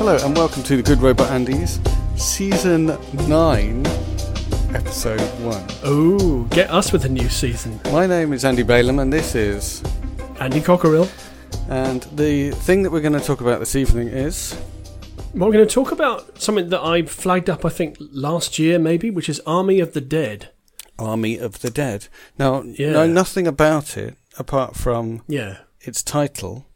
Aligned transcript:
Hello 0.00 0.16
and 0.24 0.34
welcome 0.34 0.62
to 0.62 0.76
the 0.78 0.82
Good 0.82 1.00
Robot 1.02 1.28
Andys, 1.28 1.78
Season 2.18 2.86
9, 3.28 3.86
Episode 4.74 5.20
1. 5.20 5.66
Oh, 5.84 6.44
get 6.50 6.70
us 6.70 6.90
with 6.90 7.04
a 7.04 7.08
new 7.08 7.28
season. 7.28 7.78
My 7.92 8.06
name 8.06 8.32
is 8.32 8.44
Andy 8.44 8.62
Balaam 8.62 8.98
and 8.98 9.12
this 9.12 9.34
is. 9.34 9.82
Andy 10.40 10.60
Cockerill. 10.62 11.08
And 11.68 12.02
the 12.16 12.50
thing 12.52 12.82
that 12.82 12.90
we're 12.90 13.02
going 13.02 13.12
to 13.12 13.20
talk 13.20 13.42
about 13.42 13.60
this 13.60 13.76
evening 13.76 14.08
is. 14.08 14.56
Well, 15.34 15.48
we're 15.48 15.52
going 15.54 15.68
to 15.68 15.72
talk 15.74 15.92
about 15.92 16.40
something 16.40 16.70
that 16.70 16.80
I 16.80 17.02
flagged 17.02 17.50
up, 17.50 17.64
I 17.66 17.68
think, 17.68 17.96
last 18.00 18.58
year 18.58 18.78
maybe, 18.78 19.10
which 19.10 19.28
is 19.28 19.40
Army 19.46 19.80
of 19.80 19.92
the 19.92 20.00
Dead. 20.00 20.48
Army 20.98 21.36
of 21.38 21.60
the 21.60 21.70
Dead. 21.70 22.08
Now, 22.38 22.62
Yeah. 22.62 22.92
know 22.92 23.06
nothing 23.06 23.46
about 23.46 23.96
it 23.98 24.16
apart 24.38 24.76
from 24.76 25.22
Yeah. 25.28 25.58
its 25.82 26.02
title. 26.02 26.66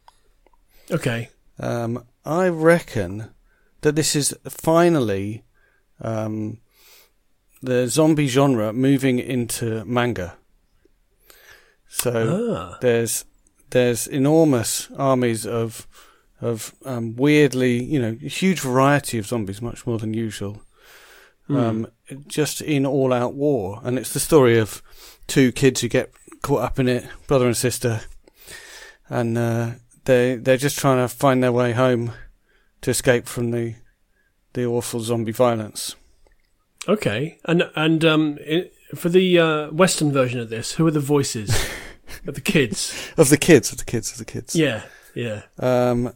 Okay. 0.91 1.30
Um, 1.59 2.04
I 2.24 2.48
reckon 2.48 3.30
that 3.83 3.96
this 3.96 4.16
is 4.16 4.34
finally 4.48 5.45
um, 6.01 6.59
the 7.62 7.87
zombie 7.88 8.28
genre 8.28 8.73
moving 8.73 9.19
into 9.19 9.84
manga. 9.84 10.37
So 11.88 12.12
Ah. 12.56 12.79
there's 12.80 13.24
there's 13.70 14.06
enormous 14.06 14.88
armies 14.96 15.46
of 15.46 15.87
of 16.41 16.74
um, 16.84 17.16
weirdly, 17.16 17.82
you 17.82 17.98
know, 18.01 18.16
a 18.23 18.29
huge 18.29 18.60
variety 18.60 19.18
of 19.18 19.27
zombies, 19.27 19.62
much 19.62 19.87
more 19.87 19.98
than 19.98 20.12
usual. 20.15 20.62
Hmm. 21.46 21.56
Um, 21.56 21.87
just 22.27 22.60
in 22.62 22.87
all-out 22.87 23.34
war, 23.34 23.80
and 23.84 23.98
it's 23.98 24.12
the 24.12 24.20
story 24.20 24.59
of 24.59 24.82
two 25.26 25.52
kids 25.52 25.80
who 25.82 25.88
get 25.88 26.10
caught 26.43 26.63
up 26.63 26.79
in 26.79 26.88
it, 26.88 27.07
brother 27.26 27.46
and 27.46 27.57
sister, 27.57 28.01
and 29.09 29.37
uh, 29.38 29.70
they 30.04 30.37
they're 30.37 30.57
just 30.57 30.79
trying 30.79 30.98
to 30.98 31.09
find 31.09 31.43
their 31.43 31.52
way 31.52 31.73
home 31.73 32.13
to 32.85 32.90
escape 32.90 33.27
from 33.27 33.51
the 33.51 33.74
the 34.52 34.65
awful 34.65 35.01
zombie 35.01 35.32
violence. 35.32 35.96
Okay. 36.88 37.38
And 37.45 37.71
and 37.74 38.04
um, 38.04 38.38
for 38.95 39.09
the 39.09 39.38
uh, 39.38 39.71
Western 39.71 40.13
version 40.13 40.38
of 40.41 40.49
this, 40.51 40.73
who 40.74 40.87
are 40.87 40.91
the 40.93 41.01
voices 41.01 41.49
of 42.26 42.35
the 42.35 42.41
kids? 42.41 43.10
Of 43.16 43.29
the 43.30 43.38
kids, 43.38 43.73
of 43.73 43.79
the 43.79 43.85
kids, 43.85 44.13
of 44.13 44.18
the 44.18 44.24
kids. 44.24 44.54
Yeah. 44.54 44.82
Yeah. 45.15 45.43
Um, 45.59 46.13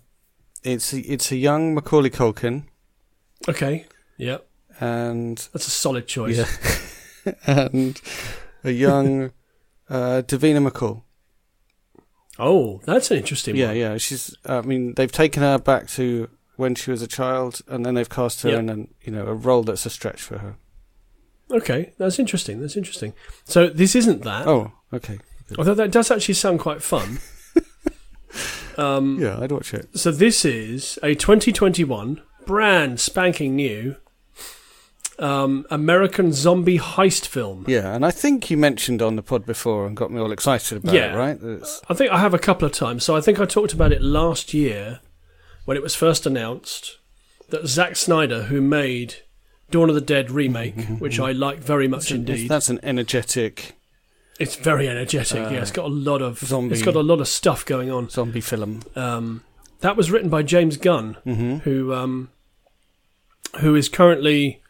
it's 0.63 0.93
a, 0.93 1.01
it's 1.01 1.33
a 1.33 1.37
young 1.37 1.75
Macaulay 1.75 2.11
Culkin 2.11 2.65
Okay. 3.49 3.87
Yep. 4.19 4.47
and 4.81 5.39
That's 5.53 5.67
a 5.69 5.71
solid 5.71 6.07
choice. 6.07 6.37
Yeah. 6.37 7.33
and 7.47 8.01
a 8.65 8.71
young 8.73 9.31
uh, 9.89 10.23
Davina 10.27 10.61
McCall. 10.69 11.03
Oh, 12.39 12.81
that's 12.85 13.11
an 13.11 13.17
interesting 13.19 13.57
Yeah, 13.57 13.69
one. 13.69 13.77
yeah. 13.77 13.97
She's. 13.99 14.37
I 14.45 14.61
mean, 14.61 14.95
they've 14.95 15.11
taken 15.11 15.43
her 15.43 15.59
back 15.59 15.89
to 15.91 16.29
when 16.59 16.75
she 16.75 16.91
was 16.91 17.01
a 17.01 17.07
child, 17.07 17.63
and 17.69 17.87
then 17.87 17.95
they've 17.95 18.09
cast 18.09 18.43
her 18.43 18.51
Yeah. 18.51 18.59
in 18.59 18.69
an 18.69 18.89
you 19.03 19.13
know 19.13 19.27
a 19.27 19.33
role 19.35 19.63
that's 19.63 19.87
a 19.87 19.91
stretch 19.91 20.21
for 20.21 20.39
her. 20.39 20.57
Okay. 21.51 21.95
That's 21.97 22.19
interesting. 22.19 22.61
That's 22.61 22.77
interesting. 22.77 23.15
So 23.45 23.69
this 23.69 23.95
isn't 23.97 24.23
that. 24.25 24.47
Oh, 24.47 24.73
okay. 24.93 25.19
Although 25.57 25.75
that 25.75 25.91
does 25.91 26.11
actually 26.11 26.35
sound 26.35 26.61
quite 26.61 26.83
fun. 26.83 27.21
um, 28.77 29.19
Yeah, 29.19 29.39
I'd 29.41 29.53
watch 29.53 29.73
it. 29.73 29.89
So 29.99 30.11
this 30.13 30.45
is 30.45 30.99
a 31.03 31.15
2021 31.15 32.21
brand 32.47 33.01
spanking 33.01 33.57
new 33.57 33.97
um, 35.19 35.67
American 35.71 36.33
zombie 36.33 36.79
heist 36.79 37.27
film. 37.27 37.65
Yeah, 37.67 37.95
and 37.95 38.05
I 38.07 38.11
think 38.11 38.51
you 38.51 38.57
mentioned 38.57 39.01
on 39.03 39.17
the 39.17 39.23
pod 39.23 39.47
before 39.47 39.87
and 39.87 39.97
got 39.97 40.11
me 40.13 40.21
all 40.21 40.31
excited 40.33 40.79
about 40.79 40.95
Yeah. 40.95 41.15
it, 41.15 41.17
right? 41.17 41.37
It's- 41.43 41.81
I 41.89 41.95
think 41.95 42.11
I 42.13 42.19
have 42.19 42.35
a 42.35 42.39
couple 42.39 42.67
of 42.67 42.73
times. 42.73 43.05
So 43.05 43.17
I 43.17 43.21
think 43.21 43.41
I 43.41 43.47
talked 43.47 43.73
about 43.73 43.91
it 43.93 44.03
last 44.03 44.53
year 44.55 45.01
when 45.69 45.77
it 45.77 45.83
was 45.83 45.95
first 45.95 46.25
announced 46.25 46.97
that 47.51 47.67
Zack 47.67 47.95
Snyder, 47.95 48.45
who 48.45 48.61
made 48.63 49.17
Dawn 49.71 49.91
of 49.91 49.95
the 49.95 50.01
Dead 50.01 50.31
remake, 50.31 50.81
which 50.99 51.21
I 51.21 51.33
like 51.33 51.59
very 51.59 51.87
much 51.87 52.11
indeed, 52.11 52.49
that's 52.49 52.71
an 52.71 52.81
energetic 52.83 53.75
it's 54.41 54.55
very 54.57 54.89
energetic. 54.89 55.37
Uh, 55.47 55.51
yeah, 55.51 55.61
it's 55.63 55.73
got 55.73 55.85
a 55.87 55.89
lot 55.89 56.23
of 56.23 56.39
zombie- 56.39 56.73
It's 56.75 56.83
got 56.85 56.95
a 56.95 57.01
lot 57.03 57.21
of 57.21 57.27
stuff 57.27 57.67
going 57.67 57.91
on. 57.91 58.09
zombie 58.09 58.41
film. 58.41 58.83
Um, 58.95 59.43
that 59.81 59.97
was 59.97 60.11
written 60.13 60.31
by 60.31 60.43
James 60.45 60.77
Gunn, 60.77 61.17
Mm-hmm. 61.27 61.57
who 61.69 61.93
um, 61.93 62.31
who 63.61 63.75
is 63.75 63.89
currently 63.89 64.63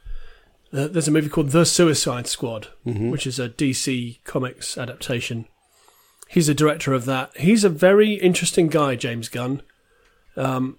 uh, 0.73 0.89
there's 0.89 1.07
a 1.09 1.11
movie 1.11 1.29
called 1.29 1.51
The 1.51 1.65
Suicide 1.65 2.27
Squad, 2.27 2.69
Mm-hmm. 2.87 3.11
which 3.11 3.27
is 3.27 3.39
a 3.39 3.49
DC 3.49 4.25
Comics 4.25 4.77
adaptation. 4.79 5.47
He's 6.29 6.49
a 6.49 6.55
director 6.55 6.93
of 6.95 7.05
that. 7.05 7.37
He's 7.37 7.63
a 7.65 7.69
very 7.69 8.15
interesting 8.15 8.69
guy, 8.69 8.97
James 8.97 9.29
Gunn. 9.29 9.63
Um, 10.37 10.79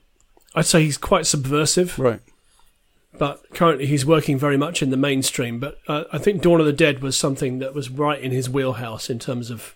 I'd 0.55 0.65
say 0.65 0.83
he's 0.83 0.97
quite 0.97 1.25
subversive, 1.27 1.97
Right. 1.99 2.21
but 3.17 3.43
currently 3.53 3.85
he's 3.85 4.05
working 4.05 4.37
very 4.37 4.57
much 4.57 4.81
in 4.81 4.89
the 4.89 4.97
mainstream. 4.97 5.59
But 5.59 5.77
uh, 5.87 6.05
I 6.11 6.17
think 6.17 6.41
Dawn 6.41 6.59
of 6.59 6.65
the 6.65 6.73
Dead 6.73 7.01
was 7.01 7.17
something 7.17 7.59
that 7.59 7.73
was 7.73 7.89
right 7.89 8.19
in 8.21 8.31
his 8.31 8.49
wheelhouse 8.49 9.09
in 9.09 9.19
terms 9.19 9.49
of 9.49 9.75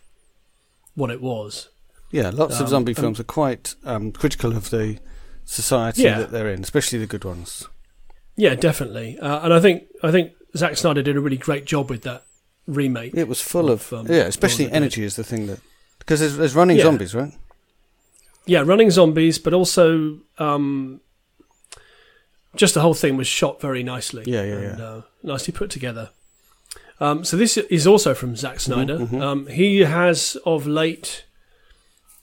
what 0.95 1.09
it 1.11 1.21
was. 1.21 1.69
Yeah, 2.11 2.29
lots 2.31 2.55
of 2.55 2.61
Um, 2.63 2.67
zombie 2.67 2.95
um, 2.95 3.01
films 3.01 3.19
are 3.19 3.23
quite 3.23 3.75
um, 3.83 4.11
critical 4.11 4.55
of 4.55 4.69
the 4.69 4.99
society 5.45 6.03
Yeah. 6.03 6.19
that 6.19 6.31
they're 6.31 6.49
in, 6.51 6.61
especially 6.61 6.99
the 6.99 7.07
good 7.07 7.25
ones. 7.25 7.67
Yeah, 8.35 8.55
definitely. 8.55 9.17
Uh, 9.19 9.41
and 9.45 9.53
I 9.53 9.59
think 9.59 9.83
I 10.03 10.11
think 10.11 10.31
Zack 10.55 10.77
Snyder 10.77 11.01
did 11.03 11.17
a 11.17 11.21
really 11.21 11.37
great 11.37 11.65
job 11.65 11.89
with 11.89 12.01
that 12.03 12.23
remake. 12.67 13.13
It 13.15 13.27
was 13.27 13.41
full 13.41 13.69
of, 13.69 13.91
Of, 13.93 14.01
um, 14.01 14.07
yeah, 14.07 14.23
especially 14.23 14.65
Dead. 14.65 14.75
energy 14.75 15.03
is 15.03 15.15
the 15.15 15.23
thing 15.23 15.47
that 15.47 15.59
because 15.99 16.19
there's, 16.19 16.37
there's 16.37 16.55
running 16.55 16.77
Yeah. 16.77 16.83
zombies, 16.83 17.13
right? 17.15 17.31
Yeah, 18.45 18.63
running 18.65 18.91
zombies, 18.91 19.39
but 19.39 19.53
also 19.53 20.19
um, 20.37 20.99
just 22.55 22.73
the 22.73 22.81
whole 22.81 22.93
thing 22.93 23.17
was 23.17 23.27
shot 23.27 23.61
very 23.61 23.83
nicely. 23.83 24.23
Yeah, 24.27 24.43
yeah, 24.43 24.53
and, 24.55 24.79
yeah. 24.79 24.85
Uh, 24.85 25.01
nicely 25.23 25.53
put 25.53 25.69
together. 25.69 26.09
Um, 26.99 27.23
so 27.25 27.37
this 27.37 27.57
is 27.57 27.87
also 27.87 28.13
from 28.13 28.35
Zack 28.35 28.59
Snyder. 28.59 28.99
mhm. 28.99 29.21
Um, 29.21 29.47
he 29.47 29.79
has 29.79 30.37
of 30.45 30.67
late 30.67 31.25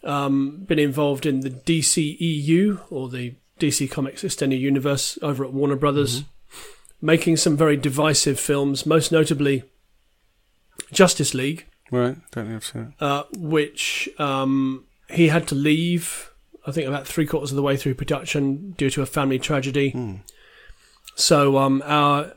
um, 0.05 0.65
been 0.67 0.79
involved 0.79 1.27
in 1.27 1.41
the 1.41 1.51
DCEU 1.51 2.81
or 2.91 3.09
the 3.09 3.35
DC 3.59 3.91
Comics 3.91 4.25
Extended 4.25 4.61
Universe 4.61 5.19
over 5.23 5.45
at 5.45 5.53
Warner 5.53 5.77
Brothers, 5.77 6.21
Mm-hmm. 6.23 7.07
making 7.07 7.37
some 7.37 7.57
very 7.57 7.77
divisive 7.77 8.39
films, 8.41 8.87
most 8.87 9.11
notably 9.13 9.65
Justice 10.93 11.35
League. 11.35 11.67
Right, 11.91 12.17
don't 12.31 12.45
think 12.47 12.57
I've 12.57 12.65
seen 12.65 12.95
it. 12.99 13.03
uh, 13.05 13.25
which 13.37 14.09
um, 14.19 14.85
he 15.13 15.29
had 15.29 15.47
to 15.49 15.55
leave. 15.55 16.31
I 16.67 16.73
think 16.73 16.87
about 16.87 17.07
three 17.07 17.27
quarters 17.27 17.51
of 17.53 17.57
the 17.57 17.63
way 17.63 17.77
through 17.77 17.95
production 17.95 18.73
due 18.73 18.91
to 18.91 19.03
a 19.03 19.07
family 19.07 19.39
tragedy. 19.39 19.91
Hmm. 19.91 20.15
So 21.15 21.59
um, 21.59 21.83
our 21.87 22.33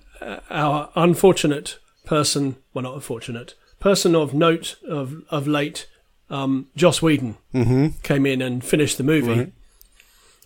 our 0.50 0.90
unfortunate 0.96 1.78
person, 2.06 2.58
well, 2.74 2.84
not 2.84 2.96
unfortunate 2.96 3.56
person 3.80 4.16
of 4.16 4.34
note 4.34 4.78
of 4.88 5.24
of 5.30 5.48
late, 5.48 5.88
um, 6.30 6.68
Joss 6.76 7.02
Whedon 7.02 7.38
Mm-hmm. 7.54 7.88
came 8.02 8.26
in 8.26 8.42
and 8.42 8.64
finished 8.64 8.98
the 8.98 9.04
movie, 9.04 9.28
Right. 9.40 9.54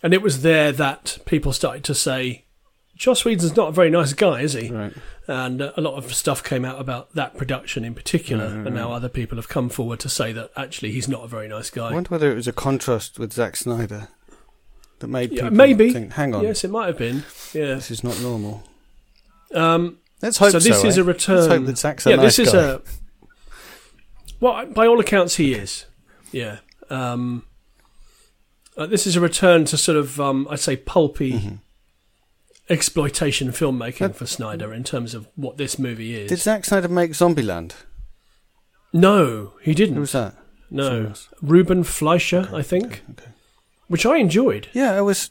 and 0.02 0.12
it 0.12 0.22
was 0.22 0.42
there 0.42 0.72
that 0.72 1.18
people 1.24 1.52
started 1.52 1.84
to 1.84 1.94
say. 1.94 2.44
Joss 2.98 3.24
Whedon's 3.24 3.54
not 3.56 3.68
a 3.68 3.72
very 3.72 3.90
nice 3.90 4.12
guy, 4.12 4.40
is 4.40 4.52
he? 4.54 4.70
Right. 4.70 4.92
And 5.28 5.62
uh, 5.62 5.72
a 5.76 5.80
lot 5.80 5.94
of 5.94 6.12
stuff 6.12 6.42
came 6.42 6.64
out 6.64 6.80
about 6.80 7.14
that 7.14 7.36
production 7.36 7.84
in 7.84 7.94
particular, 7.94 8.46
and 8.46 8.74
now 8.74 8.92
other 8.92 9.08
people 9.08 9.36
have 9.36 9.48
come 9.48 9.68
forward 9.68 10.00
to 10.00 10.08
say 10.08 10.32
that 10.32 10.50
actually 10.56 10.90
he's 10.90 11.06
not 11.08 11.22
a 11.24 11.28
very 11.28 11.46
nice 11.48 11.70
guy. 11.70 11.90
I 11.90 11.94
wonder 11.94 12.08
whether 12.10 12.32
it 12.32 12.34
was 12.34 12.48
a 12.48 12.52
contrast 12.52 13.18
with 13.18 13.32
Zack 13.32 13.54
Snyder 13.56 14.08
that 14.98 15.06
made 15.06 15.30
Yeah, 15.30 15.42
people 15.44 15.56
maybe. 15.56 15.92
think, 15.92 16.12
hang 16.14 16.34
on, 16.34 16.42
Yes, 16.42 16.64
it 16.64 16.70
might 16.70 16.86
have 16.86 16.98
been. 16.98 17.24
Yeah. 17.54 17.74
this 17.76 17.90
is 17.90 18.02
not 18.02 18.20
normal. 18.20 18.64
Um, 19.54 19.98
Let's 20.20 20.38
hope 20.38 20.50
so 20.50 20.58
so. 20.58 20.68
this 20.68 20.82
is 20.84 20.98
eh? 20.98 21.00
a 21.00 21.04
return. 21.04 21.36
Let's 21.36 21.52
hope 21.52 21.66
that 21.66 21.78
Zack's 21.78 22.06
a 22.06 22.10
yeah, 22.10 22.16
nice 22.16 22.36
this 22.36 22.48
is 22.48 22.52
guy. 22.52 22.60
a. 22.60 22.80
Well, 24.40 24.66
by 24.66 24.86
all 24.86 24.98
accounts, 24.98 25.36
he 25.36 25.52
is. 25.52 25.84
Yeah. 26.32 26.58
Um, 26.90 27.44
uh, 28.76 28.86
this 28.86 29.06
is 29.06 29.14
a 29.14 29.20
return 29.20 29.64
to 29.66 29.76
sort 29.76 29.96
of, 29.98 30.20
um, 30.20 30.46
I'd 30.50 30.60
say, 30.60 30.76
pulpy 30.76 31.32
Mm-hmm. 31.34 31.54
Exploitation 32.70 33.48
filmmaking 33.50 34.10
Uh, 34.10 34.12
for 34.12 34.26
Snyder 34.26 34.72
in 34.74 34.84
terms 34.84 35.14
of 35.14 35.26
what 35.36 35.56
this 35.56 35.78
movie 35.78 36.14
is. 36.20 36.28
Did 36.28 36.38
Zack 36.40 36.64
Snyder 36.64 36.88
make 36.88 37.12
Zombieland? 37.12 37.72
no, 38.92 39.52
he 39.62 39.74
didn't. 39.74 39.94
Who 39.96 40.00
was 40.02 40.12
that? 40.12 40.34
no. 40.70 41.12
Ruben 41.42 41.82
Fleischer, 41.84 42.48
I 42.52 42.62
think, 42.62 43.02
Okay. 43.10 43.30
which 43.88 44.04
I 44.06 44.16
enjoyed. 44.18 44.68
Yeah, 44.72 44.96
it 44.98 45.02
was. 45.02 45.30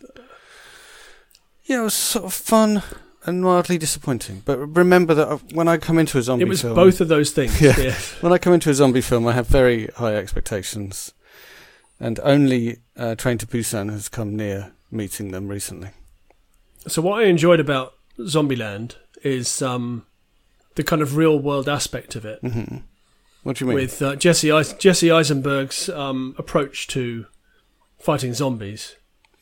Yeah, 1.66 1.82
it 1.82 1.84
was 1.84 1.94
sort 1.94 2.26
of 2.26 2.34
fun 2.34 2.82
and 3.26 3.42
mildly 3.44 3.78
disappointing. 3.78 4.42
But 4.46 4.58
remember 4.58 5.14
that 5.14 5.28
uh, 5.28 5.38
when 5.54 5.68
I 5.68 5.78
come 5.78 6.00
into 6.00 6.18
a 6.18 6.22
zombie 6.22 6.44
It 6.46 6.48
was 6.50 6.62
film, 6.62 6.76
both 6.76 7.02
of 7.02 7.08
those 7.10 7.32
things. 7.32 7.60
Yeah. 7.62 7.78
yeah. 7.80 7.96
when 8.22 8.32
I 8.32 8.38
come 8.38 8.54
into 8.54 8.70
a 8.70 8.74
zombie 8.74 9.02
film, 9.02 9.28
I 9.28 9.34
have 9.34 9.48
very 9.48 9.88
high 9.98 10.16
expectations, 10.16 11.14
and 12.00 12.20
only 12.24 12.78
uh, 12.96 13.16
Train 13.16 13.38
to 13.40 13.46
Busan 13.48 13.92
has 13.92 14.08
come 14.10 14.36
near 14.38 14.72
meeting 14.92 15.32
them 15.32 15.50
recently. 15.50 15.90
So 16.88 17.02
what 17.02 17.22
I 17.22 17.26
enjoyed 17.26 17.60
about 17.60 17.94
Zombieland 18.20 18.96
is 19.24 19.62
um, 19.62 20.06
the 20.76 20.84
kind 20.84 21.02
of 21.02 21.18
real 21.18 21.38
world 21.40 21.68
aspect 21.68 22.16
of 22.16 22.26
it, 22.26 22.40
hmm 22.42 22.78
What 23.44 23.58
do 23.58 23.66
you 23.66 23.70
mean? 23.70 23.76
with 23.76 24.02
uh, 24.02 24.16
Jesse 24.16 24.50
Jesse 24.80 25.12
Eisenberg's 25.12 25.90
um, 25.90 26.36
approach 26.38 26.88
to 26.88 27.26
fighting 28.00 28.34
zombies. 28.34 28.96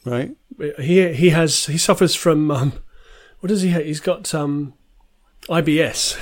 Right. 0.06 0.36
He 0.80 1.12
he 1.14 1.30
has 1.30 1.66
he 1.66 1.78
suffers 1.78 2.16
from 2.16 2.52
um, 2.52 2.74
what 3.40 3.50
does 3.50 3.62
he 3.62 3.70
have? 3.70 3.86
He's 3.86 4.00
got 4.00 4.34
um, 4.34 4.74
IBS, 5.50 6.22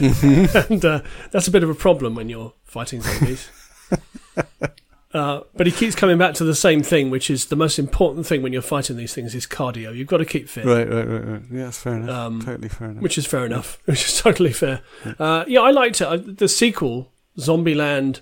and 0.70 0.84
uh, 0.86 1.02
that's 1.31 1.48
a 1.48 1.52
bit 1.52 1.64
of 1.64 1.70
a 1.70 1.75
problem 1.75 2.16
when 2.16 2.30
you're 2.30 2.54
fighting 2.64 3.02
zombies. 3.02 3.50
Uh, 5.13 5.42
but 5.56 5.68
he 5.68 5.71
keeps 5.71 5.95
coming 5.95 6.18
back 6.18 6.33
to 6.36 6.44
the 6.44 6.56
same 6.56 6.81
thing, 6.81 7.12
which 7.12 7.30
is 7.30 7.45
the 7.45 7.56
most 7.56 7.77
important 7.77 8.25
thing 8.25 8.42
when 8.42 8.51
you're 8.51 8.63
fighting 8.63 8.98
these 8.98 9.13
things 9.13 9.36
is 9.36 9.45
cardio. 9.45 9.95
You've 9.95 10.07
got 10.07 10.18
to 10.18 10.25
keep 10.25 10.50
fit, 10.50 10.65
Right, 10.65 10.89
right, 10.89 11.07
right, 11.07 11.24
right. 11.25 11.42
Yeah, 11.51 11.63
that's 11.65 11.77
fair 11.80 11.95
enough. 11.98 12.10
Um, 12.10 12.42
totally 12.42 12.69
fair 12.69 12.89
enough. 12.89 13.04
which 13.04 13.18
is 13.19 13.25
fair 13.27 13.45
enough. 13.45 13.80
Which 13.86 14.06
is 14.06 14.19
totally 14.19 14.54
fair. 14.54 14.81
Uh, 15.19 15.45
yeah, 15.48 15.60
I 15.62 15.69
liked 15.69 16.01
it. 16.01 16.38
The 16.39 16.48
sequel, 16.48 17.12
Zombieland 17.38 18.21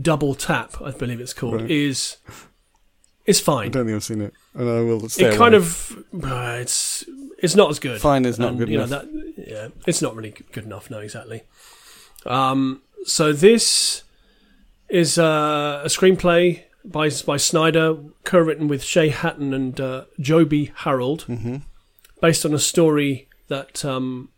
Double 0.00 0.34
Tap, 0.34 0.80
I 0.80 0.92
believe 0.92 1.20
it's 1.20 1.34
called, 1.34 1.60
Right. 1.60 1.70
is 1.70 2.16
is 3.26 3.38
fine. 3.38 3.66
I 3.66 3.70
don't 3.70 3.84
think 3.84 3.94
I've 3.96 4.02
seen 4.04 4.22
it, 4.22 4.32
and 4.54 4.68
I 4.68 4.80
will 4.80 5.06
stay 5.10 5.26
It 5.26 5.36
kind 5.36 5.54
away. 5.54 5.62
of 5.64 5.98
uh, 6.24 6.56
it's 6.60 7.04
it's 7.38 7.54
not 7.54 7.68
as 7.70 7.78
good. 7.78 8.00
Fine 8.00 8.24
is 8.24 8.38
not 8.38 8.50
And, 8.50 8.58
good 8.58 8.68
you 8.70 8.80
enough. 8.80 8.90
Know, 8.90 8.98
that, 9.00 9.44
yeah, 9.46 9.68
it's 9.86 10.00
not 10.00 10.16
really 10.16 10.30
good 10.52 10.64
enough. 10.64 10.90
No, 10.90 11.00
exactly. 11.00 11.42
Um, 12.24 12.80
so 13.04 13.32
this 13.34 14.04
is 14.92 15.18
uh, 15.18 15.80
a 15.82 15.88
screenplay 15.88 16.62
by 16.84 17.10
by 17.26 17.36
Snyder, 17.38 17.96
co-written 18.24 18.68
with 18.68 18.84
Shay 18.84 19.08
Hatton 19.08 19.52
and 19.54 19.80
uh, 19.80 20.04
Joby 20.20 20.70
Harold, 20.76 21.24
Mm-hmm. 21.28 21.56
based 22.20 22.44
on 22.44 22.52
a 22.54 22.58
story 22.58 23.28
that 23.48 23.84
um, 23.84 24.28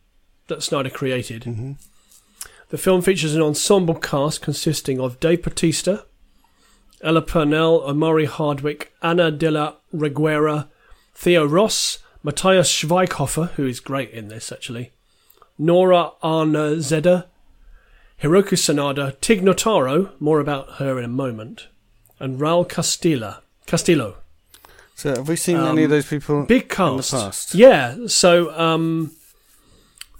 that 0.47 0.63
Snyder 0.63 0.91
created. 0.91 1.43
Mm-hmm. 1.43 1.73
The 2.71 2.79
film 2.79 3.03
features 3.03 3.35
an 3.35 3.43
ensemble 3.43 3.95
cast 3.95 4.43
consisting 4.43 5.01
of 5.01 5.21
Dave 5.21 5.43
Bautista, 5.43 6.07
Ella 7.03 7.23
Purnell, 7.23 7.83
Omari 7.85 8.27
Hardwick, 8.27 8.93
Anna 9.03 9.31
de 9.31 9.51
la 9.51 9.75
Reguera, 9.93 10.69
Theo 11.15 11.45
Ross, 11.45 11.99
Matthias 12.23 12.71
Schweighofer, 12.73 13.51
who 13.53 13.67
is 13.67 13.81
great 13.81 14.11
in 14.11 14.29
this 14.29 14.51
actually, 14.53 14.93
Nora 15.59 16.13
Arnezeder, 16.23 17.27
Hiroku 18.23 18.57
Sanada, 18.57 19.19
Tig 19.21 19.43
Notaro, 19.43 20.13
more 20.21 20.41
about 20.41 20.75
her 20.75 20.99
in 20.99 21.05
a 21.05 21.09
moment, 21.09 21.69
and 22.19 22.39
Raul 22.41 22.69
Castilla. 22.69 23.43
Castillo. 23.67 24.17
So, 24.95 25.11
have 25.11 25.29
we 25.29 25.37
seen 25.37 25.57
any 25.57 25.85
of 25.85 25.91
those 25.91 26.07
people? 26.07 26.45
Big 26.45 26.63
In 26.63 26.69
the 26.69 26.75
cast. 26.75 27.11
past. 27.11 27.55
Yeah. 27.55 28.07
So, 28.07 28.57
um, 28.59 29.13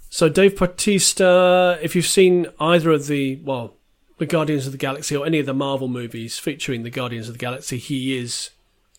so 0.09 0.27
Dave 0.27 0.57
Bautista, 0.57 1.79
if 1.81 1.95
you've 1.95 2.05
seen 2.07 2.47
either 2.59 2.91
of 2.91 3.07
the, 3.07 3.39
well, 3.43 3.75
the 4.17 4.25
Guardians 4.25 4.65
of 4.65 4.71
the 4.71 4.77
Galaxy 4.77 5.15
or 5.15 5.25
any 5.25 5.39
of 5.39 5.45
the 5.45 5.53
Marvel 5.53 5.87
movies 5.87 6.37
featuring 6.39 6.83
the 6.83 6.89
Guardians 6.89 7.27
of 7.29 7.35
the 7.35 7.39
Galaxy, 7.39 7.77
he 7.77 8.17
is 8.17 8.49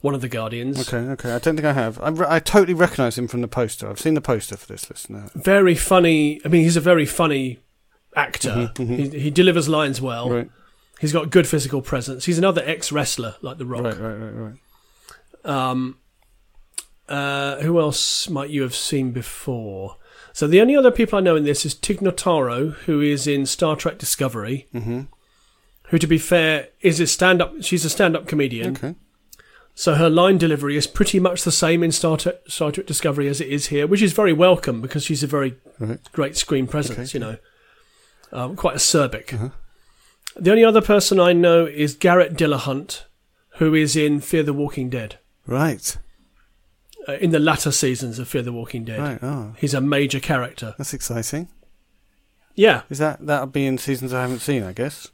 one 0.00 0.14
of 0.14 0.20
the 0.20 0.28
Guardians. 0.28 0.88
Okay, 0.88 1.08
okay. 1.10 1.32
I 1.32 1.38
don't 1.38 1.56
think 1.56 1.66
I 1.66 1.72
have. 1.72 2.00
I, 2.00 2.08
re- 2.08 2.26
I 2.28 2.38
totally 2.38 2.74
recognise 2.74 3.18
him 3.18 3.28
from 3.28 3.40
the 3.42 3.48
poster. 3.48 3.88
I've 3.90 4.00
seen 4.00 4.14
the 4.14 4.20
poster 4.20 4.56
for 4.56 4.66
this 4.66 4.88
listener. 4.88 5.30
Very 5.34 5.74
funny. 5.74 6.40
I 6.44 6.48
mean, 6.48 6.62
he's 6.62 6.76
a 6.76 6.80
very 6.82 7.06
funny 7.06 7.58
actor. 8.16 8.50
Mhm, 8.50 8.74
mhm. 8.74 9.12
He, 9.12 9.18
he 9.20 9.30
delivers 9.30 9.68
lines 9.68 10.00
well. 10.00 10.30
Right, 10.30 10.50
He's 11.00 11.12
got 11.12 11.30
good 11.30 11.46
physical 11.46 11.82
presence. 11.82 12.24
He's 12.24 12.38
another 12.38 12.62
ex 12.64 12.90
wrestler 12.90 13.36
like 13.42 13.58
The 13.58 13.66
Rock. 13.66 13.84
right, 13.84 13.98
right, 13.98 14.16
right, 14.16 14.30
right. 14.34 14.54
Um, 15.44 15.98
uh, 17.08 17.60
who 17.60 17.78
else 17.80 18.28
might 18.28 18.50
you 18.50 18.62
have 18.62 18.74
seen 18.74 19.12
before? 19.12 19.96
So 20.32 20.46
the 20.46 20.60
only 20.60 20.76
other 20.76 20.90
people 20.90 21.18
I 21.18 21.22
know 21.22 21.36
in 21.36 21.44
this 21.44 21.64
is 21.64 21.74
Tig 21.74 22.00
Notaro, 22.00 22.72
who 22.86 23.00
is 23.00 23.26
in 23.26 23.46
Star 23.46 23.76
Trek 23.76 23.98
Discovery, 23.98 24.66
Mm-hmm. 24.74 25.02
who, 25.88 25.98
to 25.98 26.06
be 26.06 26.18
fair, 26.18 26.68
is 26.80 26.98
a 27.00 27.06
stand-up. 27.06 27.62
She's 27.62 27.84
a 27.84 27.90
stand-up 27.90 28.26
comedian, 28.26 28.76
Okay. 28.76 28.94
so 29.74 29.94
her 29.94 30.10
line 30.10 30.36
delivery 30.36 30.76
is 30.76 30.86
pretty 30.86 31.20
much 31.20 31.42
the 31.44 31.52
same 31.52 31.82
in 31.82 31.92
Star 31.92 32.16
Trek, 32.16 32.36
Star 32.48 32.72
Trek 32.72 32.86
Discovery 32.86 33.28
as 33.28 33.40
it 33.40 33.48
is 33.48 33.66
here, 33.68 33.86
which 33.86 34.02
is 34.02 34.12
very 34.12 34.32
welcome 34.32 34.82
because 34.82 35.04
she's 35.04 35.22
a 35.22 35.26
very 35.28 35.56
Right. 35.78 36.00
great 36.12 36.36
screen 36.36 36.66
presence. 36.66 37.10
Okay. 37.10 37.18
You 37.18 37.20
know, 37.24 37.36
um, 38.36 38.54
quite 38.56 38.76
acerbic. 38.76 39.32
Uh-huh. 39.34 39.48
The 40.36 40.50
only 40.50 40.64
other 40.64 40.82
person 40.82 41.18
I 41.18 41.32
know 41.32 41.64
is 41.66 41.94
Garrett 41.94 42.34
Dillahunt, 42.34 43.04
who 43.58 43.74
is 43.74 43.96
in 43.96 44.20
Fear 44.20 44.42
the 44.44 44.52
Walking 44.52 44.90
Dead. 44.90 45.18
Right. 45.46 45.96
Uh, 47.08 47.12
in 47.14 47.30
the 47.30 47.38
latter 47.38 47.70
seasons 47.72 48.18
of 48.18 48.28
Fear 48.28 48.42
the 48.42 48.52
Walking 48.52 48.84
Dead. 48.84 49.00
Right. 49.00 49.18
Oh, 49.22 49.54
He's 49.58 49.74
a 49.74 49.80
major 49.80 50.20
character. 50.20 50.74
that's 50.76 50.92
exciting. 50.94 51.48
Yeah, 52.54 52.82
Is 52.90 52.98
that 52.98 53.24
that'll 53.26 53.46
be 53.48 53.66
in 53.66 53.76
seasons 53.78 54.12
I 54.14 54.22
haven't 54.22 54.38
seen? 54.40 54.62
I 54.62 54.72
guess. 54.72 55.08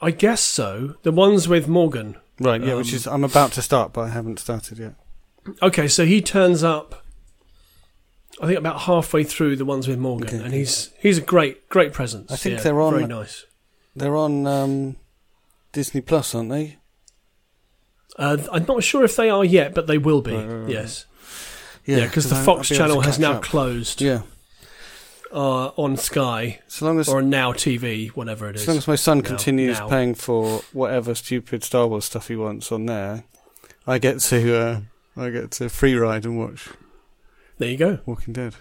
I 0.00 0.10
guess 0.10 0.42
so. 0.42 0.96
The 1.02 1.12
ones 1.12 1.48
with 1.48 1.66
Morgan. 1.66 2.16
Right. 2.38 2.62
Yeah. 2.62 2.74
which 2.74 2.90
Um, 2.90 2.94
is 2.96 3.06
I'm 3.06 3.24
about 3.24 3.52
to 3.52 3.62
start, 3.62 3.92
but 3.92 4.02
I 4.02 4.08
haven't 4.10 4.38
started 4.38 4.78
yet. 4.78 4.94
Okay, 5.62 5.88
so 5.88 6.04
he 6.04 6.20
turns 6.22 6.62
up. 6.62 7.04
I 8.40 8.46
think 8.46 8.58
about 8.58 8.82
halfway 8.82 9.24
through 9.24 9.56
the 9.56 9.64
ones 9.64 9.88
with 9.88 9.98
Morgan, 9.98 10.28
Okay. 10.36 10.44
and 10.44 10.54
he's 10.54 10.90
he's 11.00 11.18
a 11.18 11.22
great 11.22 11.68
great 11.68 11.92
presence. 11.92 12.30
I 12.30 12.36
think 12.36 12.56
Yeah, 12.58 12.62
they're 12.62 12.80
on- 12.80 12.94
very 12.94 13.06
nice. 13.06 13.44
They're 13.96 14.16
on 14.16 14.46
um, 14.46 14.96
Disney 15.72 16.00
Plus, 16.00 16.34
aren't 16.34 16.50
they? 16.50 16.76
Uh, 18.16 18.36
I'm 18.52 18.64
not 18.66 18.82
sure 18.84 19.04
if 19.04 19.16
they 19.16 19.30
are 19.30 19.44
yet, 19.44 19.74
but 19.74 19.86
they 19.86 19.98
will 19.98 20.20
be. 20.22 20.34
Right, 20.34 20.44
right, 20.46 20.54
right. 20.62 20.70
Yes, 20.70 21.04
yeah, 21.84 22.04
because 22.06 22.28
the 22.30 22.36
I- 22.36 22.42
Fox 22.44 22.68
channel 22.68 23.00
has 23.02 23.18
now 23.18 23.34
up. 23.34 23.42
closed 23.42 24.00
Yeah. 24.00 24.22
uh, 25.32 25.66
on 25.76 25.96
Sky 25.96 26.60
So 26.68 26.86
long 26.86 26.98
as 27.00 27.08
or 27.08 27.22
Now 27.22 27.52
TV, 27.52 28.08
whatever 28.10 28.48
it 28.48 28.56
is. 28.56 28.62
as 28.62 28.68
long 28.68 28.76
as 28.78 28.88
my 28.88 28.96
son 28.96 29.18
Now- 29.18 29.24
continues 29.28 29.78
now. 29.78 29.88
paying 29.88 30.14
for 30.14 30.62
whatever 30.72 31.14
stupid 31.14 31.62
Star 31.64 31.86
Wars 31.86 32.04
stuff 32.06 32.28
he 32.28 32.36
wants 32.36 32.72
on 32.72 32.86
there, 32.86 33.24
I 33.86 33.98
get 33.98 34.20
to 34.20 34.56
uh, 34.56 34.80
I 35.16 35.30
get 35.30 35.50
to 35.52 35.68
free 35.68 35.94
ride 35.94 36.24
and 36.24 36.38
watch 36.38 36.68
there 37.58 37.70
you 37.70 37.76
go. 37.76 37.98
Walking 38.06 38.32
Dead. 38.34 38.54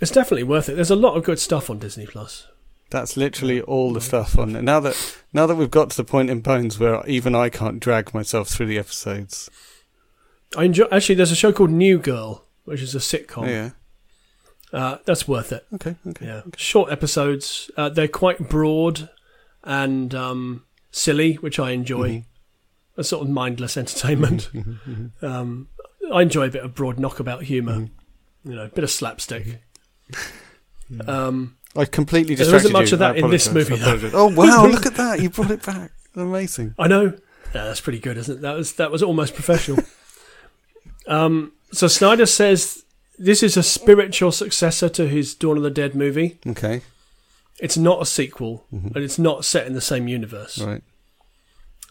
It's 0.00 0.10
definitely 0.10 0.44
worth 0.44 0.68
it. 0.68 0.74
There's 0.76 0.90
a 0.90 0.96
lot 0.96 1.16
of 1.16 1.24
good 1.24 1.38
stuff 1.38 1.68
on 1.68 1.78
Disney 1.78 2.06
Plus. 2.06 2.46
That's 2.90 3.16
literally 3.16 3.60
all 3.60 3.92
the 3.92 4.00
stuff 4.00 4.36
on 4.38 4.52
there. 4.52 4.62
Now 4.62 4.80
that 4.80 5.16
now 5.32 5.46
that 5.46 5.54
we've 5.54 5.70
got 5.70 5.90
to 5.90 5.96
the 5.96 6.04
point 6.04 6.30
in 6.30 6.40
Bones 6.40 6.78
where 6.78 7.06
even 7.06 7.34
I 7.34 7.48
can't 7.48 7.78
drag 7.80 8.12
myself 8.14 8.48
through 8.48 8.66
the 8.66 8.78
episodes. 8.78 9.48
I 10.56 10.64
enjoy. 10.64 10.86
Actually, 10.90 11.14
there's 11.16 11.30
a 11.30 11.36
show 11.36 11.52
called 11.52 11.70
New 11.70 11.98
Girl, 11.98 12.44
which 12.64 12.80
is 12.80 12.94
a 12.94 12.98
sitcom. 12.98 13.46
Yeah. 13.48 13.70
Uh, 14.72 14.98
that's 15.04 15.28
worth 15.28 15.52
it. 15.52 15.66
Okay. 15.74 15.96
Okay. 16.06 16.26
Yeah, 16.26 16.42
short 16.56 16.90
episodes. 16.90 17.70
Uh, 17.76 17.88
they're 17.88 18.08
quite 18.08 18.48
broad 18.48 19.08
and 19.64 20.14
um, 20.14 20.64
silly, 20.90 21.34
which 21.34 21.58
I 21.58 21.70
enjoy. 21.72 22.08
Mhm. 22.10 22.24
A 22.96 23.04
sort 23.04 23.22
of 23.22 23.30
mindless 23.30 23.76
entertainment. 23.76 24.50
Mm-hmm. 24.52 25.24
um, 25.24 25.68
I 26.12 26.22
enjoy 26.22 26.46
a 26.46 26.50
bit 26.50 26.64
of 26.64 26.74
broad 26.74 26.98
knockabout 26.98 27.44
humor 27.44 27.72
Mm-hmm. 27.74 27.94
You 28.44 28.54
know, 28.56 28.64
a 28.64 28.68
bit 28.68 28.84
of 28.84 28.90
slapstick. 28.90 29.60
Um, 31.06 31.56
I 31.76 31.84
completely 31.84 32.34
There 32.34 32.46
distracted 32.46 32.66
isn't 32.70 32.72
much 32.72 32.90
you. 32.90 32.94
of 32.96 32.98
that 32.98 33.16
in 33.16 33.30
this 33.30 33.48
movie, 33.52 33.74
I 33.74 33.76
though. 33.76 33.84
apologise. 33.94 34.10
Oh 34.12 34.26
wow! 34.34 34.66
look 34.66 34.86
at 34.86 34.96
that! 34.96 35.20
You 35.22 35.30
brought 35.30 35.52
it 35.52 35.64
back. 35.64 35.92
Amazing. 36.16 36.74
I 36.80 36.88
know. 36.88 37.04
Yeah, 37.54 37.64
that's 37.66 37.80
pretty 37.80 38.00
good, 38.00 38.16
isn't 38.16 38.38
it? 38.38 38.40
That 38.40 38.56
was 38.56 38.72
that 38.72 38.90
was 38.90 39.00
almost 39.00 39.34
professional. 39.34 39.78
um, 41.06 41.52
so 41.70 41.86
Snyder 41.86 42.26
says 42.26 42.82
this 43.20 43.42
is 43.44 43.56
a 43.56 43.62
spiritual 43.62 44.32
successor 44.32 44.88
to 44.88 45.06
his 45.06 45.32
Dawn 45.34 45.56
of 45.58 45.62
the 45.62 45.70
Dead 45.70 45.94
movie. 45.94 46.40
Okay. 46.44 46.82
It's 47.60 47.76
not 47.76 48.02
a 48.02 48.06
sequel, 48.06 48.64
Mhm. 48.74 48.96
and 48.96 49.04
it's 49.04 49.18
not 49.18 49.44
set 49.44 49.68
in 49.68 49.74
the 49.74 49.80
same 49.80 50.08
universe, 50.08 50.58
Right. 50.58 50.82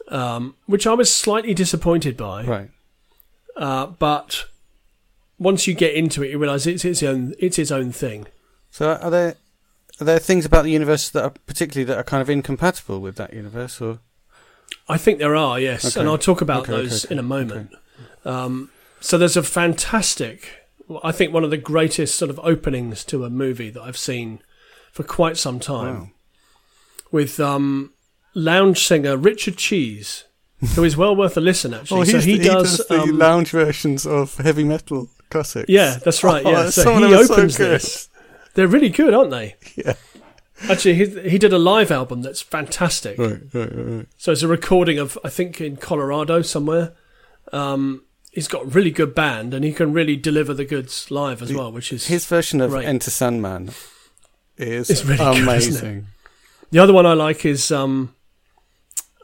um, 0.09 0.55
which 0.65 0.85
I 0.87 0.93
was 0.93 1.09
slightly 1.13 1.53
disappointed 1.53 2.17
by. 2.17 2.43
Right. 2.43 2.69
Uh, 3.55 3.85
but 3.85 4.45
once 5.39 5.65
you 5.67 5.73
get 5.73 5.95
into 5.95 6.21
it, 6.23 6.29
you 6.31 6.37
realise 6.37 6.67
it's 6.67 6.85
its 6.85 7.01
own 7.01 7.33
it's 7.39 7.57
its 7.57 7.71
own 7.71 7.91
thing. 7.91 8.27
So 8.69 8.93
are 9.01 9.09
there 9.09 9.35
are 9.99 10.05
there 10.05 10.19
things 10.19 10.45
about 10.45 10.63
the 10.63 10.71
universe 10.71 11.09
that 11.09 11.23
are 11.23 11.33
particularly 11.47 11.85
that 11.85 11.97
are 11.97 12.03
kind 12.03 12.21
of 12.21 12.29
incompatible 12.29 12.99
with 12.99 13.15
that 13.15 13.33
universe, 13.33 13.81
or 13.81 13.99
I 14.87 14.97
think 14.97 15.19
there 15.19 15.35
are, 15.35 15.59
yes, 15.59 15.85
Okay. 15.85 15.99
and 15.99 16.09
I'll 16.09 16.17
talk 16.17 16.41
about 16.41 16.63
Okay, 16.63 16.71
those 16.73 17.05
okay, 17.05 17.13
in 17.13 17.19
a 17.19 17.23
moment. 17.23 17.71
Um, 18.25 18.69
so 18.99 19.17
there's 19.17 19.37
a 19.37 19.43
fantastic, 19.43 20.63
I 21.03 21.11
think 21.11 21.33
one 21.33 21.43
of 21.43 21.49
the 21.49 21.57
greatest 21.57 22.15
sort 22.15 22.29
of 22.29 22.39
openings 22.43 23.03
to 23.05 23.23
a 23.25 23.29
movie 23.29 23.69
that 23.71 23.81
I've 23.81 23.97
seen 23.97 24.41
for 24.91 25.03
quite 25.03 25.37
some 25.37 25.59
time, 25.59 25.99
wow? 25.99 26.09
with 27.11 27.39
um, 27.39 27.93
lounge 28.33 28.85
singer 28.85 29.17
Richard 29.17 29.57
Cheese, 29.57 30.25
who 30.75 30.83
is 30.83 30.95
well 30.97 31.15
worth 31.15 31.37
a 31.37 31.41
listen 31.41 31.73
actually. 31.73 31.99
Oh, 32.01 32.03
so 32.03 32.19
he 32.19 32.37
the, 32.37 32.43
does, 32.45 32.77
the 32.89 33.01
um, 33.01 33.17
lounge 33.17 33.51
versions 33.51 34.05
of 34.05 34.37
heavy 34.37 34.63
metal 34.63 35.09
classics. 35.29 35.69
yeah, 35.69 35.97
that's 36.03 36.23
right. 36.23 36.43
Oh, 36.45 36.51
Yeah, 36.51 36.69
some 36.69 36.83
so 36.83 36.95
he 36.95 37.01
them 37.03 37.13
are 37.13 37.23
so 37.25 37.33
opens 37.33 37.57
this. 37.57 38.09
They're 38.55 38.67
really 38.67 38.89
good, 38.89 39.13
aren't 39.13 39.31
they? 39.31 39.55
Yeah. 39.75 39.93
Actually, 40.69 40.95
he, 40.95 41.29
he 41.29 41.37
did 41.37 41.53
a 41.53 41.57
live 41.57 41.89
album 41.91 42.21
that's 42.21 42.41
fantastic. 42.41 43.17
Right, 43.17 43.39
right, 43.53 43.75
right, 43.75 43.85
right. 43.97 44.07
So 44.17 44.33
it's 44.33 44.43
a 44.43 44.47
recording 44.47 44.99
of, 44.99 45.17
I 45.23 45.29
think, 45.29 45.61
in 45.61 45.77
Colorado 45.77 46.41
somewhere. 46.41 46.93
Um, 47.53 48.03
he's 48.31 48.49
got 48.49 48.63
a 48.63 48.65
really 48.65 48.91
good 48.91 49.15
band, 49.15 49.53
and 49.53 49.63
he 49.63 49.71
can 49.71 49.93
really 49.93 50.17
deliver 50.17 50.53
the 50.53 50.65
goods 50.65 51.09
live 51.09 51.41
as 51.41 51.53
well, 51.53 51.71
which 51.71 51.93
is 51.93 52.07
His 52.07 52.25
version 52.25 52.59
of 52.59 52.73
Right. 52.73 52.85
Enter 52.85 53.09
Sandman 53.09 53.69
is 54.57 54.89
It's 54.89 55.05
really 55.05 55.17
good, 55.17 55.37
isn't 55.37 55.39
it? 55.39 55.43
amazing. 55.87 56.07
the 56.71 56.79
other 56.79 56.91
one 56.91 57.05
I 57.05 57.13
like 57.13 57.45
is 57.45 57.71
um, 57.71 58.13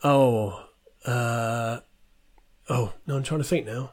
oh, 0.04 0.64
uh, 1.06 1.80
oh 2.70 2.94
no, 3.08 3.18
I'm 3.18 3.24
trying 3.24 3.42
to 3.42 3.48
think 3.48 3.66
now. 3.66 3.92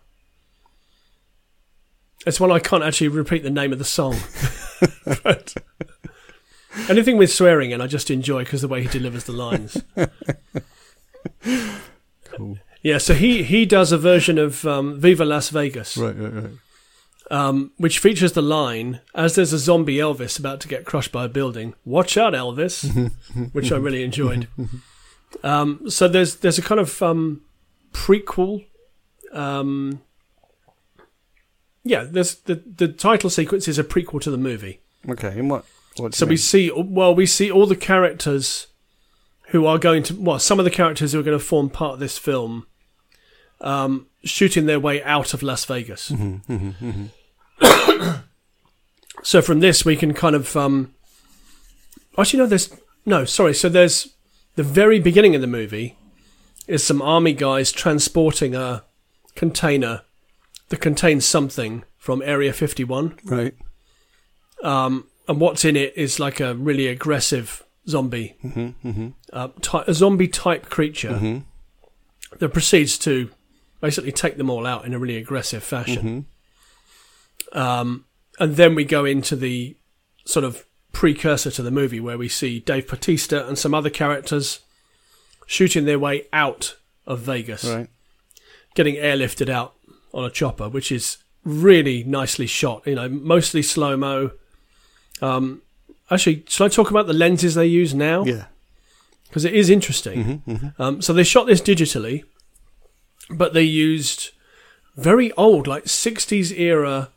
It's 2.27 2.39
one 2.41 2.51
I 2.53 2.59
can't 2.61 2.85
actually 2.85 3.09
repeat 3.09 3.43
the 3.43 3.51
name 3.51 3.73
of 3.73 3.79
the 3.79 3.85
song. 3.85 4.17
but 5.25 5.55
anything 6.89 7.17
with 7.17 7.33
swearing 7.33 7.71
in, 7.73 7.81
I 7.81 7.87
just 7.87 8.11
enjoy 8.11 8.45
because 8.45 8.61
the 8.63 8.69
way 8.69 8.83
he 8.83 8.89
delivers 8.89 9.25
the 9.25 9.33
lines. 9.33 9.83
Cool. 12.25 12.59
Yeah, 12.83 12.99
so 12.99 13.15
he, 13.15 13.43
he 13.43 13.65
does 13.67 13.93
a 13.93 13.99
version 13.99 14.39
of 14.39 14.65
um, 14.67 14.99
Viva 14.99 15.25
Las 15.25 15.51
Vegas, 15.51 15.97
Right, 15.97 16.17
right, 16.19 16.33
right. 16.33 16.51
um, 17.31 17.71
which 17.77 17.99
features 18.01 18.33
the 18.33 18.43
line 18.43 19.01
as 19.15 19.35
there's 19.37 19.53
a 19.53 19.59
zombie 19.59 19.97
Elvis 19.99 20.39
about 20.39 20.61
to 20.61 20.69
get 20.69 20.85
crushed 20.85 21.13
by 21.13 21.25
a 21.27 21.29
building. 21.29 21.75
Watch 21.85 22.17
out, 22.17 22.33
Elvis, 22.33 23.11
which 23.53 23.71
I 23.71 23.77
really 23.77 24.03
enjoyed. 24.03 24.49
Um, 25.45 25.89
so 25.91 26.09
there's 26.09 26.37
there's 26.37 26.59
a 26.59 26.63
kind 26.63 26.81
of 26.81 27.01
um, 27.03 27.43
prequel. 27.93 28.65
Yeah, 31.85 32.05
there's 32.09 32.37
the 32.37 32.57
the 32.57 32.89
title 32.89 33.31
sequence 33.31 33.67
is 33.69 33.79
a 33.79 33.85
prequel 33.85 34.21
to 34.23 34.31
the 34.31 34.39
movie. 34.39 34.81
Okay, 35.09 35.39
and 35.39 35.51
what? 35.51 35.65
what 35.97 36.15
So 36.15 36.27
we 36.27 36.31
mean? 36.31 36.39
see, 36.39 36.71
well, 36.75 37.15
we 37.15 37.27
see 37.27 37.51
all 37.51 37.67
the 37.67 37.77
characters 37.77 38.69
who 39.49 39.67
are 39.67 39.79
going 39.79 40.03
to, 40.05 40.15
well, 40.15 40.39
some 40.39 40.59
of 40.59 40.65
the 40.65 40.71
characters 40.71 41.13
who 41.13 41.21
are 41.21 41.25
going 41.25 41.39
to 41.39 41.45
form 41.45 41.69
part 41.69 41.95
of 41.95 41.99
this 42.01 42.17
film, 42.17 42.67
um, 43.61 44.07
shooting 44.25 44.67
their 44.67 44.81
way 44.81 45.03
out 45.03 45.35
of 45.35 45.43
Las 45.43 45.65
Vegas. 45.65 46.11
Mm-hmm, 46.11 47.07
so 49.23 49.43
from 49.43 49.61
this, 49.61 49.85
we 49.85 49.97
can 49.97 50.15
kind 50.15 50.35
of, 50.35 50.57
um, 50.57 50.95
actually, 52.17 52.39
no, 52.39 52.47
there's, 52.47 52.75
no, 53.05 53.25
sorry. 53.25 53.53
So 53.53 53.69
there's 53.69 54.15
the 54.55 54.63
very 54.63 54.99
beginning 55.01 55.35
of 55.35 55.41
the 55.41 55.47
movie 55.47 55.97
is 56.67 56.83
some 56.85 57.03
army 57.03 57.35
guys 57.35 57.73
transporting 57.73 58.55
a 58.55 58.85
container 59.35 60.03
that 60.73 60.81
contains 60.81 61.27
something 61.27 61.85
from 61.99 62.23
Area 62.25 62.51
51 62.51 63.19
Right. 63.27 63.55
um, 64.63 65.07
and 65.29 65.39
what's 65.39 65.67
in 65.67 65.77
it 65.77 65.93
is 65.99 66.19
like 66.19 66.41
a 66.41 66.55
really 66.55 66.87
aggressive 66.89 67.63
zombie, 67.87 68.37
Mm-hmm, 68.43 68.89
mm-hmm, 68.89 69.09
uh, 69.35 69.49
ty- 69.61 69.85
a 69.87 69.93
zombie 69.93 70.29
type 70.29 70.71
creature 70.71 71.11
mm-hmm, 71.11 71.39
that 72.39 72.49
proceeds 72.55 72.97
to 73.01 73.29
basically 73.83 74.13
take 74.13 74.39
them 74.39 74.49
all 74.49 74.65
out 74.67 74.87
in 74.87 74.95
a 74.95 74.99
really 74.99 75.19
aggressive 75.19 75.63
fashion. 75.63 76.27
mm-hmm. 77.53 77.59
Um, 77.59 78.07
and 78.39 78.57
then 78.57 78.75
we 78.75 78.85
go 78.87 79.05
into 79.05 79.37
the 79.37 79.77
sort 80.25 80.45
of 80.45 80.65
precursor 80.93 81.51
to 81.51 81.63
the 81.63 81.71
movie 81.71 82.01
where 82.01 82.17
we 82.17 82.29
see 82.29 82.61
Dave 82.61 82.89
Bautista 82.89 83.47
and 83.47 83.59
some 83.59 83.75
other 83.75 83.91
characters 83.91 84.61
shooting 85.47 85.85
their 85.85 85.99
way 85.99 86.27
out 86.33 86.77
of 87.07 87.19
Vegas, 87.21 87.65
Right. 87.65 87.89
getting 88.75 88.95
airlifted 88.95 89.49
out 89.51 89.75
on 90.13 90.25
a 90.25 90.31
chopper, 90.31 90.69
which 90.69 90.93
is 90.93 91.19
really 91.45 92.05
nicely 92.05 92.47
shot. 92.47 92.87
You 92.87 92.95
know, 92.95 93.09
mostly 93.09 93.63
slow 93.63 93.97
mo. 93.97 94.33
Um, 95.21 95.63
actually, 96.11 96.45
should 96.49 96.65
I 96.65 96.69
talk 96.69 96.91
about 96.91 97.07
the 97.07 97.13
lenses 97.13 97.55
they 97.55 97.67
use 97.67 97.95
now? 97.95 98.25
Yeah. 98.25 98.47
Because 99.29 99.45
it 99.45 99.55
is 99.55 99.71
interesting. 99.71 100.25
Mm-hmm, 100.25 100.51
mm-hmm. 100.53 100.83
Um, 100.83 101.03
so 101.03 101.13
they 101.13 101.25
shot 101.25 101.47
this 101.47 101.63
digitally, 101.63 102.25
but 103.31 103.55
they 103.55 103.63
used 103.63 104.31
very 104.97 105.33
old, 105.33 105.67
like 105.67 105.85
60s 105.85 106.57
era 106.59 107.09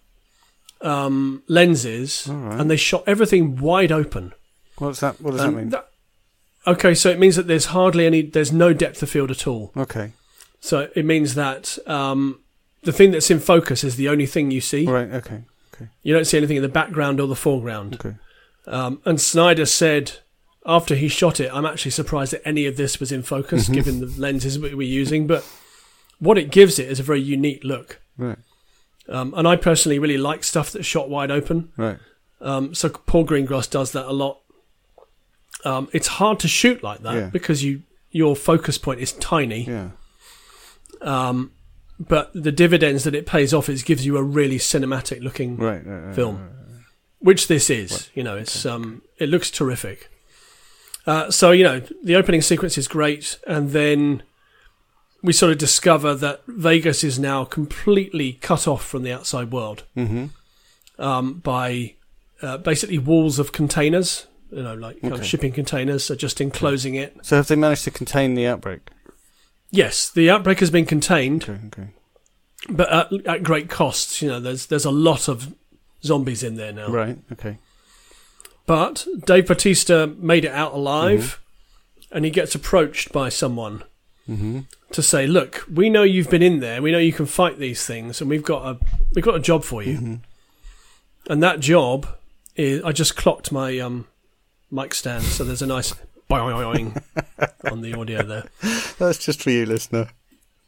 um, 0.79 1.43
lenses, 1.47 2.27
right. 2.29 2.59
and 2.59 2.71
they 2.71 2.77
shot 2.77 3.03
everything 3.05 3.57
wide 3.57 3.91
open. 3.91 4.33
What's 4.77 5.01
that? 5.01 5.19
What 5.19 5.31
does 5.31 5.41
that 5.41 5.51
mean? 5.51 5.69
that- 5.69 5.89
okay, 6.67 6.93
so 6.93 7.09
it 7.09 7.19
means 7.19 7.35
that 7.35 7.47
there's 7.47 7.65
hardly 7.65 8.05
any, 8.05 8.21
there's 8.21 8.51
no 8.51 8.73
depth 8.73 9.03
of 9.03 9.09
field 9.09 9.31
at 9.31 9.45
all. 9.47 9.71
okay. 9.75 10.13
So 10.61 10.89
it 10.95 11.05
means 11.05 11.35
that 11.35 11.77
um, 11.85 12.39
the 12.85 12.93
thing 12.93 13.11
that's 13.11 13.29
in 13.29 13.39
focus 13.39 13.83
is 13.83 13.95
the 13.97 14.07
only 14.09 14.25
thing 14.25 14.51
you 14.51 14.61
see. 14.61 14.85
Right. 14.85 15.11
Okay. 15.11 15.43
Okay. 15.73 15.89
You 16.03 16.13
don't 16.13 16.25
see 16.25 16.37
anything 16.37 16.55
in 16.57 16.63
the 16.63 16.69
background 16.69 17.19
or 17.19 17.27
the 17.27 17.35
foreground. 17.35 17.95
Okay. 17.95 18.15
Um, 18.67 19.01
and 19.05 19.19
Snyder 19.19 19.65
said 19.65 20.13
after 20.65 20.95
he 20.95 21.07
shot 21.09 21.39
it, 21.39 21.51
I'm 21.53 21.65
actually 21.65 21.91
surprised 21.91 22.31
that 22.33 22.47
any 22.47 22.65
of 22.65 22.77
this 22.77 22.99
was 22.99 23.11
in 23.11 23.21
focus, 23.23 23.67
given 23.69 23.99
the 23.99 24.07
lenses 24.17 24.57
we 24.57 24.73
were 24.73 24.81
using. 24.83 25.27
But 25.27 25.45
what 26.19 26.37
it 26.37 26.49
gives 26.49 26.79
it 26.79 26.87
is 26.89 26.99
a 26.99 27.03
very 27.03 27.21
unique 27.21 27.63
look. 27.63 27.99
Right. 28.17 28.37
Um, 29.09 29.33
and 29.37 29.47
I 29.47 29.55
personally 29.57 29.99
really 29.99 30.17
like 30.17 30.43
stuff 30.43 30.71
that's 30.71 30.85
shot 30.87 31.09
wide 31.09 31.29
open. 31.29 31.71
Right. 31.77 31.97
Um, 32.41 32.73
so 32.73 32.89
Paul 32.89 33.25
Greengrass 33.25 33.69
does 33.69 33.91
that 33.91 34.05
a 34.05 34.13
lot. 34.13 34.39
Um, 35.63 35.89
it's 35.93 36.07
hard 36.07 36.39
to 36.39 36.47
shoot 36.47 36.83
like 36.83 37.01
that 37.01 37.15
Yeah. 37.15 37.29
because 37.29 37.63
you 37.63 37.83
your 38.11 38.35
focus 38.35 38.77
point 38.77 38.99
is 39.01 39.11
tiny. 39.13 39.65
Yeah. 39.65 39.89
Um, 41.01 41.51
but 41.99 42.31
the 42.33 42.51
dividends 42.51 43.03
that 43.05 43.15
it 43.15 43.25
pays 43.25 43.53
off 43.53 43.69
is 43.69 43.83
gives 43.83 44.05
you 44.05 44.17
a 44.17 44.23
really 44.23 44.57
cinematic 44.57 45.21
looking 45.21 45.57
Right. 45.57 45.85
right, 45.85 46.05
right 46.07 46.15
film, 46.15 46.49
which 47.19 47.47
this 47.47 47.69
is. 47.69 48.09
You 48.13 48.23
know, 48.23 48.35
it's 48.37 48.65
um, 48.65 49.01
it 49.17 49.29
looks 49.29 49.49
terrific. 49.51 50.09
Uh, 51.07 51.29
so 51.31 51.51
you 51.51 51.63
know, 51.63 51.81
the 52.03 52.15
opening 52.15 52.41
sequence 52.41 52.77
is 52.77 52.87
great, 52.87 53.37
and 53.47 53.71
then 53.71 54.23
we 55.21 55.33
sort 55.33 55.51
of 55.51 55.57
discover 55.57 56.13
that 56.15 56.41
Vegas 56.47 57.03
is 57.03 57.17
now 57.17 57.45
completely 57.45 58.33
cut 58.33 58.67
off 58.67 58.85
from 58.85 59.03
the 59.03 59.11
outside 59.11 59.51
world 59.51 59.83
Mm-hmm. 59.95 60.25
um, 61.01 61.39
by 61.39 61.95
uh, 62.41 62.57
basically 62.57 62.97
walls 62.99 63.39
of 63.39 63.51
containers. 63.51 64.27
You 64.51 64.61
know, 64.63 64.75
like 64.75 65.01
kind 65.01 65.13
of 65.13 65.19
Okay. 65.19 65.27
shipping 65.27 65.51
containers, 65.51 66.09
are 66.11 66.15
just 66.15 66.39
enclosing 66.39 66.95
it. 66.95 67.17
So 67.23 67.35
have 67.35 67.47
they 67.47 67.55
managed 67.55 67.83
to 67.85 67.91
contain 67.91 68.35
the 68.35 68.45
outbreak? 68.47 68.81
Yes, 69.75 70.09
the 70.09 70.29
outbreak 70.29 70.59
has 70.59 70.69
been 70.71 70.85
contained, 70.85 71.43
Okay. 71.43 71.59
Okay. 71.67 71.87
but 72.69 72.91
at, 72.91 73.25
at 73.27 73.43
great 73.43 73.69
costs. 73.69 74.21
You 74.21 74.29
know, 74.29 74.39
there's 74.39 74.67
there's 74.67 74.85
a 74.85 74.91
lot 74.91 75.27
of 75.27 75.53
zombies 76.03 76.43
in 76.43 76.55
there 76.55 76.71
now. 76.71 76.87
Right. 76.89 77.17
Okay. 77.33 77.57
But 78.65 79.05
Dave 79.25 79.47
Bautista 79.47 80.07
made 80.17 80.45
it 80.45 80.51
out 80.51 80.73
alive, 80.73 81.39
and 82.11 82.25
he 82.25 82.31
gets 82.31 82.55
approached 82.55 83.11
by 83.11 83.29
someone 83.29 83.83
Mm-hmm. 84.27 84.61
to 84.91 85.03
say, 85.03 85.27
"Look, 85.27 85.63
we 85.71 85.87
know 85.87 86.01
you've 86.01 86.31
been 86.31 86.41
in 86.41 86.59
there. 86.59 86.81
We 86.81 86.91
know 86.91 86.97
you 86.97 87.13
can 87.13 87.27
fight 87.27 87.59
these 87.59 87.85
things, 87.85 88.21
and 88.21 88.27
we've 88.29 88.41
got 88.43 88.65
a 88.65 88.79
we've 89.13 89.23
got 89.23 89.35
a 89.35 89.39
job 89.39 89.63
for 89.63 89.83
you." 89.83 89.97
Mm-hmm. 89.97 90.15
And 91.31 91.43
that 91.43 91.59
job 91.59 92.07
is 92.55 92.81
I 92.83 92.91
just 92.91 93.15
clocked 93.15 93.51
my 93.51 93.77
um, 93.77 94.07
mic 94.71 94.95
stand, 94.95 95.25
so 95.25 95.43
there's 95.43 95.61
a 95.61 95.67
nice 95.67 95.93
boing 96.29 97.01
on 97.71 97.81
the 97.81 97.93
audio 97.93 98.23
there. 98.23 98.43
That's 98.97 99.17
just 99.17 99.41
for 99.43 99.51
you, 99.51 99.65
listener. 99.65 100.09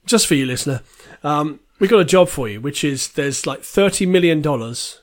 Just 0.06 0.28
for 0.28 0.36
you, 0.36 0.46
listener, 0.46 0.82
um, 1.24 1.60
we 1.80 1.88
got 1.88 2.00
a 2.00 2.06
job 2.06 2.30
for 2.30 2.48
you, 2.48 2.62
which 2.62 2.84
is 2.84 3.10
there's 3.10 3.46
like 3.46 3.62
thirty 3.62 4.06
million 4.06 4.42
dollars 4.42 5.02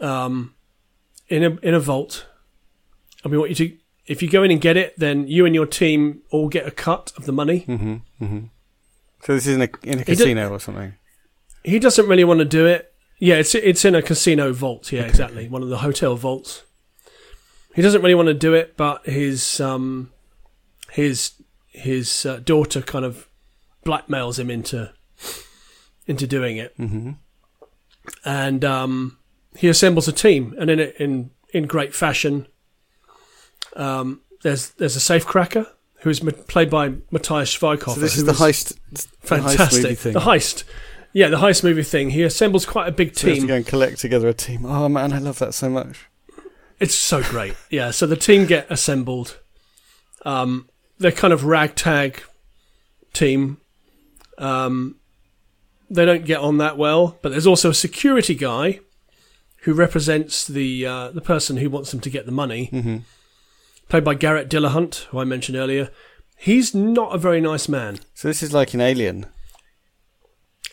um, 0.00 0.54
in 1.28 1.44
a 1.44 1.50
in 1.62 1.74
a 1.74 1.80
vault, 1.80 2.26
and 3.22 3.32
we 3.32 3.38
want 3.38 3.50
you 3.50 3.56
to. 3.56 3.76
If 4.06 4.22
you 4.22 4.30
go 4.30 4.42
in 4.42 4.50
and 4.50 4.60
get 4.60 4.78
it, 4.78 4.94
then 4.98 5.28
you 5.28 5.44
and 5.44 5.54
your 5.54 5.66
team 5.66 6.22
all 6.30 6.48
get 6.48 6.66
a 6.66 6.70
cut 6.70 7.12
of 7.18 7.26
the 7.26 7.32
money. 7.32 7.66
Mm-hmm. 7.68 8.24
Mm-hmm. 8.24 8.38
So 9.22 9.34
this 9.34 9.46
is 9.46 9.56
in 9.56 9.62
a 9.62 9.68
in 9.82 9.98
a 10.00 10.04
casino 10.04 10.50
or 10.50 10.60
something. 10.60 10.94
He 11.62 11.78
doesn't 11.78 12.08
really 12.08 12.24
want 12.24 12.38
to 12.38 12.44
do 12.44 12.66
it. 12.66 12.92
Yeah, 13.18 13.36
it's 13.36 13.54
it's 13.54 13.84
in 13.84 13.94
a 13.94 14.02
casino 14.02 14.52
vault. 14.52 14.90
Yeah, 14.92 15.02
exactly, 15.02 15.48
one 15.48 15.62
of 15.62 15.68
the 15.68 15.78
hotel 15.78 16.16
vaults. 16.16 16.64
He 17.78 17.82
doesn't 17.82 18.02
really 18.02 18.16
want 18.16 18.26
to 18.26 18.34
do 18.34 18.54
it, 18.54 18.76
but 18.76 19.06
his 19.06 19.60
um, 19.60 20.10
his 20.90 21.30
his 21.68 22.26
uh, 22.26 22.40
daughter 22.44 22.82
kind 22.82 23.04
of 23.04 23.28
blackmails 23.86 24.36
him 24.36 24.50
into 24.50 24.92
into 26.08 26.26
doing 26.26 26.56
it, 26.56 26.76
Mm-hmm. 26.76 27.12
and 28.24 28.64
um, 28.64 29.18
he 29.56 29.68
assembles 29.68 30.08
a 30.08 30.12
team, 30.12 30.56
and 30.58 30.70
in 30.70 30.80
in 30.98 31.30
in 31.54 31.66
great 31.68 31.94
fashion. 31.94 32.48
Um, 33.76 34.22
there's 34.42 34.70
there's 34.70 34.96
a 34.96 34.98
safecracker 34.98 35.66
who's 36.00 36.20
ma- 36.20 36.32
played 36.48 36.70
by 36.70 36.94
Matthias 37.12 37.56
Schweighofer. 37.56 37.94
So 37.94 38.00
this 38.00 38.16
is 38.16 38.24
the 38.24 38.32
heist. 38.32 38.76
the 38.90 39.06
fantastic. 39.26 39.60
heist 39.60 39.82
movie 39.84 39.94
thing. 39.94 40.12
The 40.14 40.20
heist. 40.20 40.64
Yeah, 41.12 41.28
the 41.28 41.36
heist 41.38 41.62
movie 41.62 41.84
thing. 41.84 42.10
He 42.10 42.24
assembles 42.24 42.66
quite 42.66 42.88
a 42.88 42.92
big 42.92 43.16
So 43.16 43.28
have 43.28 43.38
to 43.38 43.46
go 43.46 43.54
and 43.54 43.66
collect 43.66 43.98
together 44.00 44.26
a 44.26 44.34
team. 44.34 44.66
Oh 44.66 44.88
man, 44.88 45.12
I 45.12 45.18
love 45.18 45.38
that 45.38 45.54
so 45.54 45.68
much. 45.70 46.07
It's 46.80 46.94
so 46.94 47.22
great. 47.22 47.54
Yeah, 47.70 47.90
so 47.90 48.06
the 48.06 48.16
team 48.16 48.46
get 48.46 48.70
assembled. 48.70 49.38
Um, 50.24 50.68
they're 50.98 51.12
kind 51.12 51.32
of 51.32 51.44
ragtag 51.44 52.22
team. 53.12 53.58
Um, 54.36 54.96
they 55.90 56.04
don't 56.04 56.24
get 56.24 56.38
on 56.40 56.58
that 56.58 56.76
well, 56.76 57.18
but 57.22 57.30
there's 57.30 57.46
also 57.46 57.70
a 57.70 57.74
security 57.74 58.34
guy 58.34 58.80
who 59.62 59.74
represents 59.74 60.46
the 60.46 60.86
uh, 60.86 61.10
the 61.10 61.20
person 61.20 61.56
who 61.56 61.68
wants 61.70 61.90
them 61.90 62.00
to 62.00 62.10
get 62.10 62.26
the 62.26 62.32
money, 62.32 62.68
Mm-hmm. 62.72 62.98
played 63.88 64.04
by 64.04 64.14
Garrett 64.14 64.48
Dillahunt, 64.48 65.04
who 65.06 65.18
I 65.18 65.24
mentioned 65.24 65.56
earlier. 65.58 65.90
He's 66.36 66.74
not 66.74 67.14
a 67.14 67.18
very 67.18 67.40
nice 67.40 67.68
man. 67.68 67.98
So 68.14 68.28
this 68.28 68.42
is 68.42 68.52
like 68.52 68.72
an 68.74 68.80
alien. 68.80 69.26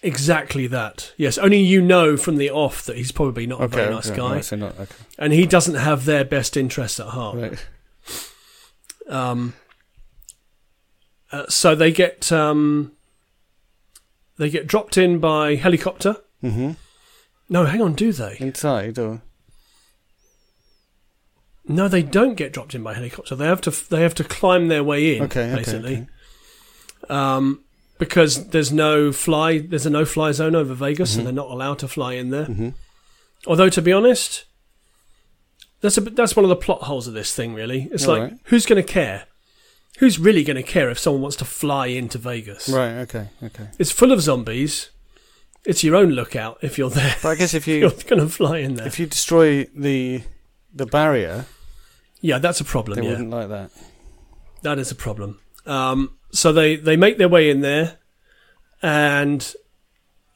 Exactly 0.06 0.68
that. 0.68 1.14
Yes, 1.18 1.38
only 1.40 1.60
you 1.60 1.82
know 1.82 2.16
from 2.16 2.38
the 2.38 2.50
off 2.52 2.84
that 2.86 2.96
he's 2.96 3.12
probably 3.12 3.48
not 3.48 3.60
a 3.60 3.64
Okay. 3.64 3.76
very 3.78 3.94
nice 3.94 4.08
okay, 4.12 4.18
guy, 4.18 4.56
not 4.58 4.80
okay. 4.80 4.96
and 5.18 5.34
he 5.34 5.46
doesn't 5.48 5.76
have 5.76 6.06
their 6.06 6.24
best 6.24 6.56
interests 6.56 7.00
at 7.00 7.08
heart. 7.08 7.38
Right. 7.38 7.66
Um, 9.10 9.54
uh, 11.32 11.46
so 11.50 11.74
they 11.76 11.92
get 11.92 12.32
um, 12.32 12.92
they 14.38 14.50
get 14.50 14.68
dropped 14.68 14.98
in 14.98 15.20
by 15.20 15.56
helicopter 15.56 16.18
Mm-hmm. 16.44 16.72
No, 17.50 17.66
hang 17.66 17.82
on, 17.82 17.94
do 17.94 18.12
they? 18.12 18.38
inside 18.40 19.00
or 19.00 19.22
No, 21.68 21.88
they 21.88 22.04
don't 22.04 22.36
get 22.36 22.54
dropped 22.54 22.76
in 22.76 22.84
by 22.84 22.94
helicopter. 22.94 23.36
They 23.36 23.46
have 23.48 23.62
to 23.62 23.72
they 23.90 24.02
have 24.02 24.14
to 24.16 24.24
climb 24.24 24.68
their 24.68 24.84
way 24.84 25.18
in, 25.18 25.24
okay, 25.24 25.48
okay, 25.48 25.56
basically. 25.56 25.96
okay. 25.96 26.08
Um, 27.10 27.65
because 27.98 28.50
there's 28.50 28.72
no 28.72 29.12
fly 29.12 29.60
there's 29.60 29.86
a 29.86 29.90
no 29.90 30.06
fly 30.06 30.32
zone 30.32 30.56
over 30.56 30.74
Vegas, 30.74 31.12
Mm-hmm. 31.12 31.20
so 31.20 31.24
they're 31.24 31.34
not 31.34 31.50
allowed 31.52 31.80
to 31.80 31.88
fly 31.88 32.14
in 32.14 32.30
there. 32.30 32.46
Mhm. 32.46 32.74
Although 33.48 33.70
to 33.70 33.82
be 33.82 33.92
honest, 33.94 34.46
that's 35.82 35.98
a 35.98 36.02
that's 36.02 36.36
one 36.36 36.44
of 36.46 36.50
the 36.50 36.56
plot 36.56 36.84
holes 36.84 37.08
of 37.08 37.14
this 37.14 37.34
thing. 37.34 37.54
Really, 37.54 37.88
it's 37.92 38.08
All 38.08 38.14
like 38.18 38.32
right. 38.32 38.40
who's 38.46 38.66
going 38.66 38.84
to 38.84 38.88
care? 38.94 39.26
Who's 40.00 40.20
really 40.20 40.44
going 40.44 40.58
to 40.58 40.64
care 40.64 40.90
if 40.90 41.00
someone 41.00 41.22
wants 41.22 41.38
to 41.38 41.46
fly 41.46 41.88
into 41.88 42.18
Vegas? 42.18 42.68
Right. 42.68 42.96
Okay. 43.06 43.28
Okay. 43.44 43.68
It's 43.80 43.92
full 43.92 44.12
of 44.12 44.20
zombies. 44.22 44.90
It's 45.64 45.84
your 45.86 45.96
own 45.96 46.10
lookout 46.10 46.58
if 46.62 46.78
you're 46.78 46.90
there. 46.90 47.16
But 47.24 47.30
I 47.30 47.36
guess 47.36 47.54
if 47.54 47.66
you 47.70 47.76
You're 47.78 47.92
going 47.92 48.20
to 48.22 48.28
fly 48.28 48.58
in 48.58 48.74
there. 48.76 48.86
if 48.88 49.00
you 49.00 49.06
destroy 49.06 49.66
the 49.74 50.22
the 50.74 50.86
barrier, 50.86 51.46
yeah, 52.20 52.40
that's 52.40 52.60
a 52.60 52.66
problem. 52.66 52.98
they 52.98 53.04
yeah. 53.04 53.12
wouldn't 53.12 53.30
like 53.30 53.48
that. 53.50 53.72
That 54.64 54.80
is 54.80 54.92
a 54.92 54.96
problem. 54.96 55.40
Um, 55.66 56.15
so 56.36 56.52
they, 56.54 56.76
they 56.76 56.96
make 56.98 57.18
their 57.18 57.30
way 57.30 57.50
in 57.50 57.62
there, 57.62 57.98
and 58.82 59.54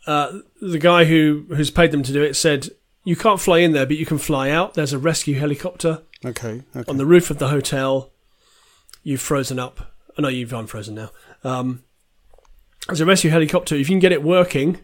uh, 0.07 0.39
the 0.61 0.79
guy 0.79 1.05
who 1.05 1.45
who's 1.49 1.71
paid 1.71 1.91
them 1.91 2.03
to 2.03 2.13
do 2.13 2.23
it 2.23 2.35
said, 2.35 2.69
"You 3.03 3.15
can't 3.15 3.39
fly 3.39 3.59
in 3.59 3.73
there, 3.73 3.85
but 3.85 3.97
you 3.97 4.05
can 4.05 4.17
fly 4.17 4.49
out. 4.49 4.73
There's 4.73 4.93
a 4.93 4.99
rescue 4.99 5.35
helicopter 5.35 6.01
Okay. 6.25 6.63
Okay. 6.75 6.89
on 6.89 6.97
the 6.97 7.05
roof 7.05 7.29
of 7.29 7.37
the 7.39 7.49
hotel. 7.49 8.11
You've 9.03 9.21
frozen 9.21 9.59
up. 9.59 9.93
Oh, 10.17 10.21
no, 10.23 10.27
you've 10.27 10.51
unfrozen 10.51 10.95
now. 10.95 11.11
Um, 11.43 11.83
there's 12.87 12.99
a 12.99 13.05
rescue 13.05 13.29
helicopter. 13.29 13.75
If 13.75 13.87
you 13.89 13.93
can 13.93 13.99
get 13.99 14.11
it 14.11 14.21
working, 14.21 14.79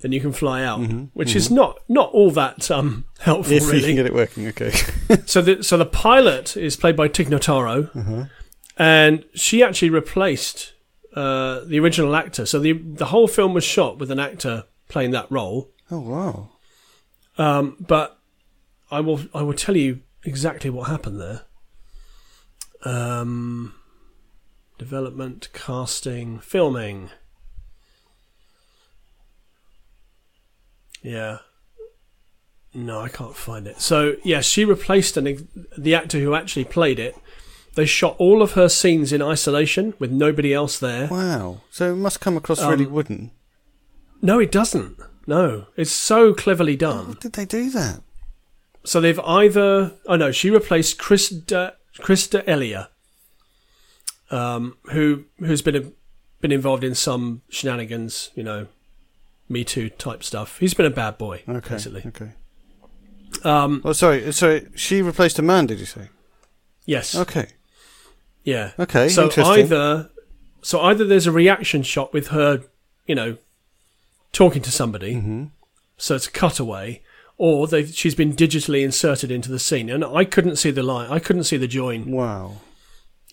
then 0.00 0.12
you 0.12 0.20
can 0.20 0.32
fly 0.32 0.62
out, 0.64 0.80
which 1.12 1.36
is 1.36 1.50
not 1.50 1.78
not 1.88 2.10
all 2.12 2.30
that 2.30 2.70
um, 2.70 3.04
helpful, 3.20 3.52
if 3.52 3.62
you 3.72 3.80
can 3.82 3.96
get 3.96 4.06
it 4.06 4.14
working. 4.14 4.46
Okay. 4.48 4.72
So 5.26 5.42
the 5.42 5.62
so 5.64 5.76
the 5.76 5.86
pilot 5.86 6.56
is 6.56 6.76
played 6.76 6.96
by 6.96 7.08
Tig 7.08 7.28
Notaro, 7.28 7.90
Uh-huh. 7.96 8.24
And 8.80 9.26
she 9.34 9.62
actually 9.62 9.90
replaced 9.90 10.72
uh, 11.14 11.60
the 11.66 11.78
original 11.78 12.16
actor. 12.16 12.46
So 12.46 12.58
the 12.58 12.72
the 12.72 13.06
whole 13.06 13.28
film 13.28 13.52
was 13.52 13.62
shot 13.62 13.98
with 13.98 14.10
an 14.10 14.18
actor 14.18 14.64
playing 14.88 15.10
that 15.10 15.30
role. 15.30 15.70
oh 15.90 16.00
wow. 16.00 16.48
Um, 17.36 17.76
but 17.78 18.18
I 18.90 19.00
will 19.00 19.20
I 19.34 19.42
will 19.42 19.52
tell 19.52 19.76
you 19.76 20.00
exactly 20.24 20.70
what 20.70 20.88
happened 20.88 21.20
there. 21.20 21.42
Um, 22.82 23.74
development, 24.78 25.50
casting, 25.52 26.38
filming. 26.38 27.10
Yeah. 31.02 31.38
No, 32.72 33.00
I 33.00 33.10
can't 33.10 33.36
find 33.36 33.66
it. 33.66 33.82
So 33.82 34.16
yeah, 34.24 34.40
she 34.40 34.64
replaced 34.64 35.18
an, 35.18 35.48
the 35.76 35.94
actor 35.94 36.18
who 36.18 36.34
actually 36.34 36.64
played 36.64 36.98
it. 36.98 37.14
They 37.74 37.86
shot 37.86 38.16
all 38.18 38.42
of 38.42 38.52
her 38.52 38.68
scenes 38.68 39.12
in 39.12 39.22
isolation 39.22 39.94
with 39.98 40.10
nobody 40.10 40.52
else 40.52 40.78
there. 40.78 41.06
Wow. 41.08 41.60
So 41.70 41.92
it 41.92 41.96
must 41.96 42.20
come 42.20 42.36
across 42.36 42.60
really 42.62 42.84
Um, 42.86 42.92
wooden. 42.92 43.30
No, 44.22 44.38
it 44.40 44.50
doesn't. 44.52 44.98
No, 45.26 45.66
it's 45.76 45.92
so 45.92 46.34
cleverly 46.34 46.76
done. 46.76 47.06
How 47.06 47.12
did 47.14 47.32
they 47.34 47.44
do 47.44 47.70
that? 47.70 48.02
So 48.84 49.00
they've 49.00 49.20
either 49.20 49.92
oh 50.06 50.16
no, 50.16 50.32
she 50.32 50.50
replaced 50.50 50.98
Chris 50.98 51.32
Chris 52.00 52.26
D'Elia, 52.26 52.88
um, 54.30 54.76
who 54.92 55.24
who's 55.38 55.62
been 55.62 55.92
been 56.40 56.52
involved 56.52 56.82
in 56.84 56.94
some 56.94 57.42
shenanigans, 57.50 58.30
you 58.34 58.42
know, 58.42 58.66
Me 59.48 59.62
Too 59.64 59.90
type 59.90 60.24
stuff. 60.24 60.58
He's 60.58 60.74
been 60.74 60.86
a 60.86 60.90
bad 60.90 61.18
boy, 61.18 61.42
Okay. 61.48 61.68
basically. 61.74 62.02
Okay. 62.06 62.32
Um, 63.44 63.82
Oh, 63.84 63.92
sorry. 63.92 64.32
Sorry. 64.32 64.66
She 64.74 65.02
replaced 65.02 65.38
a 65.38 65.42
man. 65.42 65.66
Did 65.66 65.78
you 65.78 65.86
say? 65.86 66.08
yes, 66.86 67.14
Okay. 67.14 67.48
Yeah. 68.44 68.72
Okay. 68.78 69.08
So 69.08 69.30
either 69.36 70.10
so 70.62 70.80
either 70.80 71.04
there's 71.04 71.26
a 71.26 71.32
reaction 71.32 71.82
shot 71.82 72.12
with 72.12 72.28
her, 72.28 72.62
you 73.06 73.14
know, 73.14 73.36
talking 74.32 74.62
to 74.62 74.70
somebody, 74.70 75.14
hmm 75.14 75.44
so 75.96 76.14
it's 76.14 76.26
a 76.28 76.30
cutaway, 76.30 77.02
or 77.36 77.68
she's 77.84 78.14
been 78.14 78.32
digitally 78.34 78.82
inserted 78.82 79.30
into 79.30 79.50
the 79.50 79.58
scene, 79.58 79.90
and 79.90 80.02
I 80.02 80.24
couldn't 80.24 80.56
see 80.56 80.70
the 80.70 80.82
line, 80.82 81.10
I 81.10 81.18
couldn't 81.18 81.44
see 81.44 81.58
the 81.58 81.68
join. 81.68 82.10
Wow. 82.10 82.56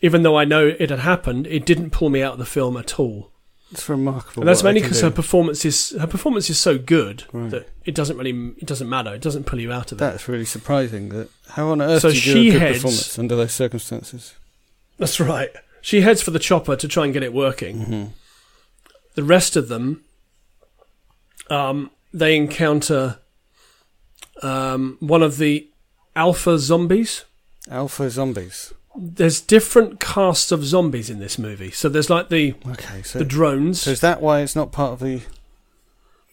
even 0.01 0.23
though 0.23 0.37
I 0.37 0.43
know 0.43 0.67
it 0.77 0.89
had 0.89 0.99
happened, 0.99 1.47
it 1.47 1.65
didn't 1.65 1.91
pull 1.91 2.09
me 2.09 2.21
out 2.21 2.33
of 2.33 2.39
the 2.39 2.45
film 2.45 2.75
at 2.75 2.99
all. 2.99 3.31
It's 3.71 3.87
remarkable. 3.87 4.41
And 4.43 4.49
that's 4.49 4.63
mainly 4.63 4.81
because 4.81 4.99
her 5.01 5.09
performance 5.11 5.63
is 5.65 5.91
her 5.99 6.07
performance 6.07 6.49
is 6.49 6.59
so 6.59 6.77
good 6.77 7.23
Right. 7.33 7.49
that 7.51 7.69
it 7.85 7.95
doesn't 7.95 8.17
really 8.17 8.53
it 8.57 8.65
doesn't 8.65 8.87
matter. 8.89 9.13
It 9.15 9.21
doesn't 9.21 9.45
pull 9.45 9.59
you 9.61 9.71
out 9.71 9.91
of 9.93 9.97
it. 9.97 9.99
That's 9.99 10.27
really 10.27 10.45
surprising. 10.45 11.09
That 11.09 11.29
how 11.51 11.69
on 11.69 11.81
earth 11.81 12.01
So 12.01 12.09
do 12.09 12.15
you 12.15 12.21
she 12.21 12.33
do 12.33 12.39
a 12.39 12.51
good 12.51 12.61
heads- 12.61 12.77
performance 12.79 13.19
under 13.19 13.35
those 13.37 13.53
circumstances? 13.53 14.35
That's 14.97 15.19
right. 15.19 15.49
She 15.81 16.01
heads 16.01 16.21
for 16.21 16.31
the 16.31 16.39
chopper 16.39 16.75
to 16.75 16.87
try 16.87 17.05
and 17.05 17.13
get 17.13 17.23
it 17.23 17.33
working. 17.33 17.81
hmm 17.83 18.05
The 19.15 19.23
rest 19.23 19.55
of 19.55 19.67
them, 19.67 20.03
um, 21.49 21.91
they 22.13 22.35
encounter 22.35 23.19
um, 24.41 24.97
one 24.99 25.23
of 25.23 25.37
the 25.37 25.69
alpha 26.15 26.57
zombies. 26.59 27.25
Alpha 27.69 28.09
zombies. 28.09 28.73
There's 28.95 29.39
different 29.41 29.99
castes 29.99 30.51
of 30.51 30.65
zombies 30.65 31.09
in 31.09 31.19
this 31.19 31.37
movie. 31.37 31.69
So 31.71 31.87
there's 31.89 32.09
like 32.09 32.29
the 32.29 32.55
Okay, 32.67 33.03
so 33.03 33.19
the 33.19 33.25
drones. 33.25 33.81
so 33.81 33.91
is 33.91 34.01
that 34.01 34.21
why 34.21 34.41
it's 34.41 34.55
not 34.55 34.71
part 34.71 34.93
of 34.93 34.99
the 34.99 35.21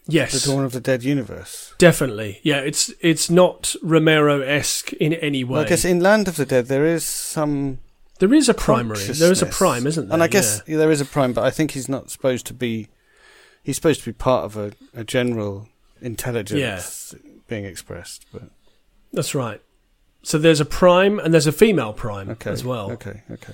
Yes. 0.06 0.32
the 0.44 0.50
Dawn 0.52 0.64
of 0.64 0.72
the 0.72 0.80
Dead 0.80 1.02
universe? 1.02 1.74
definitely. 1.78 2.40
Yeah, 2.42 2.60
it's 2.60 2.90
it's 3.00 3.28
not 3.30 3.74
Romero 3.82 4.40
esque 4.42 4.92
in 4.94 5.12
any 5.14 5.44
way. 5.44 5.52
Well, 5.56 5.62
I 5.64 5.68
guess 5.68 5.84
in 5.84 6.00
Land 6.00 6.28
of 6.28 6.36
the 6.36 6.44
Dead 6.46 6.66
there 6.66 6.84
is 6.86 7.04
some 7.04 7.78
There 8.20 8.32
is 8.32 8.48
a 8.48 8.54
primary. 8.54 9.04
There 9.04 9.32
is 9.32 9.42
a 9.42 9.46
prime, 9.46 9.86
isn't 9.86 10.08
there? 10.08 10.14
And 10.14 10.22
I 10.22 10.28
guess 10.28 10.62
Yeah. 10.66 10.72
yeah, 10.74 10.78
there 10.78 10.90
is 10.90 11.00
a 11.00 11.04
prime, 11.04 11.32
but 11.32 11.44
I 11.44 11.50
think 11.50 11.72
he's 11.72 11.88
not 11.88 12.10
supposed 12.10 12.46
to 12.46 12.54
be. 12.54 12.88
He's 13.62 13.76
supposed 13.76 14.00
to 14.00 14.06
be 14.06 14.12
part 14.12 14.44
of 14.44 14.56
a, 14.56 14.72
a 14.94 15.04
general 15.04 15.68
intelligence 16.00 17.14
being 17.48 17.64
expressed. 17.64 18.26
But 18.32 18.42
that's 19.12 19.34
right. 19.34 19.60
So 20.22 20.38
there's 20.38 20.60
a 20.60 20.64
prime 20.64 21.18
and 21.18 21.32
there's 21.34 21.46
a 21.46 21.52
female 21.52 21.92
prime 21.92 22.30
okay, 22.30 22.50
as 22.50 22.64
well, 22.64 22.90
Okay, 22.92 23.22
okay. 23.30 23.52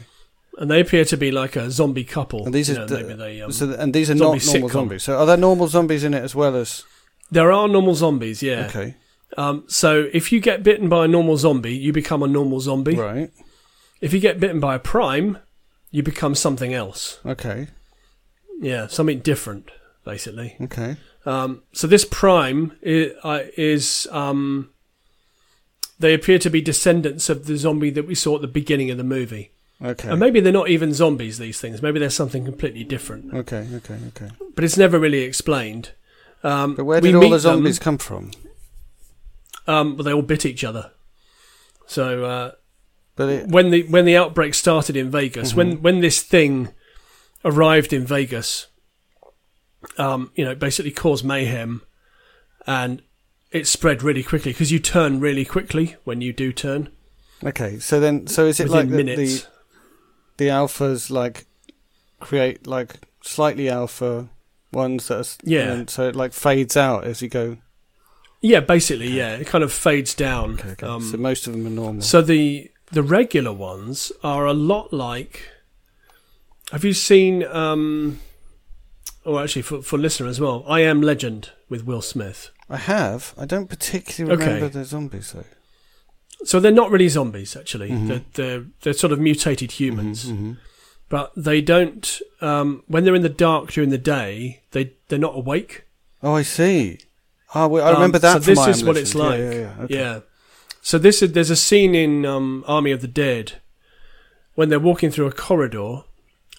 and 0.59 0.71
they 0.71 0.81
appear 0.81 1.05
to 1.05 1.17
be 1.17 1.31
like 1.33 1.57
a 1.57 1.69
zombie 1.71 2.05
couple. 2.05 2.45
And 2.45 2.55
these 2.55 2.69
You 2.69 2.77
are 2.77 2.79
know, 2.81 2.87
the- 2.87 3.03
maybe 3.03 3.15
they, 3.15 3.41
um, 3.43 3.51
so, 3.53 3.71
and 3.73 3.93
these 3.93 4.09
are 4.11 4.15
not 4.15 4.25
normal 4.25 4.39
sitcom. 4.41 4.73
zombies. 4.73 5.03
So 5.03 5.19
are 5.19 5.27
there 5.27 5.37
normal 5.37 5.67
zombies 5.69 6.05
in 6.05 6.15
it 6.15 6.23
as 6.23 6.35
well 6.35 6.55
as? 6.57 6.85
there 7.33 7.51
are 7.53 7.67
normal 7.69 7.95
zombies. 7.95 8.43
Yeah. 8.43 8.67
Okay, 8.69 8.95
Um, 9.37 9.65
so 9.69 10.09
if 10.13 10.33
you 10.33 10.41
get 10.41 10.63
bitten 10.63 10.89
by 10.89 11.05
a 11.05 11.09
normal 11.09 11.37
zombie, 11.37 11.77
you 11.77 11.93
become 11.93 12.23
a 12.23 12.29
normal 12.29 12.61
zombie. 12.61 12.95
right. 12.97 13.31
If 14.01 14.13
you 14.13 14.21
get 14.21 14.41
bitten 14.41 14.61
by 14.61 14.75
a 14.75 14.79
prime, 14.79 15.39
you 15.91 16.03
become 16.03 16.35
something 16.35 16.73
else. 16.73 17.19
Okay, 17.27 17.69
Yeah, 18.61 18.87
something 18.87 19.21
different, 19.21 19.71
basically. 20.05 20.57
okay. 20.61 20.97
Um, 21.27 21.63
so 21.73 21.87
this 21.87 22.05
prime 22.07 22.73
is, 22.81 23.13
uh, 23.23 23.41
is 23.57 24.09
um, 24.11 24.71
they 25.99 26.15
appear 26.15 26.39
to 26.39 26.49
be 26.51 26.63
descendants 26.63 27.29
of 27.29 27.45
the 27.47 27.57
zombie 27.59 27.91
that 27.91 28.07
we 28.07 28.15
saw 28.15 28.37
at 28.37 28.41
the 28.41 28.49
beginning 28.49 28.91
of 28.91 28.97
the 28.97 29.05
movie. 29.05 29.51
Okay. 29.83 30.09
And 30.09 30.19
maybe 30.21 30.41
they're 30.41 30.53
not 30.53 30.69
even 30.71 30.93
zombies. 30.95 31.39
These 31.39 31.59
things. 31.61 31.81
Maybe 31.83 31.99
they're 31.99 32.11
something 32.11 32.45
completely 32.45 32.85
different. 32.85 33.33
okay, 33.35 33.67
okay, 33.75 33.99
okay. 34.09 34.31
But 34.55 34.65
it's 34.65 34.77
never 34.77 34.99
really 34.99 35.21
explained. 35.23 35.93
Um, 36.43 36.75
But 36.75 36.85
where 36.85 37.01
did 37.01 37.15
all 37.15 37.29
the 37.31 37.39
zombies 37.39 37.79
Them, 37.79 37.85
come 37.85 37.99
from? 37.99 38.31
um, 39.67 39.97
well, 39.97 40.05
they 40.05 40.13
all 40.13 40.23
bit 40.23 40.45
each 40.47 40.65
other. 40.65 40.91
So 41.87 42.25
uh, 42.25 42.51
it, 43.29 43.49
when 43.49 43.71
the 43.71 43.83
when 43.85 44.05
the 44.05 44.17
outbreak 44.17 44.55
started 44.55 44.97
in 44.97 45.11
Vegas, 45.11 45.53
Mhm. 45.53 45.57
when 45.57 45.83
when 45.83 46.01
this 46.01 46.23
thing 46.23 46.69
arrived 47.45 47.93
in 47.93 48.07
Vegas, 48.07 48.67
um, 49.99 50.31
you 50.35 50.45
know, 50.45 50.51
it 50.53 50.59
basically 50.59 50.91
caused 50.93 51.25
mayhem, 51.25 51.83
and 52.67 53.03
it 53.51 53.67
spread 53.67 54.03
really 54.03 54.23
quickly 54.23 54.53
because 54.53 54.71
you 54.71 54.79
turn 54.79 55.21
really 55.21 55.45
quickly 55.45 55.97
when 56.05 56.21
you 56.21 56.33
do 56.33 56.53
turn 56.53 56.89
okay. 57.45 57.79
So 57.79 57.99
then, 58.01 58.27
so 58.27 58.47
is 58.47 58.61
it 58.61 58.65
within 58.65 58.77
like 58.79 58.89
the, 58.91 58.97
minutes. 59.05 59.43
the 60.37 60.45
the 60.45 60.51
alphas 60.51 61.11
like 61.11 61.47
create 62.21 62.67
like 62.67 62.95
slightly 63.23 63.69
alpha 63.69 64.29
ones 64.73 65.09
that 65.09 65.19
are 65.27 65.31
Yeah. 65.45 65.73
and 65.73 65.91
so 65.91 66.09
it 66.09 66.15
like 66.17 66.33
fades 66.33 66.77
out 66.77 67.05
as 67.05 67.23
you 67.23 67.29
go. 67.29 67.57
yeah, 68.43 68.61
basically, 68.61 69.09
yeah, 69.11 69.35
it 69.37 69.47
kind 69.47 69.65
of 69.65 69.73
fades 69.73 70.15
down. 70.15 70.55
Okay, 70.55 70.71
okay. 70.71 70.87
Um, 70.87 71.03
so 71.03 71.17
most 71.19 71.47
of 71.47 71.53
them 71.53 71.67
are 71.67 71.71
normal. 71.71 72.03
So 72.03 72.23
the 72.23 72.71
the 72.93 73.03
regular 73.03 73.53
ones 73.53 74.13
are 74.23 74.47
a 74.47 74.53
lot 74.53 74.93
like. 74.93 75.49
Have 76.73 76.85
you 76.85 76.93
seen? 76.93 77.45
Um, 77.45 78.21
or 79.25 79.43
actually, 79.43 79.63
for 79.63 79.83
for 79.83 79.99
listener 79.99 80.29
as 80.29 80.41
well, 80.41 80.65
I 80.69 80.81
Am 80.81 81.01
Legend 81.03 81.51
with 81.69 81.85
Will 81.85 82.03
Smith. 82.03 82.51
I 82.69 82.77
have. 82.77 83.35
I 83.37 83.47
don't 83.47 83.69
particularly 83.69 84.35
Okay. 84.41 84.55
remember 84.55 84.69
the 84.69 84.85
zombies 84.85 85.33
though. 85.33 85.45
So 86.45 86.59
they're 86.61 86.73
not 86.73 86.91
really 86.91 87.09
zombies. 87.09 87.57
Actually, 87.57 87.91
Mhm. 87.91 88.07
they're, 88.09 88.25
they're 88.35 88.65
they're 88.83 88.93
sort 88.93 89.13
of 89.13 89.19
mutated 89.19 89.73
humans, 89.73 90.27
Mhm, 90.27 90.57
but 91.09 91.33
they 91.37 91.61
don't. 91.61 92.21
Um, 92.41 92.83
when 92.87 93.05
they're 93.05 93.15
in 93.17 93.23
the 93.23 93.29
dark 93.29 93.73
during 93.73 93.91
the 93.91 93.99
day, 93.99 94.63
they 94.71 94.93
they're 95.09 95.19
not 95.19 95.37
awake. 95.37 95.85
Oh, 96.23 96.35
I 96.35 96.43
see. 96.43 96.99
Oh, 97.55 97.67
well, 97.67 97.85
I 97.85 97.89
Um, 97.91 97.95
remember 97.97 98.19
that. 98.21 98.35
so 98.35 98.55
from 98.55 98.55
this 98.67 98.77
is 98.79 98.85
what 98.85 98.97
it's 98.97 99.15
like. 99.15 99.41
Yeah, 99.41 99.51
yeah, 99.53 99.61
yeah. 99.61 99.83
Okay. 99.85 99.95
Yeah. 99.97 100.21
So 100.83 100.99
this 100.99 101.23
is 101.23 101.33
there's 101.33 101.51
a 101.51 101.57
scene 101.57 101.95
in 101.95 102.25
um, 102.25 102.65
Army 102.67 102.91
of 102.91 103.01
the 103.01 103.09
Dead 103.09 103.55
when 104.55 104.69
they're 104.69 104.81
walking 104.81 105.11
through 105.11 105.27
a 105.27 105.33
corridor, 105.33 106.03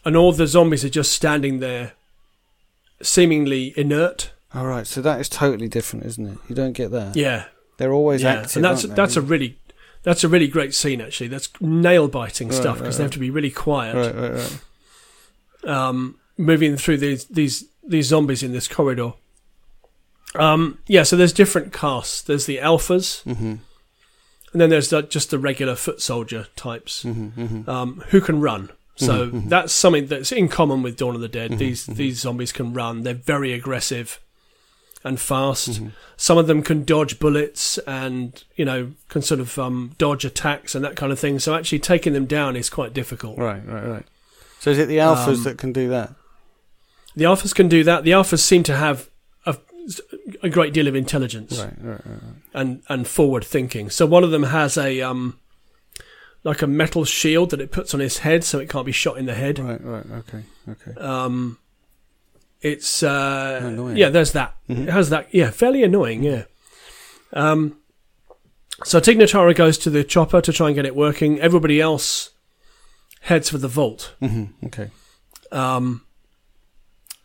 and 0.06 0.16
all 0.16 0.32
the 0.32 0.48
zombies 0.48 0.86
are 0.86 0.90
just 0.90 1.12
standing 1.12 1.60
there, 1.60 1.94
seemingly 3.02 3.74
inert. 3.78 4.32
All 4.54 4.66
right, 4.66 4.86
so 4.86 5.02
that 5.02 5.20
is 5.20 5.30
totally 5.30 5.68
different, 5.68 6.06
isn't 6.06 6.26
it? 6.28 6.38
You 6.50 6.56
don't 6.56 6.74
get 6.74 6.92
that. 6.92 7.16
Yeah, 7.16 7.46
They're 7.78 7.94
always 7.94 8.22
yeah, 8.24 8.34
active. 8.42 8.58
and 8.58 8.66
that's 8.66 8.84
that's 8.84 9.16
a 9.16 9.22
really 9.22 9.58
that's 10.04 10.24
a 10.24 10.28
really 10.30 10.48
great 10.48 10.74
scene 10.74 11.00
actually. 11.02 11.28
That's 11.30 11.50
nail 11.62 12.08
biting 12.08 12.50
Right, 12.50 12.56
stuff 12.58 12.76
right, 12.76 12.80
because 12.84 12.98
they 12.98 13.04
have 13.04 13.12
to 13.14 13.20
be 13.20 13.30
really 13.30 13.52
quiet. 13.52 13.96
right, 13.96 14.16
right, 14.16 14.32
right. 15.64 15.70
um, 15.74 16.20
moving 16.38 16.76
through 16.78 16.98
these 16.98 17.26
these 17.26 17.66
these 17.88 18.08
zombies 18.08 18.44
in 18.44 18.52
this 18.52 18.68
corridor. 18.68 19.14
Um, 20.36 20.78
yeah, 20.88 21.04
so 21.04 21.16
there's 21.18 21.34
different 21.34 21.74
castes. 21.74 22.22
There's 22.22 22.46
the 22.46 22.58
alphas, 22.58 23.24
Mhm, 23.26 23.60
and 24.52 24.62
then 24.62 24.70
there's 24.70 24.90
the, 24.90 25.02
just 25.02 25.30
the 25.30 25.40
regular 25.40 25.76
foot 25.76 26.02
soldier 26.02 26.48
types 26.56 27.04
mhm, 27.04 27.32
mhm. 27.34 27.68
um, 27.68 28.04
who 28.10 28.22
can 28.22 28.42
run. 28.42 28.70
So 28.98 29.28
Mhm, 29.28 29.32
mhm. 29.32 29.50
that's 29.50 29.74
something 29.74 30.08
that's 30.08 30.32
in 30.32 30.48
common 30.50 30.84
with 30.84 30.98
Dawn 30.98 31.16
of 31.16 31.22
the 31.22 31.28
Dead. 31.30 31.52
Mhm, 31.52 31.58
These 31.58 31.88
mhm. 31.88 31.96
these 31.96 32.20
zombies 32.20 32.52
can 32.52 32.74
run. 32.74 33.04
They're 33.04 33.14
very 33.14 33.54
aggressive 33.54 34.20
and 35.04 35.20
fast. 35.20 35.82
Some 36.18 36.38
of 36.38 36.46
them 36.48 36.62
can 36.62 36.84
dodge 36.84 37.18
bullets 37.18 37.80
and 37.88 38.44
you 38.56 38.66
know 38.66 38.92
can 39.10 39.22
sort 39.22 39.40
of 39.40 39.58
um, 39.58 39.96
dodge 39.98 40.26
attacks 40.26 40.76
and 40.76 40.84
that 40.86 40.96
kind 40.96 41.12
of 41.12 41.20
thing. 41.20 41.40
So 41.40 41.56
actually 41.56 41.80
taking 41.80 42.14
them 42.14 42.26
down 42.26 42.56
is 42.56 42.70
quite 42.70 42.94
difficult. 42.94 43.38
Right, 43.40 43.66
right, 43.66 43.88
right. 43.88 44.06
So 44.60 44.70
is 44.70 44.78
it 44.78 44.88
the 44.88 44.98
alphas 44.98 45.38
Um, 45.38 45.44
that 45.44 45.58
can 45.58 45.74
do 45.74 45.90
that? 45.90 46.14
The 47.16 47.24
alphas 47.24 47.56
can 47.56 47.68
do 47.68 47.84
that. 47.84 48.04
The 48.04 48.12
alphas 48.12 48.40
seem 48.40 48.64
to 48.64 48.76
have 48.76 49.10
a, 50.44 50.50
great 50.50 50.74
deal 50.74 50.88
of 50.88 50.96
intelligence 50.96 51.60
Right, 51.60 51.74
right, 51.82 52.02
right, 52.06 52.20
and, 52.54 52.82
and 52.90 53.08
forward 53.08 53.44
thinking. 53.44 53.90
So 53.90 54.06
one 54.06 54.24
of 54.24 54.32
them 54.32 54.44
has 54.44 54.78
a 54.78 55.02
um, 55.02 55.40
like 56.44 56.62
a 56.62 56.68
metal 56.68 57.06
shield 57.06 57.50
that 57.52 57.62
it 57.62 57.72
puts 57.72 57.94
on 57.94 58.00
his 58.00 58.20
head, 58.20 58.44
so 58.44 58.60
it 58.60 58.70
can't 58.70 58.86
be 58.86 58.92
shot 58.92 59.18
in 59.18 59.26
the 59.26 59.34
head. 59.34 59.60
Right, 59.60 59.84
right. 59.84 60.06
Okay, 60.12 60.44
okay. 60.70 61.00
Um, 61.00 61.58
it's 62.62 63.02
uh, 63.04 63.60
Annoying. 63.64 63.98
yeah, 63.98 64.10
there's 64.10 64.34
that. 64.34 64.56
Mhm. 64.70 64.88
It 64.88 64.90
has 64.92 65.10
that. 65.10 65.34
Yeah, 65.34 65.50
fairly 65.52 65.84
annoying. 65.84 66.24
Yeah. 66.24 66.44
Um, 67.34 67.78
so 68.84 69.00
Tig 69.00 69.18
Notaro 69.18 69.56
goes 69.56 69.78
to 69.80 69.90
the 69.90 70.04
chopper 70.04 70.42
to 70.42 70.52
try 70.54 70.68
and 70.68 70.76
get 70.76 70.86
it 70.86 70.96
working. 70.96 71.40
Everybody 71.40 71.80
else 71.80 72.32
heads 73.22 73.50
for 73.50 73.58
the 73.58 73.68
vault. 73.68 74.14
hmm 74.20 74.46
Okay. 74.66 74.90
Um, 75.52 76.04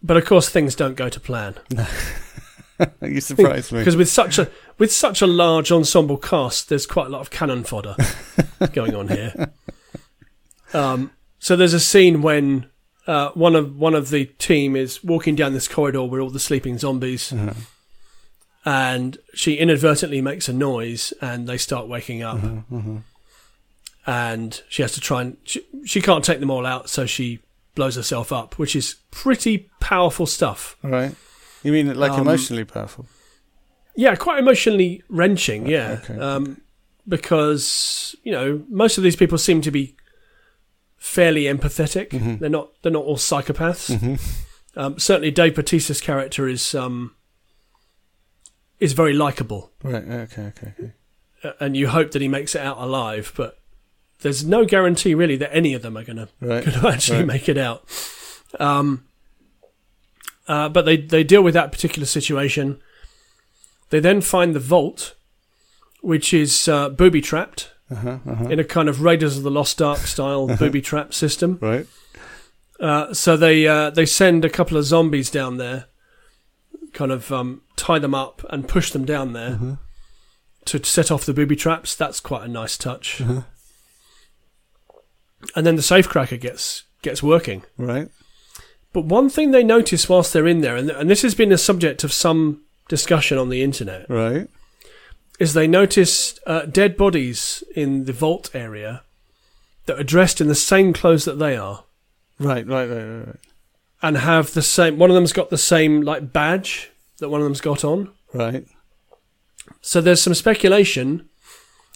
but 0.03 0.17
of 0.17 0.25
course, 0.27 0.49
things 0.49 0.75
don't 0.75 0.95
go 0.95 1.09
to 1.09 1.19
plan. 1.21 1.55
you 3.03 3.21
surprised 3.21 3.73
me. 3.73 3.79
because 3.79 3.97
with 3.97 4.09
such 4.09 4.39
a 4.39 4.51
with 4.79 4.93
such 4.93 5.23
a 5.23 5.27
large 5.27 5.71
ensemble 5.73 6.17
cast, 6.19 6.69
there's 6.69 6.87
quite 6.87 7.07
a 7.07 7.11
lot 7.11 7.21
of 7.21 7.31
cannon 7.31 7.65
fodder 7.65 7.97
going 8.73 8.95
on 8.95 9.09
here. 9.09 9.51
Um, 10.75 11.11
so 11.39 11.57
there's 11.57 11.75
a 11.75 11.81
scene 11.81 12.23
when 12.23 12.67
uh, 13.07 13.31
one 13.31 13.55
of 13.55 13.77
one 13.79 13.95
of 13.95 14.11
the 14.11 14.27
team 14.27 14.77
is 14.77 15.03
walking 15.05 15.35
down 15.37 15.53
this 15.53 15.69
corridor 15.69 16.03
with 16.05 16.21
all 16.21 16.31
the 16.31 16.41
sleeping 16.41 16.77
zombies, 16.79 17.33
Uh-huh. 17.33 17.53
and 18.65 19.19
she 19.35 19.55
inadvertently 19.55 20.21
makes 20.21 20.49
a 20.49 20.53
noise, 20.53 21.13
and 21.21 21.47
they 21.49 21.57
start 21.57 21.89
waking 21.89 22.23
up, 22.23 22.37
Uh-huh, 22.43 22.77
uh-huh. 22.77 22.99
and 24.07 24.63
she 24.69 24.83
has 24.83 24.93
to 24.93 25.01
try 25.01 25.23
and 25.23 25.37
she, 25.45 25.63
she 25.85 26.01
can't 26.01 26.25
take 26.25 26.41
them 26.41 26.51
all 26.51 26.67
out, 26.67 26.89
so 26.91 27.07
she 27.07 27.41
blows 27.75 27.95
herself 27.97 28.33
up, 28.33 28.59
which 28.59 28.75
is 28.75 28.97
pretty 29.11 29.69
powerful 29.81 30.27
stuff. 30.27 30.77
All 30.83 30.91
right. 30.91 31.15
You 31.67 31.73
mean 31.73 31.95
like 31.95 32.13
Um, 32.13 32.21
emotionally 32.21 32.65
powerful? 32.65 33.07
Yeah, 33.97 34.15
quite 34.15 34.39
emotionally 34.39 35.03
wrenching. 35.09 35.67
Yeah, 35.67 35.99
Okay, 36.03 36.19
um, 36.19 36.61
because 37.09 38.15
you 38.23 38.33
know 38.33 38.63
most 38.69 38.99
of 38.99 39.05
these 39.05 39.17
people 39.17 39.39
seem 39.39 39.61
to 39.63 39.71
be 39.71 39.97
fairly 40.97 41.45
empathetic. 41.45 42.11
Mhm. 42.11 42.39
They're 42.41 42.49
not. 42.51 42.71
They're 42.83 42.93
not 42.93 43.05
all 43.05 43.17
psychopaths. 43.17 43.91
Mhm. 43.97 44.21
Um, 44.77 44.99
certainly, 44.99 45.31
Dave 45.31 45.55
Bautista's 45.55 46.01
character 46.01 46.47
is 46.49 46.75
um, 46.75 47.15
is 48.79 48.93
very 48.93 49.15
likable, 49.15 49.73
Right. 49.83 50.05
Okay. 50.05 50.43
Okay. 50.53 50.73
Okay. 50.79 50.93
uh, 51.43 51.53
and 51.61 51.77
you 51.77 51.89
hope 51.89 52.11
that 52.11 52.21
he 52.23 52.29
makes 52.29 52.55
it 52.55 52.61
out 52.61 52.77
alive. 52.79 53.33
But 53.37 53.59
there's 54.21 54.45
no 54.45 54.65
guarantee 54.67 55.15
really 55.15 55.37
that 55.37 55.55
any 55.55 55.73
of 55.75 55.81
them 55.83 55.97
are 55.97 56.05
going 56.05 56.19
to 56.19 56.29
Right. 56.41 56.65
to 56.65 56.89
actually 56.93 57.19
Right. 57.19 57.27
make 57.27 57.49
it 57.49 57.57
out. 57.59 57.85
Um, 58.61 59.06
uh, 60.49 60.69
but 60.69 60.85
they 60.85 60.97
they 60.97 61.25
deal 61.25 61.43
with 61.43 61.55
that 61.55 61.73
particular 61.73 62.07
situation. 62.07 62.81
They 63.91 64.01
then 64.01 64.21
find 64.21 64.55
the 64.55 64.61
vault, 64.61 65.15
which 66.01 66.35
is 66.35 66.69
uh, 66.69 66.89
booby 66.89 67.21
trapped 67.21 67.71
Uh-huh. 67.91 68.19
Uh-huh. 68.27 68.49
in 68.49 68.59
a 68.59 68.65
kind 68.65 68.89
of 68.89 69.01
Raiders 69.01 69.37
of 69.37 69.43
the 69.45 69.51
Lost 69.51 69.81
Ark 69.81 69.99
style 70.01 70.47
booby 70.59 70.81
trap 70.83 71.15
system. 71.15 71.59
Right. 71.61 71.87
Uh, 72.81 73.15
so 73.15 73.37
they 73.37 73.67
uh, 73.67 73.91
they 73.91 74.07
send 74.07 74.45
a 74.45 74.51
couple 74.51 74.77
of 74.77 74.85
zombies 74.85 75.31
down 75.31 75.57
there, 75.57 75.87
kind 76.93 77.13
of 77.13 77.31
um, 77.33 77.63
tie 77.77 77.99
them 78.01 78.15
up 78.15 78.45
and 78.51 78.67
push 78.69 78.91
them 78.91 79.05
down 79.05 79.33
there 79.33 79.53
Uh-huh. 79.55 79.77
to 80.67 80.85
set 80.85 81.11
off 81.11 81.25
the 81.25 81.33
booby 81.33 81.57
traps. 81.57 81.95
That's 81.95 82.21
quite 82.21 82.45
a 82.45 82.49
nice 82.49 82.77
touch. 82.77 83.21
Uh-huh. 83.21 83.43
And 85.55 85.67
then 85.67 85.77
the 85.77 85.83
safecracker 85.83 86.41
gets 86.41 86.85
gets 87.03 87.23
working. 87.23 87.63
Right. 87.79 88.09
But 88.97 89.05
one 89.05 89.29
thing 89.29 89.51
they 89.51 89.63
notice 89.63 90.09
whilst 90.09 90.33
they're 90.33 90.47
in 90.47 90.63
there, 90.63 90.75
and, 90.75 90.89
and 90.89 91.11
this 91.11 91.21
has 91.21 91.35
been 91.35 91.53
a 91.53 91.59
subject 91.59 92.03
of 92.03 92.15
some 92.15 92.63
discussion 92.89 93.37
on 93.37 93.51
the 93.51 93.63
internet, 93.63 94.09
Right. 94.09 94.49
is 95.39 95.53
they 95.53 95.67
notice 95.67 96.41
uh, 96.47 96.63
dead 96.63 96.97
bodies 96.97 97.63
in 97.75 98.07
the 98.07 98.15
vault 98.15 98.49
area 98.55 99.03
that 99.85 100.01
are 100.01 100.03
dressed 100.03 100.41
in 100.41 100.49
the 100.49 100.55
same 100.55 100.95
clothes 100.95 101.27
that 101.27 101.39
they 101.39 101.59
are 101.59 101.85
Right. 102.41 102.67
Right. 102.67 102.89
Right. 102.89 103.03
Right. 103.05 103.27
Right. 103.27 103.37
and 104.01 104.17
have 104.17 104.55
the 104.55 104.63
same. 104.63 104.97
One 104.97 105.11
of 105.11 105.15
them's 105.15 105.35
got 105.35 105.51
the 105.51 105.59
same 105.59 106.01
like 106.01 106.33
badge 106.33 106.91
that 107.19 107.29
one 107.29 107.43
of 107.43 107.45
them's 107.45 107.61
got 107.61 107.85
on. 107.85 108.11
Right. 108.33 108.67
So 109.83 110.01
there's 110.01 110.23
some 110.23 110.33
speculation. 110.35 111.29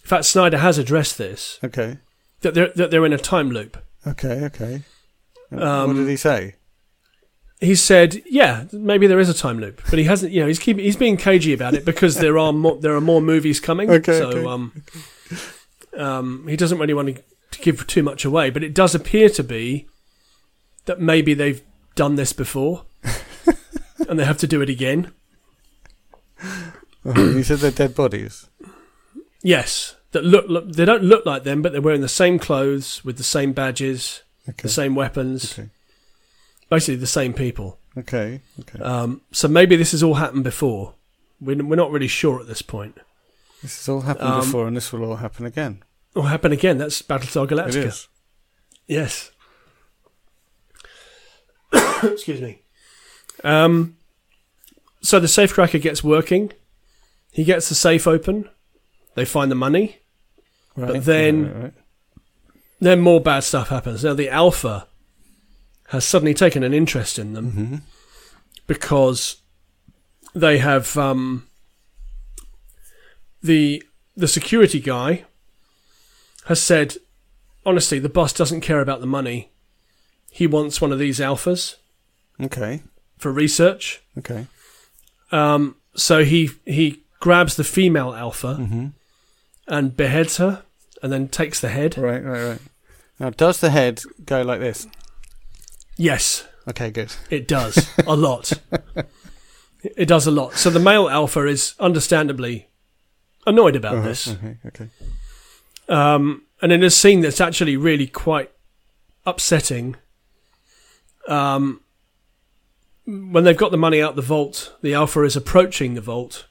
In 0.03 0.07
fact, 0.07 0.27
Snyder 0.27 0.59
has 0.59 0.77
addressed 0.77 1.17
this 1.17 1.59
Okay. 1.65 1.97
that 2.43 2.53
they're 2.53 2.73
that 2.77 2.91
they're 2.91 3.07
in 3.07 3.15
a 3.15 3.19
time 3.19 3.51
loop. 3.51 3.79
Okay. 4.07 4.45
Okay. 4.45 4.83
what 5.49 5.63
Um, 5.63 5.97
did 5.97 6.07
he 6.11 6.17
say? 6.17 6.57
He 7.61 7.75
said, 7.75 8.23
"Yeah, 8.27 8.65
maybe 8.73 9.07
there 9.07 9.21
is 9.21 9.29
a 9.29 9.35
time 9.35 9.61
loop, 9.61 9.83
but 9.91 9.99
he 9.99 10.07
hasn't. 10.07 10.33
You 10.33 10.41
know, 10.41 10.47
he's 10.47 10.59
keeping 10.59 10.85
he's 10.85 10.97
being 10.97 11.17
cagey 11.19 11.53
about 11.53 11.75
it 11.75 11.85
because 11.85 12.17
there 12.17 12.39
are 12.39 12.53
more 12.53 12.77
there 12.77 12.95
are 12.95 13.01
more 13.03 13.21
movies 13.21 13.61
coming. 13.61 13.91
Okay, 14.01 14.19
so 14.19 14.29
okay. 14.31 14.45
um, 14.47 14.83
um, 15.97 16.47
he 16.49 16.57
doesn't 16.57 16.79
really 16.79 16.95
want 16.95 17.17
to, 17.17 17.23
give 17.61 17.87
too 17.87 18.03
much 18.03 18.25
away, 18.25 18.49
but 18.49 18.65
it 18.65 18.73
does 18.73 18.95
appear 18.95 19.29
to 19.29 19.43
be 19.43 19.87
that 20.87 20.99
maybe 21.01 21.35
they've 21.35 21.61
done 21.95 22.15
this 22.15 22.33
before 22.33 22.85
and 24.09 24.19
they 24.19 24.25
have 24.25 24.39
to 24.39 24.47
do 24.47 24.63
it 24.63 24.71
again. 24.71 25.13
He 27.15 27.43
said 27.43 27.59
they're 27.59 27.71
dead 27.71 27.95
bodies. 27.95 28.49
Yes, 29.43 29.97
that 30.13 30.25
look, 30.25 30.49
look 30.49 30.73
they 30.73 30.85
don't 30.85 31.03
look 31.03 31.27
like 31.27 31.43
them, 31.45 31.61
but 31.61 31.73
they're 31.73 31.81
wearing 31.83 32.01
the 32.01 32.09
same 32.09 32.39
clothes 32.39 33.05
with 33.05 33.17
the 33.19 33.23
same 33.25 33.53
badges, 33.53 34.23
Okay. 34.49 34.63
the 34.63 34.69
same 34.69 34.95
weapons, 34.95 35.59
Okay. 35.59 35.69
Basically 36.71 36.97
the 36.97 37.07
same 37.07 37.33
people. 37.35 37.79
Okay. 37.99 38.41
Okay. 38.61 38.79
Um, 38.83 39.21
so 39.33 39.49
maybe 39.49 39.77
this 39.77 39.91
has 39.93 40.03
all 40.03 40.15
happened 40.15 40.45
before. 40.45 40.95
We're, 41.41 41.63
we're 41.65 41.77
not 41.77 41.91
really 41.91 42.09
sure 42.09 42.41
at 42.41 42.47
this 42.47 42.63
point. 42.63 42.99
this 43.63 43.77
has 43.79 43.89
all 43.89 44.03
happened 44.03 44.29
um, 44.29 44.41
before, 44.41 44.67
and 44.67 44.77
this 44.77 44.93
will 44.93 45.05
all 45.05 45.17
happen 45.17 45.45
again. 45.45 45.83
Will 46.15 46.23
happen 46.23 46.53
again. 46.53 46.79
That's 46.79 47.03
Battlestar 47.03 47.47
Galactica. 47.49 47.69
It 47.77 47.85
is. 47.87 48.09
Yes. 48.87 49.31
Excuse 52.03 52.41
me. 52.41 52.63
Um, 53.45 53.97
so 55.03 55.19
the 55.21 55.27
safecracker 55.27 55.81
gets 55.81 56.03
working. 56.05 56.53
He 57.33 57.45
gets 57.45 57.69
the 57.69 57.75
safe 57.75 58.07
open. 58.07 58.49
They 59.15 59.25
find 59.25 59.51
the 59.51 59.55
money. 59.57 59.99
Right. 60.77 61.03
then- 61.03 61.53
Right, 61.53 61.63
right, 61.65 61.73
Then 62.81 63.01
more 63.01 63.21
bad 63.21 63.41
stuff 63.45 63.69
happens. 63.69 64.05
Now 64.05 64.15
the 64.15 64.29
Alpha 64.29 64.87
has 65.91 66.05
suddenly 66.05 66.35
taken 66.35 66.63
an 66.63 66.75
interest 66.75 67.19
in 67.19 67.33
them 67.35 67.53
Mm-hmm. 67.53 67.77
because 68.67 69.37
they 70.35 70.59
have 70.59 70.97
um, 70.97 71.47
the 73.43 73.83
the 74.17 74.29
security 74.29 74.81
guy 74.81 75.25
has 76.47 76.61
said, 76.61 76.97
honestly, 77.65 77.99
the 77.99 78.09
boss 78.09 78.33
doesn't 78.33 78.61
care 78.61 78.81
about 78.81 79.01
the 79.01 79.07
money. 79.07 79.51
He 80.31 80.47
wants 80.47 80.81
one 80.81 80.93
of 80.93 80.99
these 80.99 81.19
alphas 81.21 81.77
Okay. 82.41 82.83
for 83.19 83.31
research. 83.33 84.01
Okay. 84.19 84.47
Um, 85.33 85.77
so 85.95 86.25
he 86.25 86.51
he 86.67 87.03
grabs 87.21 87.57
the 87.57 87.65
female 87.65 88.15
alpha 88.15 88.57
Mm-hmm. 88.61 88.87
and 89.69 89.97
beheads 89.97 90.37
her, 90.39 90.63
and 91.03 91.13
then 91.13 91.29
takes 91.29 91.61
the 91.61 91.69
head. 91.69 91.97
Right. 91.99 92.23
Right. 92.25 92.45
Right. 92.51 92.61
Now, 93.19 93.31
does 93.31 93.61
the 93.61 93.71
head 93.71 94.03
go 94.25 94.43
like 94.43 94.61
this? 94.61 94.87
Yes, 96.01 96.47
Okay. 96.69 96.91
Good. 96.91 97.13
it 97.31 97.47
does 97.47 97.91
a 98.07 98.17
lot. 98.17 98.53
It 99.83 100.07
does 100.09 100.27
a 100.27 100.31
lot. 100.31 100.55
So 100.55 100.71
the 100.71 100.79
male 100.81 101.09
alpha 101.11 101.47
is 101.47 101.75
understandably 101.79 102.69
annoyed 103.47 103.77
about 103.77 103.97
Uh-huh, 103.97 104.09
this. 104.09 104.29
Okay, 104.29 104.57
okay. 104.67 104.89
Um, 105.89 106.43
and 106.63 106.73
in 106.73 106.83
a 106.83 106.91
scene 106.91 107.21
that's 107.21 107.41
actually 107.41 107.77
really 107.77 108.07
quite 108.07 108.51
upsetting, 109.27 109.97
um, 111.29 111.81
when 113.07 113.45
they've 113.45 113.57
got 113.57 113.71
the 113.71 113.77
money 113.79 114.01
out 114.01 114.17
the 114.17 114.23
vault, 114.23 114.75
the 114.83 114.95
Alpha 114.95 115.23
is 115.25 115.37
approaching 115.37 115.95
the 115.95 116.01
vault 116.01 116.47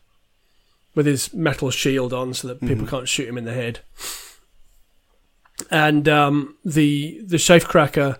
with 0.95 1.05
his 1.05 1.33
metal 1.33 1.71
shield 1.71 2.11
on 2.13 2.33
so 2.33 2.47
that 2.49 2.59
people 2.61 2.85
can't 2.85 3.07
shoot 3.07 3.27
him 3.29 3.37
in 3.37 3.45
the 3.45 3.53
head. 3.53 3.79
And 5.71 6.07
um, 6.09 6.55
the 6.65 7.21
the 7.25 7.37
safecracker 7.37 8.17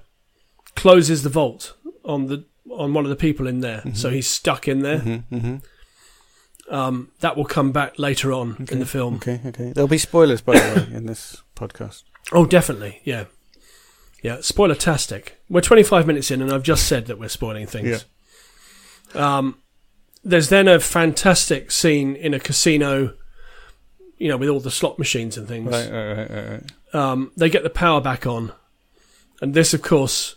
closes 0.75 1.23
the 1.23 1.29
vault 1.29 1.75
on 2.05 2.27
the 2.27 2.45
on 2.71 2.93
one 2.93 3.03
of 3.03 3.09
the 3.09 3.15
people 3.15 3.47
in 3.47 3.61
there, 3.61 3.83
so 3.93 4.09
he's 4.09 4.27
stuck 4.27 4.67
in 4.67 4.79
there. 4.81 4.99
Mm-hmm, 4.99 5.35
mm-hmm. 5.35 6.73
Um, 6.73 7.11
that 7.21 7.35
will 7.35 7.45
come 7.45 7.71
back 7.71 7.97
later 7.97 8.31
on 8.31 8.67
in 8.69 8.77
the 8.77 8.85
film. 8.85 9.15
Okay, 9.15 9.41
okay. 9.43 9.73
There'll 9.73 9.87
be 9.87 9.97
spoilers, 9.97 10.41
by 10.41 10.59
the 10.59 10.87
way, 10.87 10.95
in 10.95 11.07
this 11.07 11.41
podcast. 11.55 12.03
Oh, 12.31 12.45
definitely. 12.45 13.01
Yeah. 13.03 13.25
Yeah. 14.21 14.41
Spoiler 14.41 14.75
tastic. 14.75 15.41
We're 15.49 15.61
25 15.61 16.05
minutes 16.05 16.29
in, 16.29 16.41
and 16.43 16.51
I've 16.51 16.63
just 16.63 16.85
said 16.87 17.07
that 17.07 17.17
we're 17.17 17.29
spoiling 17.29 17.65
things. 17.65 18.05
Um, 19.15 19.57
there's 20.23 20.49
then 20.49 20.67
a 20.67 20.79
fantastic 20.79 21.71
scene 21.71 22.15
in 22.15 22.35
a 22.35 22.39
casino, 22.39 23.15
you 24.17 24.27
know, 24.27 24.37
with 24.37 24.49
all 24.49 24.59
the 24.59 24.69
slot 24.69 24.99
machines 24.99 25.37
and 25.37 25.47
things. 25.47 25.71
Right, 25.71 25.91
right, 25.91 26.17
right, 26.17 26.29
right, 26.29 26.49
right. 26.51 26.93
Um, 26.93 27.31
they 27.35 27.49
get 27.49 27.63
the 27.63 27.69
power 27.69 28.01
back 28.01 28.27
on, 28.27 28.51
and 29.41 29.53
this, 29.53 29.73
of 29.73 29.81
course, 29.81 30.35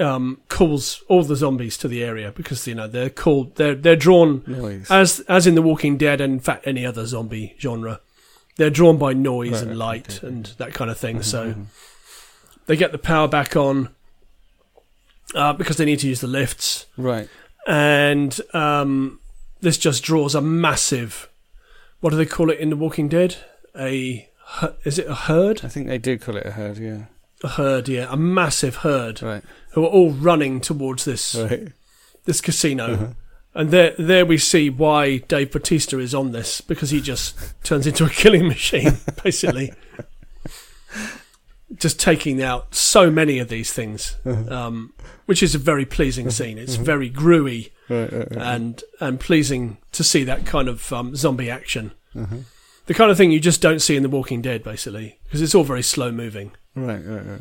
um, 0.00 0.40
calls 0.48 1.02
all 1.08 1.22
the 1.22 1.36
zombies 1.36 1.76
to 1.78 1.86
the 1.88 2.02
area 2.02 2.32
because 2.32 2.66
you 2.66 2.74
know 2.74 2.88
they're 2.88 3.10
called 3.10 3.56
they're 3.56 3.74
they're 3.74 3.96
drawn 3.96 4.42
Noise. 4.46 4.90
as 4.90 5.20
as 5.28 5.46
in 5.46 5.54
The 5.54 5.62
Walking 5.62 5.96
Dead 5.96 6.20
and 6.20 6.32
in 6.34 6.40
fact 6.40 6.66
any 6.66 6.84
other 6.86 7.04
zombie 7.06 7.54
genre, 7.60 8.00
they're 8.56 8.70
drawn 8.70 8.96
by 8.98 9.12
noise 9.12 9.52
Right, 9.52 9.62
and 9.62 9.78
light 9.78 10.08
okay, 10.18 10.26
Mm-hmm, 10.26 10.26
and 10.26 10.46
that 10.58 10.72
kind 10.74 10.90
of 10.90 10.98
thing. 10.98 11.22
so 11.22 11.54
they 12.66 12.76
get 12.76 12.92
the 12.92 12.98
power 12.98 13.28
back 13.28 13.56
on 13.56 13.90
uh, 15.34 15.52
because 15.52 15.76
they 15.76 15.84
need 15.84 15.98
to 16.00 16.08
use 16.08 16.20
the 16.20 16.26
lifts, 16.26 16.86
right. 16.96 17.28
and 17.66 18.40
um, 18.52 19.20
this 19.60 19.78
just 19.78 20.02
draws 20.02 20.34
a 20.34 20.40
massive. 20.40 21.28
What 22.00 22.10
do 22.10 22.16
they 22.16 22.26
call 22.26 22.50
it 22.50 22.58
in 22.58 22.70
The 22.70 22.76
Walking 22.76 23.08
Dead? 23.08 23.36
A 23.78 24.28
is 24.84 24.98
it 24.98 25.06
a 25.06 25.14
herd? 25.14 25.60
I 25.64 25.68
think 25.68 25.86
they 25.86 25.98
do 25.98 26.18
call 26.18 26.36
it 26.36 26.46
a 26.46 26.52
herd, 26.52 26.78
yeah. 26.78 27.04
A 27.42 27.48
herd, 27.48 27.88
yeah, 27.88 28.06
a 28.10 28.16
massive 28.16 28.76
herd 28.76 29.22
Right, 29.22 29.42
who 29.72 29.84
are 29.84 29.88
all 29.88 30.10
running 30.10 30.60
towards 30.60 31.04
this 31.04 31.34
right. 31.34 31.68
this 32.24 32.40
casino. 32.40 32.84
Uh-huh. 32.92 33.06
And 33.52 33.70
there, 33.72 33.94
there 33.98 34.24
we 34.24 34.38
see 34.38 34.70
why 34.70 35.16
Dave 35.18 35.50
Bautista 35.50 35.98
is 35.98 36.14
on 36.14 36.30
this 36.30 36.60
because 36.60 36.90
he 36.90 37.00
just 37.00 37.36
turns 37.64 37.84
into 37.86 38.04
a 38.04 38.08
killing 38.10 38.46
machine, 38.46 38.98
basically. 39.24 39.72
just 41.76 41.98
taking 42.00 42.42
out 42.42 42.74
so 42.74 43.10
many 43.10 43.38
of 43.38 43.48
these 43.48 43.72
things, 43.72 44.16
um, 44.24 44.92
which 45.26 45.42
is 45.42 45.54
a 45.54 45.58
very 45.58 45.84
pleasing 45.86 46.30
scene. 46.30 46.58
It's 46.58 46.74
very 46.76 47.10
gruey 47.10 47.70
Right, 47.88 48.12
right, 48.12 48.36
right. 48.36 48.54
and 48.54 48.84
and 49.00 49.18
pleasing 49.18 49.78
to 49.92 50.04
see 50.04 50.22
that 50.24 50.46
kind 50.46 50.68
of 50.68 50.92
um, 50.92 51.16
zombie 51.16 51.50
action. 51.50 51.90
Uh-huh. 52.14 52.36
The 52.86 52.94
kind 52.94 53.10
of 53.10 53.16
thing 53.16 53.30
you 53.32 53.40
just 53.40 53.60
don't 53.60 53.80
see 53.80 53.96
in 53.96 54.02
The 54.04 54.08
Walking 54.08 54.42
Dead, 54.42 54.62
basically, 54.62 55.18
because 55.24 55.42
it's 55.42 55.54
all 55.56 55.64
very 55.64 55.82
slow 55.82 56.12
moving. 56.12 56.52
Right, 56.74 57.04
right, 57.04 57.26
right. 57.26 57.40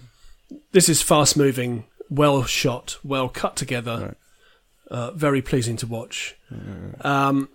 This 0.72 0.90
is 0.90 1.02
fast 1.02 1.38
moving, 1.38 1.86
well 2.10 2.44
shot, 2.44 2.98
well 3.04 3.30
cut 3.30 3.56
together, 3.56 3.98
Right. 4.90 4.98
uh, 4.98 5.12
very 5.12 5.42
pleasing 5.42 5.78
to 5.78 5.88
watch. 5.88 6.36
Um, 7.02 7.50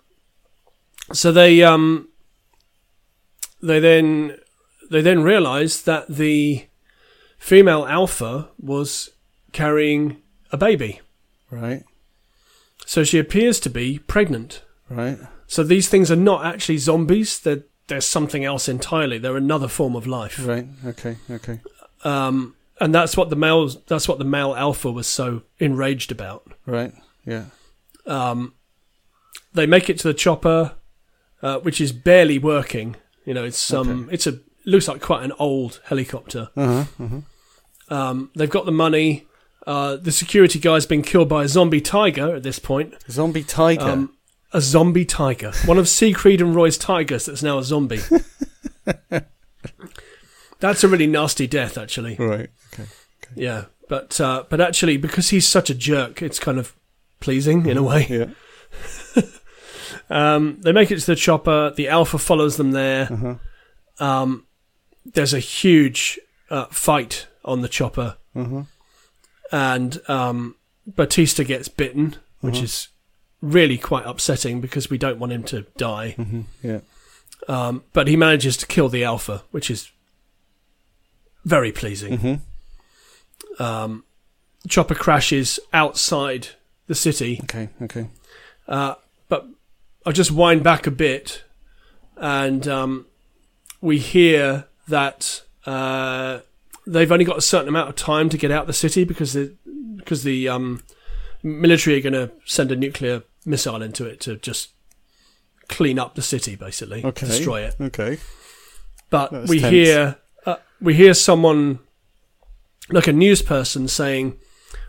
so 1.11 1.31
they 1.31 1.61
um, 1.63 2.07
they 3.61 3.79
then 3.79 4.37
they 4.89 5.01
then 5.01 5.23
realised 5.23 5.85
that 5.85 6.07
the 6.07 6.65
female 7.37 7.85
alpha 7.85 8.49
was 8.57 9.09
carrying 9.51 10.21
a 10.51 10.57
baby, 10.57 11.01
Right, 11.51 11.83
so 12.85 13.03
she 13.03 13.19
appears 13.19 13.59
to 13.61 13.69
be 13.69 13.99
pregnant. 13.99 14.61
right. 14.89 15.17
So 15.47 15.63
these 15.63 15.89
things 15.89 16.09
are 16.09 16.15
not 16.15 16.45
actually 16.45 16.77
zombies; 16.77 17.39
they're 17.39 17.63
they're 17.87 18.01
something 18.01 18.43
else 18.43 18.67
entirely. 18.67 19.17
They're 19.17 19.37
another 19.37 19.67
form 19.67 19.95
of 19.95 20.07
life. 20.07 20.45
Right, 20.45 20.67
okay, 20.85 21.17
okay. 21.29 21.59
Um, 22.03 22.55
and 22.79 22.93
that's 22.93 23.15
what 23.15 23.29
the 23.29 23.35
male 23.35 23.67
that's 23.87 24.07
what 24.07 24.19
the 24.19 24.25
male 24.25 24.55
alpha 24.55 24.91
was 24.91 25.07
so 25.07 25.43
enraged 25.59 26.11
about. 26.11 26.51
Right, 26.65 26.93
yeah. 27.25 27.45
Um, 28.05 28.53
they 29.53 29.65
make 29.65 29.89
it 29.89 29.97
to 29.99 30.07
the 30.07 30.13
chopper, 30.13 30.73
uh, 31.41 31.59
which 31.59 31.79
is 31.79 31.91
barely 31.91 32.37
working. 32.37 32.95
You 33.25 33.33
know, 33.33 33.45
it's 33.45 33.73
um, 33.73 34.09
it's 34.11 34.27
a 34.27 34.39
looks 34.65 34.87
like 34.87 35.01
quite 35.01 35.23
an 35.23 35.31
old 35.39 35.79
helicopter. 35.85 36.49
Uh-huh, 36.55 36.85
uh-huh. 37.03 37.19
Um, 37.95 38.31
they've 38.35 38.49
got 38.49 38.65
the 38.65 38.71
money. 38.71 39.27
Uh, 39.65 39.95
the 39.95 40.11
security 40.11 40.59
guy's 40.59 40.85
been 40.85 41.01
killed 41.01 41.27
by 41.29 41.43
a 41.43 41.47
zombie 41.47 41.81
tiger 41.81 42.35
at 42.35 42.43
this 42.43 42.59
point. 42.59 42.93
Zombie 43.09 43.43
tiger. 43.43 43.81
Um, 43.81 44.14
a 44.55 44.61
zombie 44.61 45.05
tiger, 45.05 45.51
one 45.65 45.77
of 45.77 45.87
Siegfried 45.89 46.41
and 46.41 46.55
Roy's 46.55 46.77
tigers 46.77 47.25
that's 47.25 47.43
now 47.43 47.57
a 47.59 47.63
zombie. 47.63 47.99
that's 50.59 50.83
a 50.83 50.87
really 50.87 51.07
nasty 51.07 51.47
death, 51.47 51.77
actually. 51.77 52.15
right, 52.15 52.49
okay. 52.73 52.89
Yeah, 53.35 53.65
but 53.89 54.19
uh, 54.21 54.43
but 54.49 54.61
actually, 54.61 54.97
because 54.97 55.29
he's 55.29 55.47
such 55.47 55.69
a 55.69 55.75
jerk, 55.75 56.21
it's 56.21 56.39
kind 56.39 56.57
of 56.57 56.73
pleasing 57.19 57.65
in 57.65 57.77
a 57.77 57.83
way. 57.83 58.07
Yeah. 58.09 59.21
Um, 60.07 60.59
they 60.61 60.71
make 60.71 60.91
it 60.91 60.99
to 60.99 61.05
the 61.07 61.15
chopper. 61.15 61.71
The 61.75 61.87
Alpha 61.87 62.19
follows 62.19 62.57
them 62.57 62.71
there. 62.73 63.07
Uh-huh. 63.11 63.35
Um, 63.99 64.45
there's 65.03 65.33
a 65.33 65.39
huge 65.39 66.19
uh, 66.51 66.65
fight 66.65 67.25
on 67.43 67.61
the 67.61 67.67
chopper, 67.67 68.15
Uh-huh. 68.35 68.63
and 69.51 69.99
um, 70.07 70.55
Bautista 70.85 71.43
gets 71.43 71.69
bitten, 71.69 72.17
which 72.41 72.59
is 72.61 72.89
really 73.45 73.77
quite 73.77 74.05
upsetting 74.05 74.59
because 74.59 74.89
we 74.89 74.97
don't 74.97 75.19
want 75.19 75.31
him 75.31 75.43
to 75.43 75.61
die. 75.77 76.15
Mm-hmm. 76.17 76.41
Yeah. 76.63 76.79
Um, 77.47 77.83
but 77.93 78.07
he 78.07 78.15
manages 78.15 78.57
to 78.57 78.65
kill 78.65 78.89
the 78.89 79.03
Alpha, 79.03 79.43
which 79.51 79.69
is 79.69 79.91
very 81.43 81.71
pleasing. 81.71 82.17
Mm-hmm. 82.17 83.63
Um, 83.63 84.03
chopper 84.67 84.95
crashes 84.95 85.59
outside 85.73 86.49
the 86.87 86.95
city. 86.95 87.39
Okay, 87.43 87.69
okay. 87.83 88.07
Uh, 88.67 88.95
but 89.29 89.47
I'll 90.05 90.13
just 90.13 90.31
wind 90.31 90.63
back 90.63 90.87
a 90.87 90.91
bit, 90.91 91.43
and 92.17 92.67
um, 92.67 93.05
we 93.79 93.99
hear 93.99 94.65
that 94.87 95.43
uh, 95.67 96.39
they've 96.87 97.11
only 97.11 97.25
got 97.25 97.37
a 97.37 97.41
certain 97.41 97.69
amount 97.69 97.89
of 97.89 97.95
time 97.95 98.29
to 98.29 98.37
get 98.37 98.49
out 98.49 98.65
the 98.65 98.73
city 98.73 99.03
because 99.03 99.33
the 99.33 99.53
because 99.97 100.23
the 100.23 100.49
um, 100.49 100.81
military 101.43 101.97
are 101.97 102.01
going 102.01 102.13
to 102.13 102.31
send 102.45 102.71
a 102.71 102.75
nuclear 102.75 103.23
missile 103.45 103.81
into 103.81 104.05
it 104.05 104.19
to 104.21 104.35
just 104.37 104.69
clean 105.67 105.97
up 105.99 106.15
the 106.15 106.21
city, 106.21 106.55
basically, 106.55 107.03
Okay. 107.03 107.27
destroy 107.27 107.61
it. 107.61 107.75
Okay. 107.79 108.17
But 109.09 109.47
we 109.47 109.59
tense. 109.59 109.71
hear 109.71 110.15
uh, 110.45 110.55
we 110.81 110.93
hear 110.95 111.13
someone 111.13 111.79
like 112.89 113.07
a 113.07 113.13
news 113.13 113.41
person 113.41 113.87
saying. 113.87 114.37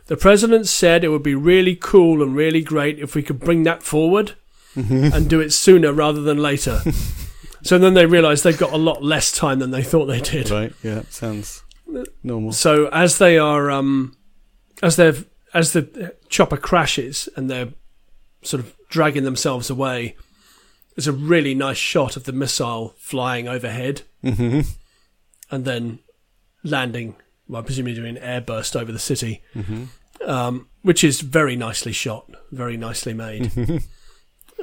The 0.06 0.16
president 0.16 0.68
said 0.68 1.02
it 1.02 1.08
would 1.08 1.24
be 1.24 1.34
really 1.34 1.74
cool 1.74 2.22
and 2.22 2.36
really 2.36 2.62
great 2.62 3.00
if 3.00 3.16
we 3.16 3.24
could 3.24 3.40
bring 3.40 3.64
that 3.64 3.82
forward 3.82 4.34
and 4.76 5.28
do 5.28 5.40
it 5.40 5.52
sooner 5.52 5.92
rather 5.92 6.20
than 6.22 6.38
later. 6.38 6.80
so 7.64 7.76
then 7.76 7.94
they 7.94 8.06
realise 8.06 8.44
they've 8.44 8.56
got 8.56 8.72
a 8.72 8.76
lot 8.76 9.02
less 9.02 9.32
time 9.32 9.58
than 9.58 9.72
they 9.72 9.82
thought 9.82 10.06
they 10.06 10.20
did. 10.20 10.48
Right, 10.50 10.72
yeah, 10.80 11.02
sounds 11.10 11.64
normal. 12.22 12.52
So 12.52 12.86
as 12.92 13.18
they 13.18 13.36
are, 13.36 13.68
um, 13.68 14.16
as 14.80 14.94
they've, 14.94 15.26
as 15.52 15.72
the 15.72 16.14
chopper 16.28 16.56
crashes 16.56 17.28
and 17.34 17.50
they're 17.50 17.70
sort 18.46 18.62
of 18.62 18.74
dragging 18.88 19.24
themselves 19.24 19.68
away, 19.70 20.16
there's 20.94 21.06
a 21.06 21.12
really 21.12 21.54
nice 21.54 21.76
shot 21.76 22.16
of 22.16 22.24
the 22.24 22.32
missile 22.32 22.94
flying 22.98 23.48
overhead 23.48 24.02
Mm-hmm. 24.24 24.60
and 25.50 25.64
then 25.64 25.98
landing. 26.64 27.16
Well, 27.48 27.62
presumably 27.62 27.94
doing 27.94 28.16
an 28.16 28.22
airburst 28.22 28.74
over 28.80 28.90
the 28.90 28.98
city, 28.98 29.42
Mm-hmm. 29.54 29.84
um, 30.28 30.68
which 30.82 31.04
is 31.04 31.20
very 31.20 31.54
nicely 31.56 31.92
shot, 31.92 32.28
very 32.50 32.76
nicely 32.76 33.14
made. 33.14 33.52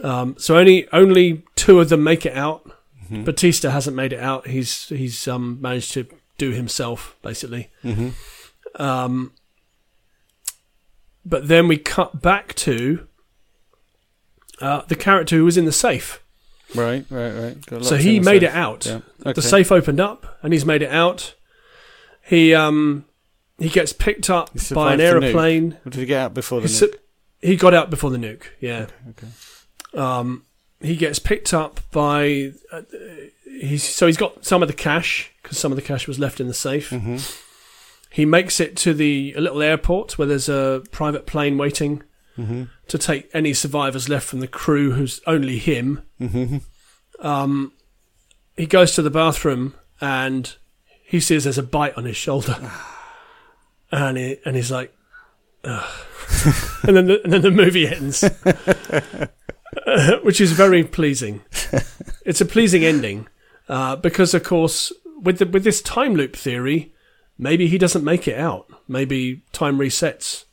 um, 0.03 0.35
so 0.37 0.57
only 0.57 0.87
only 0.91 1.43
two 1.55 1.79
of 1.79 1.89
them 1.89 2.03
make 2.03 2.25
it 2.25 2.35
out. 2.35 2.65
Mm-hmm. 3.05 3.23
Bautista 3.25 3.71
hasn't 3.71 3.95
made 3.95 4.11
it 4.13 4.19
out. 4.19 4.47
He's 4.47 4.89
he's 4.89 5.27
um, 5.27 5.59
managed 5.61 5.93
to 5.93 6.07
do 6.37 6.51
himself 6.51 7.15
basically. 7.21 7.69
Mm-hmm. 7.83 8.09
Um, 8.81 9.31
but 11.25 11.47
then 11.47 11.67
we 11.67 11.77
cut 11.77 12.21
back 12.21 12.53
to 12.55 13.07
uh, 14.61 14.81
the 14.87 14.95
character 14.95 15.35
who 15.35 15.45
was 15.45 15.57
in 15.57 15.65
the 15.65 15.71
safe. 15.71 16.21
Right, 16.75 17.05
right, 17.09 17.31
right. 17.71 17.83
So 17.85 17.97
he 17.97 18.19
made 18.19 18.41
safe. 18.41 18.49
it 18.49 18.55
out. 18.55 18.85
Yeah. 18.85 18.99
Okay. 19.21 19.33
The 19.33 19.41
safe 19.41 19.71
opened 19.71 19.99
up, 19.99 20.39
and 20.41 20.53
he's 20.53 20.65
made 20.65 20.81
it 20.81 20.89
out. 20.91 21.35
He 22.25 22.53
um 22.55 23.05
he 23.59 23.69
gets 23.69 23.93
picked 23.93 24.29
up 24.29 24.47
by 24.49 24.53
an 24.53 24.59
survived 24.59 24.99
the 24.99 25.03
nuke. 25.03 25.23
aeroplane. 25.23 25.77
Or 25.85 25.89
did 25.91 25.99
he 25.99 26.05
get 26.05 26.19
out 26.21 26.33
before 26.33 26.61
the 26.61 26.67
He, 26.67 26.73
su- 26.73 26.87
nuke? 26.87 26.99
he 27.41 27.55
got 27.57 27.73
out 27.73 27.89
before 27.89 28.09
the 28.09 28.17
nuke. 28.17 28.43
Yeah. 28.59 28.87
Okay. 29.11 29.27
Um, 29.93 30.45
he 30.81 30.95
gets 30.95 31.19
picked 31.19 31.53
up 31.53 31.79
by. 31.91 32.53
Uh, 32.71 32.81
he's 33.45 33.83
so 33.83 34.07
he's 34.07 34.17
got 34.17 34.43
some 34.43 34.61
of 34.63 34.67
the 34.67 34.73
cash 34.73 35.31
because 35.43 35.57
some 35.59 35.71
of 35.71 35.75
the 35.75 35.81
cash 35.83 36.07
was 36.07 36.17
left 36.17 36.39
in 36.39 36.47
the 36.47 36.53
safe. 36.55 36.89
hmm 36.89 37.17
He 38.09 38.25
makes 38.25 38.59
it 38.59 38.75
to 38.77 38.93
the 38.95 39.33
a 39.37 39.41
little 39.41 39.61
airport 39.61 40.17
where 40.17 40.27
there's 40.27 40.49
a 40.49 40.81
private 40.91 41.27
plane 41.27 41.57
waiting 41.57 42.01
hmm 42.35 42.63
to 42.87 42.97
take 42.97 43.29
any 43.33 43.53
survivors 43.53 44.09
left 44.09 44.27
from 44.27 44.39
the 44.39 44.47
crew, 44.47 44.91
who's 44.91 45.21
only 45.27 45.57
him. 45.59 46.01
hmm 46.19 46.57
Um, 47.19 47.71
he 48.57 48.65
goes 48.65 48.91
to 48.95 49.01
the 49.01 49.09
bathroom 49.09 49.73
and 50.01 50.55
he 51.05 51.19
sees 51.19 51.43
there's 51.43 51.57
a 51.57 51.63
bite 51.63 51.97
on 51.97 52.05
his 52.05 52.17
shoulder, 52.17 52.55
and 53.91 54.17
he, 54.17 54.37
and 54.45 54.55
he's 54.55 54.71
like, 54.71 54.93
Ugh. 55.63 55.89
and 56.83 56.95
then 56.97 57.05
the, 57.07 57.21
and 57.23 57.33
then 57.33 57.41
the 57.41 57.51
movie 57.51 57.87
ends, 57.87 58.23
Uh, 58.23 60.19
which 60.23 60.39
is 60.41 60.51
very 60.51 60.83
pleasing. 60.83 61.41
It's 62.25 62.39
a 62.39 62.45
pleasing 62.45 62.85
ending 62.85 63.27
uh, 63.67 63.97
because, 63.97 64.33
of 64.33 64.43
course, 64.45 64.93
with 65.21 65.39
the, 65.39 65.45
with 65.45 65.65
this 65.65 65.81
time 65.81 66.15
loop 66.15 66.37
theory, 66.37 66.93
maybe 67.37 67.67
he 67.67 67.77
doesn't 67.77 68.05
make 68.05 68.29
it 68.29 68.39
out. 68.39 68.67
Maybe 68.87 69.43
time 69.51 69.77
resets, 69.77 70.45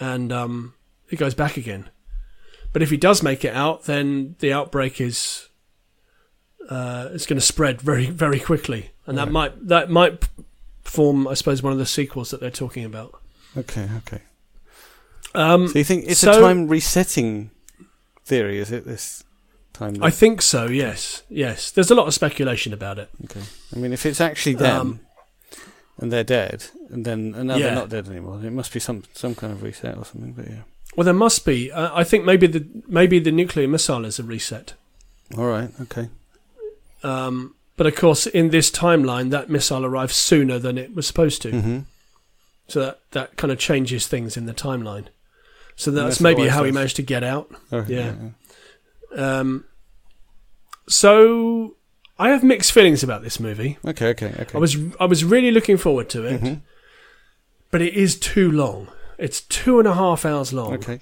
and 0.00 0.32
um, 0.32 0.74
he 1.12 1.16
goes 1.16 1.34
back 1.34 1.56
again. 1.56 1.88
But 2.72 2.82
if 2.82 2.90
he 2.90 2.96
does 2.96 3.22
make 3.22 3.44
it 3.44 3.54
out, 3.54 3.84
then 3.84 4.34
the 4.40 4.52
outbreak 4.52 5.00
is 5.00 5.48
uh, 6.68 7.08
it's 7.12 7.26
going 7.26 7.38
to 7.38 7.44
spread 7.44 7.80
very 7.80 8.06
very 8.06 8.40
quickly, 8.40 8.90
and 9.06 9.16
that 9.18 9.24
Right. 9.24 9.32
might 9.32 9.68
that 9.68 9.90
might 9.90 10.28
form, 10.82 11.28
I 11.28 11.34
suppose, 11.34 11.62
one 11.62 11.72
of 11.72 11.78
the 11.78 11.86
sequels 11.86 12.30
that 12.30 12.40
they're 12.40 12.50
talking 12.50 12.84
about. 12.84 13.20
Okay. 13.56 13.88
Okay. 13.98 14.20
Um, 15.34 15.68
So 15.68 15.78
you 15.78 15.84
think 15.84 16.04
it's 16.08 16.20
so- 16.20 16.32
a 16.32 16.40
time 16.40 16.68
resetting 16.68 17.50
theory? 18.24 18.58
Is 18.58 18.70
it 18.72 18.84
this 18.86 19.24
time? 19.72 20.02
I 20.02 20.10
think 20.10 20.40
so. 20.42 20.66
Yes, 20.66 21.22
yes. 21.28 21.70
There's 21.70 21.90
a 21.90 21.94
lot 21.94 22.06
of 22.06 22.14
speculation 22.14 22.72
about 22.72 22.98
it. 22.98 23.10
okay. 23.24 23.42
I 23.74 23.78
mean, 23.78 23.92
if 23.92 24.04
it's 24.06 24.20
actually 24.20 24.54
them 24.56 24.80
Um, 24.80 25.00
and 25.98 26.12
they're 26.12 26.24
dead, 26.24 26.64
and 26.90 27.04
then 27.04 27.34
and 27.36 27.48
now 27.48 27.56
Yeah. 27.56 27.66
they're 27.66 27.74
not 27.74 27.88
dead 27.90 28.08
anymore, 28.08 28.40
it 28.44 28.50
must 28.52 28.72
be 28.72 28.80
some 28.80 29.02
some 29.14 29.34
kind 29.34 29.52
of 29.52 29.62
reset 29.62 29.96
or 29.98 30.04
something. 30.04 30.32
But 30.32 30.48
yeah. 30.48 30.62
Well, 30.96 31.04
there 31.04 31.14
must 31.14 31.44
be. 31.46 31.72
Uh, 31.72 31.90
I 31.94 32.04
think 32.04 32.24
maybe 32.24 32.46
the 32.46 32.66
maybe 32.86 33.18
the 33.18 33.32
nuclear 33.32 33.66
missile 33.68 34.04
is 34.04 34.18
a 34.18 34.22
reset. 34.22 34.74
All 35.38 35.46
right. 35.46 35.70
Okay. 35.82 36.08
Um, 37.02 37.54
but 37.76 37.86
of 37.86 37.96
course, 37.96 38.26
in 38.26 38.50
this 38.50 38.70
timeline, 38.70 39.30
that 39.30 39.48
missile 39.48 39.84
arrives 39.84 40.14
sooner 40.14 40.58
than 40.58 40.76
it 40.78 40.94
was 40.94 41.06
supposed 41.06 41.40
to. 41.42 41.50
hmm 41.50 41.78
So 42.68 42.80
that 42.80 43.00
that 43.12 43.36
kind 43.36 43.50
of 43.52 43.58
changes 43.58 44.06
things 44.06 44.36
in 44.36 44.46
the 44.46 44.52
timeline. 44.54 45.06
So 45.76 45.90
that's, 45.90 46.04
that's 46.16 46.20
maybe 46.20 46.46
how 46.48 46.64
he 46.64 46.70
managed 46.72 46.96
to 46.96 47.02
get 47.02 47.24
out. 47.24 47.50
Oh, 47.72 47.84
Yeah. 47.88 48.14
Um, 49.16 49.64
so 50.88 51.76
I 52.18 52.30
have 52.30 52.42
mixed 52.42 52.72
feelings 52.72 53.02
about 53.02 53.22
this 53.22 53.40
movie. 53.40 53.78
Okay. 53.84 54.08
Okay. 54.08 54.34
Okay. 54.38 54.54
I 54.54 54.58
was 54.58 54.76
I 55.00 55.06
was 55.06 55.24
really 55.24 55.50
looking 55.50 55.76
forward 55.78 56.08
to 56.10 56.24
it, 56.26 56.40
Mhm. 56.42 56.60
but 57.70 57.80
it 57.82 57.94
is 57.94 58.18
too 58.18 58.50
long. 58.50 58.88
It's 59.18 59.40
two 59.40 59.78
and 59.78 59.86
a 59.88 59.94
half 59.94 60.24
hours 60.24 60.52
long, 60.52 60.74
Okay. 60.74 61.00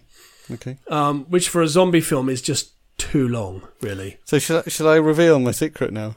Okay. 0.51 0.79
um, 0.89 1.25
which 1.29 1.49
for 1.49 1.63
a 1.63 1.69
zombie 1.69 2.01
film 2.01 2.29
is 2.29 2.43
just 2.43 2.73
too 2.99 3.29
long, 3.29 3.63
really. 3.81 4.19
So 4.25 4.39
shall 4.39 4.63
I, 4.67 4.69
shall 4.69 4.89
I 4.89 4.97
reveal 4.97 5.39
my 5.39 5.53
secret 5.53 5.93
now? 5.93 6.17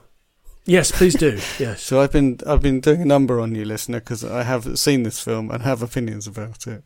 Yes, 0.66 0.92
please 0.92 1.14
do. 1.16 1.40
Yes. 1.60 1.84
So 1.84 2.00
I've 2.02 2.12
been 2.12 2.40
I've 2.48 2.62
been 2.62 2.80
doing 2.80 3.02
a 3.02 3.06
number 3.06 3.40
on 3.40 3.54
you, 3.56 3.66
listener, 3.66 4.00
because 4.00 4.24
I 4.24 4.44
have 4.44 4.78
seen 4.80 5.04
this 5.04 5.20
film 5.20 5.52
and 5.52 5.62
have 5.64 5.82
opinions 5.84 6.26
about 6.28 6.66
it. 6.68 6.84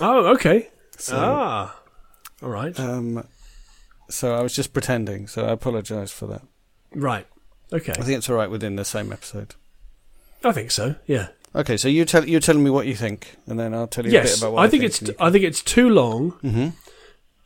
Oh, 0.00 0.26
okay. 0.34 0.68
So, 0.98 1.16
ah, 1.18 1.80
all 2.42 2.48
right. 2.50 2.78
um, 2.80 3.26
so 4.08 4.34
I 4.34 4.42
was 4.42 4.54
just 4.54 4.72
pretending. 4.72 5.26
So 5.26 5.44
I 5.46 5.52
apologise 5.52 6.10
for 6.10 6.26
that. 6.26 6.42
right. 6.94 7.26
Okay. 7.72 7.92
I 7.92 8.02
think 8.02 8.18
it's 8.18 8.28
all 8.28 8.34
right 8.36 8.50
within 8.50 8.74
the 8.76 8.84
same 8.84 9.12
episode. 9.12 9.54
I 10.42 10.50
think 10.52 10.70
so. 10.72 10.96
Yeah. 11.06 11.28
Okay, 11.54 11.76
so 11.76 11.88
you 11.88 12.04
tell 12.04 12.24
you're 12.28 12.40
telling 12.40 12.62
me 12.62 12.70
what 12.70 12.86
you 12.86 12.94
think, 12.94 13.36
and 13.46 13.58
then 13.58 13.74
I'll 13.74 13.88
tell 13.88 14.04
you 14.04 14.10
a 14.10 14.22
bit 14.22 14.24
yes. 14.30 14.38
about 14.38 14.52
what 14.52 14.60
I 14.60 14.64
I, 14.64 14.68
think 14.68 14.84
it's 14.84 15.02
you 15.02 15.14
I 15.18 15.30
think 15.30 15.44
it's 15.44 15.62
too 15.62 15.88
long. 15.88 16.32
Mhm. 16.42 16.72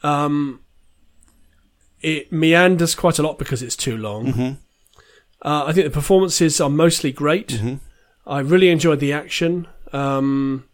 Um, 0.03 0.61
it 2.03 2.31
meanders 2.31 2.95
quite 2.95 3.19
a 3.19 3.23
lot 3.23 3.39
because 3.39 3.63
it's 3.63 3.77
too 3.77 3.97
long. 3.97 4.27
Mhm. 4.33 4.57
Uh, 5.43 5.65
I 5.67 5.73
think 5.73 5.87
the 5.87 5.91
performances 5.91 6.61
are 6.61 6.69
mostly 6.69 7.13
great. 7.13 7.49
Mhm. 7.49 7.81
I 8.27 8.41
really 8.41 8.69
enjoyed 8.69 9.01
the 9.01 9.13
action. 9.15 9.69
Um, 9.93 10.65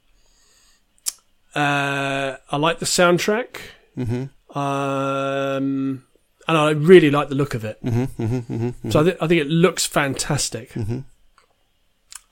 uh, 1.54 2.36
I 2.50 2.56
like 2.56 2.78
the 2.80 2.86
soundtrack, 2.86 3.58
Mhm. 3.96 4.30
um, 4.56 6.04
and 6.48 6.56
I 6.58 6.70
really 6.70 7.10
like 7.10 7.28
the 7.28 7.34
look 7.34 7.54
of 7.54 7.64
it. 7.64 7.78
Mhm. 7.84 8.08
Mhm. 8.18 8.74
Mhm. 8.82 8.92
So 8.92 9.00
I, 9.00 9.02
th- 9.04 9.16
I 9.20 9.26
think 9.28 9.40
it 9.40 9.48
looks 9.48 9.86
fantastic. 9.86 10.72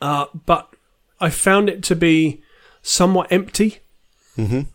Uh, 0.01 0.27
but 0.47 0.68
I 1.21 1.31
found 1.31 1.69
it 1.69 1.83
to 1.85 1.97
be 1.97 2.43
somewhat 2.83 3.31
empty. 3.31 3.81
Mhm. 4.37 4.67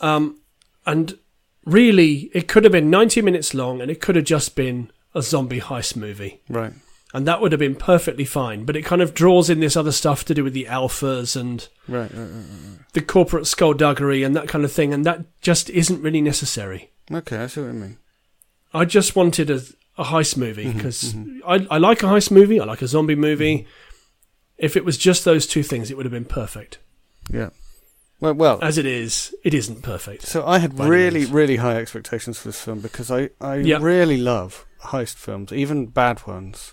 Um, 0.00 0.40
and 0.86 1.18
really, 1.64 2.30
it 2.32 2.48
could 2.48 2.64
have 2.64 2.72
been 2.72 2.90
90 2.90 3.20
minutes 3.22 3.54
long 3.54 3.80
and 3.80 3.90
it 3.90 4.00
could 4.00 4.16
have 4.16 4.24
just 4.24 4.56
been 4.56 4.90
a 5.14 5.22
zombie 5.22 5.60
heist 5.60 5.96
movie. 5.96 6.40
Right. 6.48 6.72
And 7.14 7.26
that 7.26 7.40
would 7.40 7.52
have 7.52 7.58
been 7.58 7.74
perfectly 7.74 8.24
fine. 8.24 8.64
But 8.64 8.76
it 8.76 8.84
kind 8.84 9.00
of 9.00 9.14
draws 9.14 9.48
in 9.48 9.60
this 9.60 9.76
other 9.76 9.92
stuff 9.92 10.24
to 10.26 10.34
do 10.34 10.44
with 10.44 10.52
the 10.52 10.66
alphas 10.66 11.36
and 11.38 11.66
Right. 11.86 12.10
Right. 12.12 12.20
right, 12.20 12.78
the 12.92 13.00
corporate 13.00 13.46
skullduggery 13.46 14.22
and 14.22 14.36
that 14.36 14.48
kind 14.48 14.64
of 14.64 14.72
thing. 14.72 14.92
And 14.92 15.04
that 15.06 15.24
just 15.40 15.70
isn't 15.70 16.02
really 16.02 16.20
necessary. 16.20 16.90
Okay, 17.10 17.38
I 17.38 17.46
see 17.46 17.60
what 17.62 17.68
you 17.68 17.72
mean. 17.74 17.96
I 18.74 18.84
just 18.84 19.16
wanted 19.16 19.48
a, 19.50 19.62
a 19.96 20.04
heist 20.04 20.36
movie 20.36 20.70
because 20.70 21.14
mhm. 21.14 21.38
I, 21.46 21.66
I 21.70 21.78
like 21.78 22.02
a 22.02 22.06
heist 22.06 22.30
movie. 22.30 22.60
I 22.60 22.64
like 22.64 22.82
a 22.82 22.86
zombie 22.86 23.14
movie. 23.14 23.66
If 24.58 24.76
it 24.76 24.84
was 24.84 24.98
just 24.98 25.24
those 25.24 25.46
two 25.46 25.62
things, 25.62 25.90
it 25.90 25.96
would 25.96 26.06
have 26.06 26.12
been 26.12 26.24
perfect. 26.24 26.78
Yeah. 27.30 27.50
Well, 28.20 28.34
well. 28.34 28.58
As 28.60 28.76
it 28.78 28.86
is, 28.86 29.34
it 29.44 29.54
isn't 29.54 29.82
perfect. 29.82 30.22
So 30.22 30.44
I 30.44 30.58
had 30.58 30.78
really, 30.78 31.24
really 31.24 31.56
high 31.56 31.76
expectations 31.76 32.38
for 32.38 32.48
this 32.48 32.60
film 32.60 32.80
because 32.80 33.10
I, 33.10 33.30
I 33.40 33.56
Yep. 33.56 33.80
really 33.82 34.16
love 34.16 34.66
heist 34.86 35.14
films, 35.16 35.52
even 35.52 35.86
bad 35.86 36.26
ones. 36.26 36.72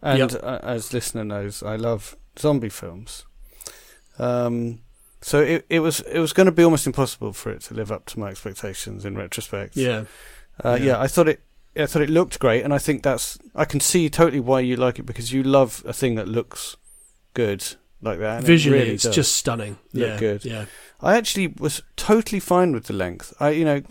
And 0.00 0.30
Yep. 0.30 0.40
uh, 0.44 0.58
as 0.62 0.92
listener 0.92 1.24
knows, 1.24 1.62
I 1.62 1.74
love 1.76 2.16
zombie 2.38 2.68
films. 2.68 3.24
Um, 4.18 4.80
so 5.20 5.40
it 5.40 5.66
it 5.68 5.80
was 5.80 6.00
it 6.00 6.20
was 6.20 6.32
going 6.32 6.44
to 6.46 6.52
be 6.52 6.62
almost 6.62 6.86
impossible 6.86 7.32
for 7.32 7.50
it 7.50 7.62
to 7.62 7.74
live 7.74 7.90
up 7.90 8.06
to 8.06 8.20
my 8.20 8.28
expectations 8.30 9.04
in 9.04 9.16
retrospect. 9.16 9.76
Yeah. 9.76 10.04
Uh, 10.64 10.76
Yeah. 10.80 10.86
yeah. 10.86 11.00
I 11.00 11.06
thought 11.08 11.28
it. 11.28 11.40
I 11.76 11.84
thought 11.86 12.02
it 12.02 12.10
looked 12.10 12.38
great, 12.38 12.62
and 12.62 12.72
I 12.72 12.78
think 12.78 13.02
that's. 13.02 13.38
I 13.54 13.64
can 13.64 13.80
see 13.80 14.08
totally 14.08 14.40
why 14.40 14.60
you 14.60 14.76
like 14.76 14.98
it 14.98 15.02
because 15.06 15.32
you 15.32 15.42
love 15.42 15.82
a 15.86 15.92
thing 15.92 16.14
that 16.14 16.28
looks 16.28 16.76
good 17.36 17.62
like 18.02 18.18
that. 18.18 18.36
and 18.38 18.44
it 18.44 18.46
Visually, 18.46 18.78
really 18.78 18.94
it's 18.94 19.04
does. 19.04 19.14
just 19.14 19.36
stunning. 19.36 19.78
look 19.92 20.08
yeah. 20.08 20.18
good. 20.18 20.44
Yeah. 20.44 20.64
I 21.00 21.16
actually 21.16 21.48
was 21.48 21.82
totally 21.96 22.40
fine 22.40 22.72
with 22.72 22.86
the 22.86 22.94
length. 22.94 23.34
I, 23.38 23.50
you 23.50 23.64
know, 23.64 23.82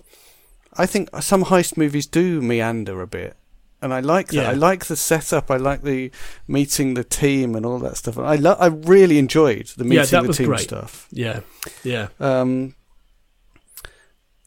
I 0.73 0.86
think 0.88 1.10
some 1.21 1.45
heist 1.45 1.77
movies 1.77 2.08
do 2.08 2.41
meander 2.41 3.01
a 3.01 3.08
bit, 3.08 3.36
and 3.81 3.93
I 3.93 3.99
like 3.99 4.27
that. 4.29 4.36
Yeah. 4.36 4.49
I 4.49 4.53
like 4.53 4.86
the 4.86 4.95
setup. 4.95 5.51
I 5.51 5.58
like 5.58 5.84
the 5.84 6.12
meeting 6.47 6.95
the 6.95 7.03
team 7.03 7.55
and 7.55 7.65
all 7.65 7.79
that 7.79 7.97
stuff. 7.97 8.17
And 8.17 8.25
I 8.27 8.36
lo- 8.36 8.58
I 8.60 8.67
really 8.67 9.17
enjoyed 9.19 9.67
the 9.77 9.84
meeting 9.84 10.10
that 10.12 10.27
the 10.27 10.34
team 10.34 10.47
great. 10.47 10.62
stuff. 10.62 11.08
Yeah. 11.12 11.41
Yeah. 11.84 12.08
Um, 12.19 12.75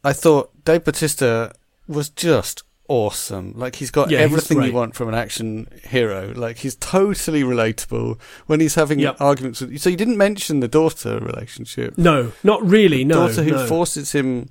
I 0.04 0.12
thought 0.12 0.64
Dave 0.64 0.84
Bautista 0.84 1.52
was 1.86 2.10
just 2.10 2.62
awesome. 2.88 3.52
Like 3.56 3.76
he's 3.76 3.90
got 3.90 4.10
Yeah, 4.10 4.18
everything 4.18 4.62
you 4.62 4.72
want 4.72 4.94
from 4.96 5.08
an 5.08 5.14
action 5.14 5.68
hero. 5.84 6.32
Like 6.34 6.58
he's 6.58 6.74
totally 6.76 7.42
relatable 7.42 8.18
when 8.46 8.60
he's 8.60 8.74
having 8.74 8.98
Yep. 8.98 9.20
arguments 9.20 9.60
with. 9.60 9.78
So 9.80 9.90
you 9.90 9.96
didn't 9.96 10.16
mention 10.16 10.60
the 10.60 10.68
daughter 10.68 11.18
relationship. 11.20 11.96
No, 11.98 12.32
not 12.42 12.62
really. 12.66 13.04
No. 13.04 13.26
daughter 13.28 13.42
who 13.42 13.50
no. 13.52 13.66
forces 13.66 14.12
him 14.12 14.48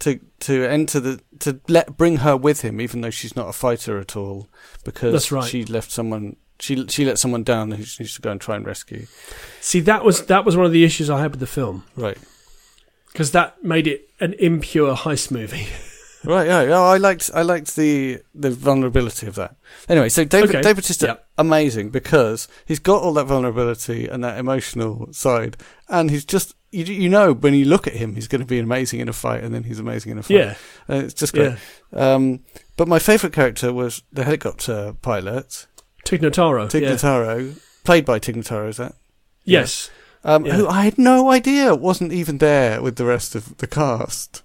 to 0.00 0.20
to 0.40 0.64
enter 0.66 1.00
the 1.00 1.20
to 1.40 1.60
let 1.68 1.96
bring 1.96 2.18
her 2.18 2.36
with 2.36 2.60
him, 2.62 2.80
even 2.80 3.00
though 3.00 3.10
she's 3.10 3.34
not 3.34 3.48
a 3.48 3.52
fighter 3.52 3.98
at 3.98 4.16
all, 4.16 4.48
because 4.84 5.12
That's 5.12 5.32
right. 5.32 5.44
she 5.48 5.64
left 5.64 5.90
someone. 5.90 6.36
She 6.60 6.86
she 6.88 7.04
let 7.04 7.18
someone 7.18 7.44
down 7.44 7.70
who 7.70 7.84
she 7.84 8.02
needs 8.02 8.14
to 8.16 8.22
go 8.22 8.30
and 8.32 8.40
try 8.40 8.56
and 8.56 8.66
rescue. 8.66 9.06
See, 9.60 9.80
that 9.80 10.04
was 10.04 10.26
that 10.26 10.44
was 10.44 10.56
one 10.56 10.66
of 10.66 10.72
the 10.72 10.84
issues 10.84 11.08
I 11.10 11.20
had 11.20 11.30
with 11.32 11.40
the 11.40 11.46
film 11.46 11.84
Right. 11.96 12.18
because 13.12 13.30
that 13.32 13.62
made 13.62 13.86
it 13.86 14.08
an 14.20 14.34
impure 14.40 14.94
heist 14.96 15.30
movie. 15.30 15.66
Right, 16.24 16.46
yeah, 16.48 16.62
yeah. 16.62 16.80
I 16.80 16.96
liked, 16.96 17.30
I 17.34 17.42
liked 17.42 17.76
the 17.76 18.20
the 18.34 18.50
vulnerability 18.50 19.26
of 19.26 19.34
that. 19.36 19.54
Anyway, 19.88 20.08
so 20.08 20.24
David, 20.24 20.50
Okay. 20.50 20.62
David 20.62 20.76
Bautista, 20.76 21.06
Yep. 21.06 21.26
amazing 21.38 21.90
because 21.90 22.48
he's 22.66 22.80
got 22.80 23.02
all 23.02 23.12
that 23.14 23.26
vulnerability 23.26 24.08
and 24.08 24.22
that 24.24 24.38
emotional 24.38 25.08
side, 25.12 25.56
and 25.88 26.10
he's 26.10 26.24
just, 26.24 26.54
you, 26.72 26.84
you 26.84 27.08
know, 27.08 27.32
when 27.32 27.54
you 27.54 27.64
look 27.64 27.86
at 27.86 27.94
him, 27.94 28.14
he's 28.16 28.26
going 28.28 28.40
to 28.40 28.46
be 28.46 28.58
amazing 28.58 28.98
in 29.00 29.08
a 29.08 29.12
fight, 29.12 29.44
and 29.44 29.54
then 29.54 29.62
he's 29.64 29.78
amazing 29.78 30.12
in 30.12 30.18
a 30.18 30.22
fight. 30.22 30.36
yeah. 30.36 30.54
Uh, 30.88 30.94
it's 31.04 31.14
just 31.14 31.32
great. 31.34 31.54
Yeah. 31.92 32.14
Um, 32.14 32.40
but 32.76 32.88
my 32.88 32.98
favourite 32.98 33.32
character 33.32 33.72
was 33.72 34.02
the 34.12 34.24
helicopter 34.24 34.94
pilot, 35.02 35.66
Tig 36.04 36.20
Notaro. 36.20 36.68
Tig 36.68 36.82
yeah. 36.82 36.92
Notaro, 36.94 37.58
played 37.84 38.04
by 38.04 38.18
Tig 38.18 38.34
Notaro. 38.36 38.68
Is 38.68 38.76
that? 38.78 38.94
Yes. 39.44 39.90
Um, 40.24 40.44
Yeah. 40.44 40.54
Who 40.56 40.66
I 40.68 40.82
had 40.82 40.98
no 40.98 41.30
idea 41.30 41.74
wasn't 41.76 42.12
even 42.12 42.38
there 42.38 42.82
with 42.82 42.96
the 42.96 43.04
rest 43.04 43.34
of 43.36 43.56
the 43.58 43.66
cast. 43.68 44.42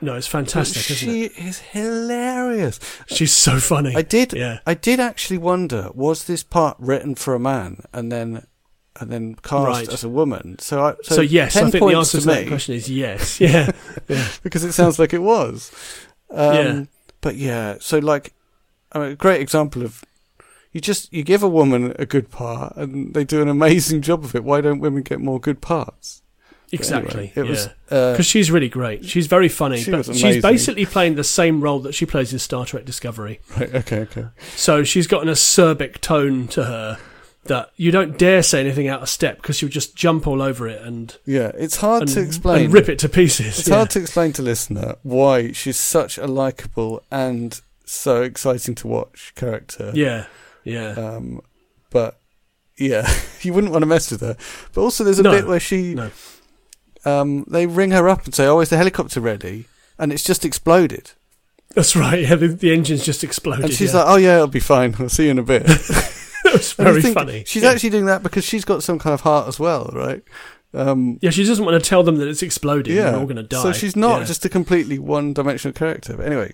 No, 0.00 0.14
it's 0.14 0.26
fantastic, 0.26 0.90
isn't 0.90 1.08
she 1.08 1.24
it? 1.24 1.38
is 1.38 1.58
hilarious. 1.58 2.78
She's 3.06 3.32
so 3.32 3.58
funny. 3.58 3.94
I 3.96 4.02
did. 4.02 4.32
Yeah. 4.32 4.58
I 4.66 4.74
did 4.74 5.00
actually 5.00 5.38
wonder: 5.38 5.90
was 5.94 6.24
this 6.24 6.42
part 6.42 6.76
written 6.78 7.14
for 7.14 7.34
a 7.34 7.38
man 7.40 7.80
and 7.92 8.10
then 8.12 8.46
and 9.00 9.10
then 9.10 9.34
cast 9.36 9.66
Right. 9.66 9.88
as 9.92 10.04
a 10.04 10.08
woman? 10.08 10.58
So, 10.58 10.82
I, 10.84 10.94
so, 11.02 11.16
So, 11.16 11.20
yes, 11.20 11.52
10 11.54 11.64
I 11.66 11.70
think 11.70 11.88
the 11.90 11.96
answer 11.96 12.18
to, 12.18 12.22
to 12.22 12.26
that 12.28 12.48
question 12.48 12.74
is 12.74 12.88
yes. 12.90 13.40
Yeah, 13.40 13.72
yeah, 14.08 14.28
because 14.42 14.64
it 14.64 14.72
sounds 14.72 14.98
like 14.98 15.12
it 15.12 15.22
was. 15.22 15.70
Um, 16.30 16.54
Yeah. 16.54 16.84
But 17.20 17.36
yeah, 17.36 17.76
so 17.80 17.98
like, 17.98 18.32
I 18.92 18.98
mean, 19.00 19.10
a 19.12 19.16
great 19.16 19.40
example 19.40 19.82
of 19.82 20.04
you 20.72 20.80
just 20.80 21.12
you 21.12 21.22
give 21.24 21.42
a 21.42 21.48
woman 21.48 21.94
a 21.98 22.06
good 22.06 22.30
part 22.30 22.76
and 22.76 23.12
they 23.14 23.24
do 23.24 23.42
an 23.42 23.48
amazing 23.48 24.02
job 24.02 24.24
of 24.24 24.34
it. 24.34 24.44
Why 24.44 24.60
don't 24.60 24.78
women 24.80 25.02
get 25.02 25.20
more 25.20 25.40
good 25.40 25.60
parts? 25.60 26.22
Exactly. 26.72 27.10
anyway, 27.10 27.32
it 27.36 27.44
yeah. 27.44 27.50
was. 27.50 27.66
Uh, 27.90 28.12
because 28.12 28.26
she's 28.26 28.50
really 28.50 28.68
great. 28.68 29.04
She's 29.04 29.26
very 29.28 29.48
funny, 29.48 29.78
She 29.82 29.90
but 29.90 30.04
she's 30.14 30.42
basically 30.42 30.84
playing 30.86 31.14
the 31.14 31.24
same 31.24 31.60
role 31.60 31.78
that 31.80 31.94
she 31.94 32.06
plays 32.06 32.32
in 32.32 32.38
Star 32.38 32.66
Trek 32.66 32.84
Discovery. 32.84 33.40
right, 33.56 33.74
okay, 33.74 34.00
okay. 34.00 34.26
So 34.56 34.82
she's 34.82 35.06
got 35.06 35.22
an 35.22 35.28
acerbic 35.28 35.98
tone 36.00 36.48
to 36.48 36.64
her 36.64 36.98
that 37.44 37.70
you 37.76 37.92
don't 37.92 38.18
dare 38.18 38.42
say 38.42 38.58
anything 38.58 38.88
out 38.88 39.02
of 39.02 39.08
step 39.08 39.36
because 39.36 39.62
you'll 39.62 39.70
just 39.70 39.94
jump 39.94 40.26
all 40.26 40.42
over 40.42 40.66
it 40.66 40.82
and, 40.82 41.16
Yeah, 41.24 41.52
it's 41.54 41.76
hard 41.76 42.02
and, 42.02 42.10
to 42.10 42.20
explain. 42.20 42.64
and 42.64 42.72
rip 42.74 42.88
it 42.88 42.98
to 43.00 43.08
pieces. 43.08 43.60
It's 43.60 43.68
yeah. 43.68 43.76
hard 43.76 43.90
to 43.90 44.00
explain 44.00 44.32
to 44.32 44.42
listener 44.42 44.96
why 45.04 45.52
she's 45.52 45.76
such 45.78 46.18
a 46.18 46.26
likable 46.26 47.04
and 47.12 47.60
so 47.84 48.22
exciting 48.22 48.74
to 48.74 48.88
watch 48.88 49.32
character. 49.36 49.92
yeah, 49.94 50.26
yeah, 50.64 50.88
Um, 50.94 51.40
but 51.90 52.18
yeah, 52.76 53.08
you 53.42 53.52
wouldn't 53.54 53.72
want 53.72 53.82
to 53.82 53.86
mess 53.86 54.10
with 54.10 54.22
her. 54.22 54.36
But 54.74 54.80
also, 54.80 55.04
there's 55.04 55.20
a 55.20 55.22
No, 55.22 55.30
bit 55.30 55.46
where 55.46 55.60
she, 55.60 55.94
no. 55.94 56.10
Um, 57.06 57.44
they 57.48 57.66
ring 57.66 57.92
her 57.92 58.08
up 58.08 58.24
and 58.24 58.34
say, 58.34 58.46
"Oh, 58.46 58.60
is 58.60 58.68
the 58.68 58.76
helicopter 58.76 59.20
ready?" 59.20 59.66
And 59.98 60.12
it's 60.12 60.24
just 60.24 60.44
exploded. 60.44 61.12
that's 61.74 61.94
right. 61.96 62.20
Yeah, 62.20 62.34
the, 62.34 62.48
the 62.48 62.72
engine's 62.72 63.04
just 63.04 63.22
exploded. 63.24 63.64
And 63.66 63.72
she's 63.72 63.94
yeah. 63.94 64.00
like, 64.00 64.08
"Oh 64.08 64.16
yeah, 64.16 64.34
it'll 64.36 64.48
be 64.48 64.60
fine. 64.60 64.94
I'll 64.98 65.08
see 65.08 65.26
you 65.26 65.30
in 65.30 65.38
a 65.38 65.42
bit." 65.42 65.62
it 65.68 66.52
was 66.52 66.72
very 66.72 67.00
funny. 67.00 67.44
She's 67.46 67.62
yeah. 67.62 67.70
actually 67.70 67.90
doing 67.90 68.06
that 68.06 68.22
because 68.22 68.44
she's 68.44 68.64
got 68.64 68.82
some 68.82 68.98
kind 68.98 69.14
of 69.14 69.20
heart 69.20 69.46
as 69.46 69.60
well, 69.60 69.90
right? 69.92 70.22
Um, 70.74 71.18
yeah, 71.22 71.30
she 71.30 71.44
doesn't 71.44 71.64
want 71.64 71.82
to 71.82 71.88
tell 71.88 72.02
them 72.02 72.16
that 72.16 72.28
it's 72.28 72.42
exploding. 72.42 72.96
yeah, 72.96 73.12
They're 73.12 73.20
all 73.20 73.24
going 73.24 73.36
to 73.36 73.42
die. 73.44 73.62
So 73.62 73.72
she's 73.72 73.96
not 73.96 74.20
Yeah. 74.20 74.26
just 74.26 74.44
a 74.44 74.48
completely 74.48 74.98
one-dimensional 74.98 75.72
character. 75.72 76.16
But 76.16 76.26
anyway, 76.26 76.52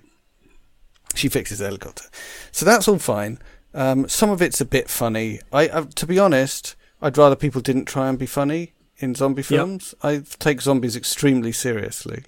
she 1.14 1.28
fixes 1.28 1.58
the 1.58 1.64
helicopter, 1.64 2.04
so 2.52 2.66
that's 2.66 2.86
all 2.86 2.98
fine. 2.98 3.38
Um, 3.74 4.06
some 4.06 4.28
of 4.28 4.42
it's 4.42 4.60
a 4.60 4.66
bit 4.66 4.90
funny. 4.90 5.40
I, 5.50 5.62
I, 5.62 5.80
to 5.82 6.06
be 6.06 6.18
honest, 6.18 6.76
I'd 7.00 7.16
rather 7.16 7.36
people 7.36 7.62
didn't 7.62 7.86
try 7.86 8.08
and 8.10 8.18
be 8.18 8.26
funny 8.26 8.74
in 9.02 9.14
zombie 9.14 9.42
films. 9.42 9.94
I 10.02 10.22
take 10.38 10.60
zombies 10.62 10.96
extremely 10.96 11.52
seriously, 11.52 12.24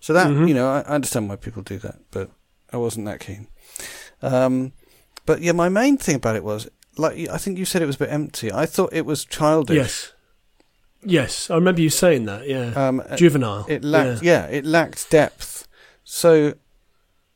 so 0.00 0.12
that 0.12 0.26
Mhm. 0.28 0.48
you 0.48 0.54
know, 0.54 0.68
I, 0.68 0.80
I 0.80 0.94
understand 0.96 1.28
why 1.28 1.36
people 1.36 1.62
do 1.62 1.78
that, 1.78 1.98
but 2.10 2.30
I 2.72 2.76
wasn't 2.76 3.06
that 3.06 3.20
keen. 3.20 3.48
Um, 4.22 4.72
but 5.24 5.40
yeah, 5.40 5.52
my 5.52 5.68
main 5.68 5.96
thing 5.98 6.16
about 6.16 6.36
it 6.36 6.44
was 6.44 6.68
like 6.96 7.28
I 7.28 7.38
think 7.38 7.58
you 7.58 7.64
said 7.64 7.82
it 7.82 7.86
was 7.86 7.96
a 7.96 8.00
bit 8.00 8.10
empty. 8.12 8.52
I 8.52 8.66
thought 8.66 8.92
it 8.92 9.06
was 9.06 9.24
childish. 9.24 9.76
Yes. 9.76 10.12
Yes, 11.04 11.50
I 11.50 11.54
remember 11.54 11.82
you 11.82 11.90
saying 11.90 12.24
that. 12.24 12.48
Yeah, 12.48 12.72
Um, 12.74 13.02
juvenile. 13.16 13.64
it 13.68 13.84
lacked 13.84 14.22
yeah. 14.22 14.46
it 14.46 14.64
lacked 14.64 15.08
depth 15.10 15.68
so 16.02 16.54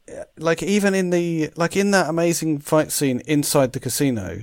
uh, 0.09 0.24
like 0.38 0.62
even 0.62 0.95
in 0.95 1.11
the 1.11 1.51
like 1.57 1.76
in 1.76 1.91
that 1.93 2.09
amazing 2.09 2.59
fight 2.59 2.91
scene 2.91 3.20
inside 3.26 3.72
the 3.72 3.80
casino 3.80 4.43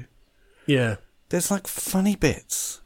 yeah, 0.65 0.95
there's 1.29 1.49
like 1.51 1.65
funny 1.67 2.15
bits 2.15 2.81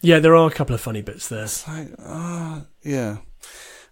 yeah. 0.00 0.18
There 0.18 0.34
are 0.36 0.48
a 0.48 0.52
couple 0.52 0.74
of 0.74 0.80
funny 0.80 1.02
bits 1.02 1.28
there. 1.28 1.44
it's 1.44 1.66
like 1.68 1.88
ah 2.00 2.62
yeah 2.82 3.18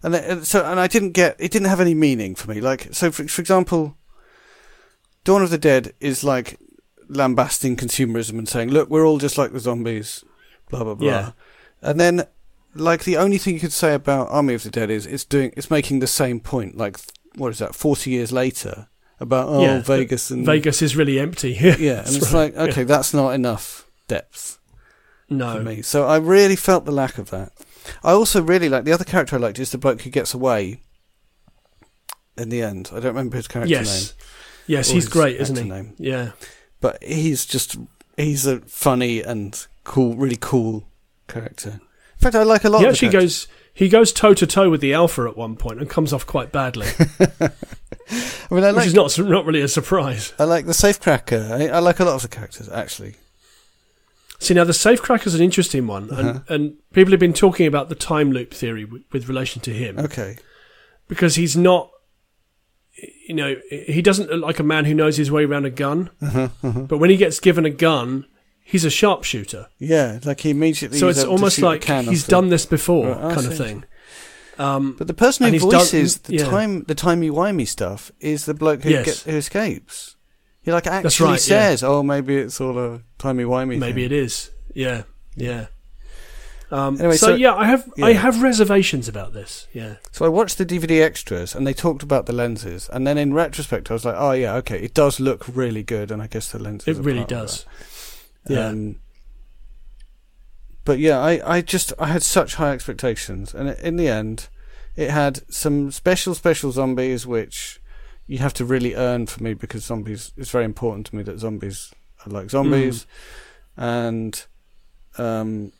and 0.03 0.15
it, 0.15 0.23
and 0.29 0.47
so 0.47 0.63
and 0.65 0.79
i 0.79 0.87
didn't 0.87 1.11
get 1.11 1.35
it 1.39 1.51
didn't 1.51 1.67
have 1.67 1.81
any 1.81 1.93
meaning 1.93 2.33
for 2.35 2.49
me 2.49 2.61
like 2.61 2.87
so 2.91 3.11
for, 3.11 3.27
for 3.27 3.41
example 3.41 3.97
dawn 5.23 5.41
of 5.41 5.49
the 5.49 5.57
dead 5.57 5.93
is 5.99 6.23
like 6.23 6.57
lambasting 7.09 7.75
consumerism 7.75 8.37
and 8.37 8.47
saying 8.47 8.69
look 8.69 8.89
we're 8.89 9.05
all 9.05 9.17
just 9.17 9.37
like 9.37 9.51
the 9.51 9.59
zombies 9.59 10.23
blah 10.69 10.83
blah 10.83 10.93
blah 10.95 11.07
Yeah. 11.09 11.31
and 11.81 11.99
then 11.99 12.23
like 12.75 13.03
the 13.03 13.17
only 13.17 13.37
thing 13.37 13.55
you 13.55 13.59
could 13.59 13.73
say 13.73 13.93
about 13.93 14.29
army 14.29 14.53
of 14.53 14.63
the 14.63 14.69
dead 14.69 14.89
is 14.89 15.05
it's 15.05 15.25
doing 15.25 15.51
it's 15.57 15.71
making 15.71 15.99
the 15.99 16.07
same 16.07 16.39
point 16.39 16.77
like 16.77 16.97
what 17.35 17.49
is 17.49 17.57
that 17.59 17.75
40 17.75 18.09
years 18.11 18.31
later 18.31 18.87
about 19.19 19.49
oh 19.49 19.61
Yeah, 19.61 19.81
vegas 19.81 20.29
and 20.31 20.45
Vegas 20.45 20.81
is 20.81 20.95
really 20.95 21.19
empty. 21.19 21.51
yeah 21.59 21.99
and 22.05 22.15
it's 22.15 22.31
right. 22.31 22.55
like 22.55 22.69
okay 22.69 22.83
that's 22.83 23.13
not 23.13 23.31
enough 23.31 23.89
depth 24.07 24.58
for 25.29 25.33
no. 25.35 25.61
me 25.63 25.81
so 25.81 26.05
i 26.05 26.17
really 26.17 26.55
felt 26.55 26.85
the 26.85 26.91
lack 26.91 27.17
of 27.17 27.29
that 27.29 27.51
i 28.03 28.11
also 28.11 28.41
really 28.41 28.67
like 28.67 28.83
the 28.83 28.91
other 28.91 29.03
character 29.05 29.35
i 29.35 29.39
liked 29.39 29.59
is 29.59 29.71
the 29.71 29.77
bloke 29.77 30.01
who 30.01 30.09
gets 30.09 30.33
away 30.33 30.81
in 32.37 32.49
the 32.49 32.61
end 32.61 32.89
i 32.91 32.95
don't 32.95 33.05
remember 33.15 33.37
his 33.37 33.47
character 33.47 33.73
name 33.75 33.83
Yes. 33.85 34.13
Yes, 34.67 34.89
he's 34.91 35.07
great, 35.09 35.37
isn't 35.41 35.55
he? 35.57 35.63
name. 35.63 35.95
Yeah. 35.97 36.31
but 36.79 37.03
he's 37.03 37.45
just 37.47 37.75
he's 38.17 38.45
a 38.45 38.59
funny 38.61 39.21
and 39.21 39.65
cool 39.83 40.15
really 40.15 40.37
cool 40.39 40.83
character 41.27 41.79
in 41.81 42.19
fact 42.19 42.35
i 42.35 42.43
like 42.43 42.63
a 42.63 42.69
lot 42.69 42.79
He 42.79 42.85
of 42.85 42.91
the 42.99 43.05
actually 43.07 43.19
goes 43.19 43.47
he 43.73 43.89
goes 43.89 44.11
toe 44.11 44.33
to 44.35 44.45
toe 44.45 44.69
with 44.69 44.81
the 44.81 44.93
alpha 44.93 45.23
at 45.23 45.35
one 45.37 45.55
point 45.55 45.79
and 45.79 45.89
comes 45.89 46.11
off 46.13 46.25
quite 46.27 46.51
badly, 46.51 46.87
i 47.39 47.49
mean 48.51 48.63
i 48.63 48.71
which 48.73 48.87
is 48.87 48.93
not 48.93 49.17
not 49.19 49.45
really 49.45 49.61
a 49.61 49.67
surprise. 49.67 50.33
I 50.37 50.43
like 50.43 50.65
the 50.65 50.73
safecracker. 50.73 51.49
I, 51.51 51.67
I 51.75 51.79
like 51.79 51.99
a 51.99 52.05
lot 52.05 52.15
of 52.15 52.21
the 52.23 52.27
characters 52.27 52.67
actually. 52.69 53.15
See 54.41 54.53
now, 54.53 54.63
the 54.63 54.71
safecracker 54.71 55.27
is 55.27 55.35
an 55.35 55.41
interesting 55.41 55.85
one, 55.85 56.09
and, 56.11 56.29
Uh-huh. 56.29 56.39
and 56.47 56.73
people 56.93 57.11
have 57.11 57.19
been 57.19 57.33
talking 57.33 57.67
about 57.67 57.89
the 57.89 57.95
time 57.95 58.31
loop 58.31 58.53
theory 58.53 58.85
with, 58.85 59.01
with 59.11 59.27
relation 59.27 59.61
to 59.63 59.71
him 59.73 59.99
Okay. 59.99 60.37
because 61.07 61.35
he's 61.35 61.55
not. 61.57 61.91
You 63.27 63.35
know, 63.35 63.55
he 63.69 64.01
doesn't 64.01 64.29
look 64.29 64.41
like 64.41 64.59
a 64.59 64.63
man 64.63 64.83
who 64.85 64.93
knows 64.93 65.15
his 65.17 65.31
way 65.31 65.45
around 65.45 65.65
a 65.65 65.69
gun. 65.69 66.09
Uh-huh, 66.21 66.49
uh-huh. 66.63 66.79
But 66.81 66.97
when 66.97 67.09
he 67.09 67.15
gets 67.17 67.39
given 67.39 67.65
a 67.65 67.69
gun, 67.69 68.25
he's 68.63 68.83
a 68.83 68.89
sharpshooter. 68.89 69.67
Yeah, 69.77 70.19
like 70.25 70.41
he 70.41 70.49
immediately. 70.49 70.97
So 70.99 71.07
it's 71.07 71.23
almost 71.23 71.61
like 71.61 71.83
he's 71.85 72.25
done 72.27 72.49
this 72.49 72.65
before, 72.65 73.11
Right, 73.15 73.35
kind 73.35 73.47
of 73.47 73.57
thing. 73.57 73.83
Um, 74.57 74.95
But 74.97 75.07
the 75.07 75.13
person 75.13 75.45
who 75.45 75.53
he's 75.53 75.61
done- 75.61 75.71
voices 75.71 76.17
the 76.17 76.33
yeah. 76.35 76.45
time, 76.45 76.83
the 76.87 76.95
timey 76.95 77.29
wimey 77.29 77.65
stuff, 77.67 78.11
is 78.19 78.43
the 78.45 78.53
bloke 78.53 78.83
who 78.83 78.89
Yes. 78.89 79.05
get, 79.23 79.31
who 79.31 79.37
escapes. 79.37 80.15
He 80.69 80.73
like 80.73 80.85
actually 80.85 81.01
That's 81.01 81.19
right, 81.19 81.31
yeah. 81.31 81.69
says, 81.69 81.83
"Oh, 81.83 82.03
maybe 82.03 82.37
it's 82.37 82.61
all 82.61 82.77
a 82.77 83.01
timey 83.17 83.43
wimey." 83.43 83.79
maybe 83.79 84.03
it 84.05 84.11
is. 84.11 84.51
Yeah, 84.75 85.01
yeah. 85.35 85.65
Um, 86.69 86.99
Anyway, 86.99 87.15
so, 87.15 87.29
so- 87.29 87.35
yeah, 87.35 87.55
I 87.55 87.65
have 87.65 87.91
I 87.99 88.13
have 88.13 88.43
reservations 88.43 89.07
about 89.07 89.33
this. 89.33 89.67
Yeah, 89.73 89.95
So 90.11 90.25
I 90.25 90.27
watched 90.27 90.59
the 90.59 90.67
DVD 90.67 91.01
extras, 91.01 91.55
and 91.55 91.65
they 91.65 91.73
talked 91.73 92.03
about 92.03 92.27
the 92.27 92.33
lenses, 92.33 92.87
and 92.93 93.07
then 93.07 93.17
in 93.17 93.33
retrospect, 93.33 93.89
I 93.89 93.95
was 93.95 94.05
like, 94.05 94.13
"Oh 94.15 94.33
yeah, 94.33 94.53
okay, 94.57 94.79
it 94.79 94.93
does 94.93 95.19
look 95.19 95.43
really 95.47 95.81
good," 95.81 96.11
and 96.11 96.21
I 96.21 96.27
guess 96.27 96.51
the 96.51 96.59
lenses. 96.59 96.99
it 96.99 97.03
really 97.03 97.25
does. 97.25 97.65
Yeah. 98.47 98.67
Um, 98.67 98.99
but 100.85 100.99
yeah, 100.99 101.17
I, 101.19 101.55
I 101.55 101.61
just 101.61 101.93
I 101.97 102.09
had 102.09 102.21
such 102.21 102.55
high 102.55 102.73
expectations, 102.73 103.55
and 103.55 103.69
in 103.69 103.95
the 103.95 104.07
end, 104.07 104.49
it 104.95 105.09
had 105.09 105.41
some 105.51 105.89
special 105.89 106.35
special 106.35 106.71
zombies 106.71 107.25
which 107.25 107.78
you 108.29 108.37
have 108.37 108.53
to 108.53 108.63
really 108.65 108.93
earn 108.95 109.25
for 109.25 109.41
me 109.43 109.53
because 109.55 109.83
zombies 109.83 110.31
it's 110.37 110.51
very 110.51 110.63
important 110.65 111.07
to 111.07 111.15
me 111.15 111.23
that 111.23 111.39
zombies 111.39 111.91
are 112.25 112.31
like 112.31 112.49
zombies, 112.49 113.05
and 113.75 114.45
um, 115.17 115.71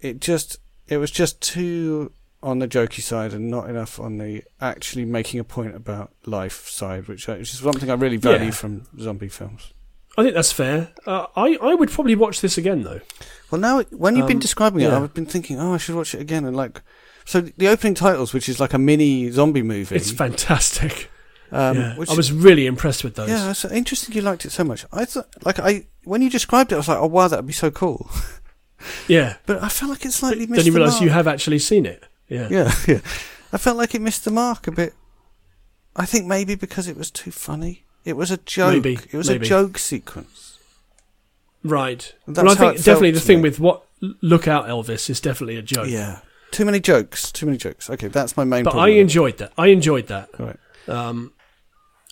it 0.00 0.20
just 0.20 0.58
it 0.88 0.98
was 0.98 1.10
just 1.10 1.40
too 1.40 2.12
on 2.42 2.58
the 2.58 2.68
jokey 2.68 3.00
side 3.00 3.32
and 3.32 3.50
not 3.50 3.70
enough 3.70 3.98
on 3.98 4.18
the 4.18 4.42
actually 4.60 5.04
making 5.04 5.40
a 5.40 5.44
point 5.44 5.74
about 5.74 6.12
life 6.26 6.68
side, 6.68 7.08
which, 7.08 7.26
I, 7.26 7.38
which 7.38 7.54
is 7.54 7.60
something 7.60 7.88
I 7.90 7.94
really 7.94 8.18
value 8.18 8.46
Yeah. 8.46 8.50
from 8.50 8.86
zombie 9.00 9.28
films. 9.28 9.72
I 10.18 10.22
think 10.22 10.34
that's 10.34 10.52
fair. 10.52 10.90
Uh, 11.06 11.26
I 11.36 11.56
I 11.62 11.74
would 11.74 11.90
probably 11.90 12.14
watch 12.14 12.40
this 12.42 12.58
again 12.58 12.82
though. 12.82 13.00
Well, 13.50 13.60
now 13.60 13.82
when 13.90 14.16
you've 14.16 14.26
been 14.26 14.36
Um, 14.36 14.40
describing 14.40 14.80
it, 14.80 14.84
yeah. 14.88 15.00
I've 15.02 15.14
been 15.14 15.24
thinking, 15.26 15.58
oh, 15.58 15.72
I 15.74 15.76
should 15.78 15.94
watch 15.94 16.14
it 16.14 16.20
again. 16.20 16.44
And 16.44 16.54
like, 16.56 16.82
so 17.24 17.40
the 17.40 17.68
opening 17.68 17.94
titles, 17.94 18.32
which 18.34 18.48
is 18.48 18.60
like 18.60 18.74
a 18.74 18.78
mini 18.78 19.30
zombie 19.30 19.62
movie, 19.62 19.96
It's 19.96 20.10
fantastic. 20.10 21.10
Um, 21.54 21.76
yeah. 21.76 21.96
which 21.96 22.10
I 22.10 22.14
was 22.14 22.32
really 22.32 22.66
impressed 22.66 23.04
with 23.04 23.14
those. 23.14 23.28
yeah, 23.28 23.50
it's 23.50 23.64
interesting. 23.64 24.14
You 24.14 24.22
liked 24.22 24.44
it 24.44 24.50
so 24.50 24.64
much. 24.64 24.84
I 24.92 25.04
thought, 25.04 25.28
like, 25.44 25.58
I 25.58 25.86
when 26.04 26.22
you 26.22 26.30
described 26.30 26.72
it, 26.72 26.76
I 26.76 26.78
was 26.78 26.88
like, 26.88 26.98
oh 26.98 27.06
wow, 27.06 27.28
that'd 27.28 27.46
be 27.46 27.52
so 27.52 27.70
cool. 27.70 28.10
Yeah. 29.08 29.36
But 29.46 29.62
I 29.62 29.68
felt 29.68 29.90
like 29.90 30.04
it 30.04 30.12
slightly 30.12 30.46
missed 30.46 30.56
Then 30.56 30.66
you 30.66 30.72
the 30.72 30.78
realise 30.78 31.00
you 31.00 31.10
have 31.10 31.26
actually 31.26 31.58
seen 31.58 31.86
it. 31.86 32.04
Yeah. 32.28 32.48
Yeah, 32.50 32.72
yeah. 32.86 33.00
I 33.52 33.58
felt 33.58 33.76
like 33.76 33.94
it 33.94 34.02
missed 34.02 34.24
the 34.24 34.30
mark 34.30 34.66
a 34.66 34.72
bit. 34.72 34.94
I 35.96 36.06
think 36.06 36.26
maybe 36.26 36.54
because 36.54 36.88
it 36.88 36.96
was 36.96 37.10
too 37.10 37.30
funny. 37.30 37.84
It 38.04 38.16
was 38.16 38.30
a 38.30 38.36
joke. 38.38 38.72
Maybe, 38.74 38.98
It 39.10 39.14
was 39.14 39.28
maybe. 39.28 39.46
a 39.46 39.48
joke 39.48 39.78
sequence. 39.78 40.58
Right. 41.62 42.14
Well, 42.26 42.50
I 42.50 42.54
think 42.54 42.74
it 42.74 42.84
definitely 42.84 43.12
the 43.12 43.20
thing 43.20 43.38
me. 43.38 43.44
with 43.44 43.60
what 43.60 43.84
Look 44.00 44.46
Out 44.46 44.66
Elvis 44.66 45.08
is 45.08 45.20
definitely 45.20 45.56
a 45.56 45.62
joke. 45.62 45.88
Yeah. 45.88 46.18
Too 46.50 46.64
many 46.64 46.80
jokes. 46.80 47.32
Too 47.32 47.46
many 47.46 47.56
jokes. 47.56 47.88
Okay, 47.88 48.08
that's 48.08 48.36
my 48.36 48.44
main 48.44 48.64
But 48.64 48.76
I 48.76 48.88
enjoyed 48.88 49.38
that. 49.38 49.52
I 49.56 49.68
enjoyed 49.68 50.08
that. 50.08 50.28
Right. 50.38 50.58
Um, 50.88 51.32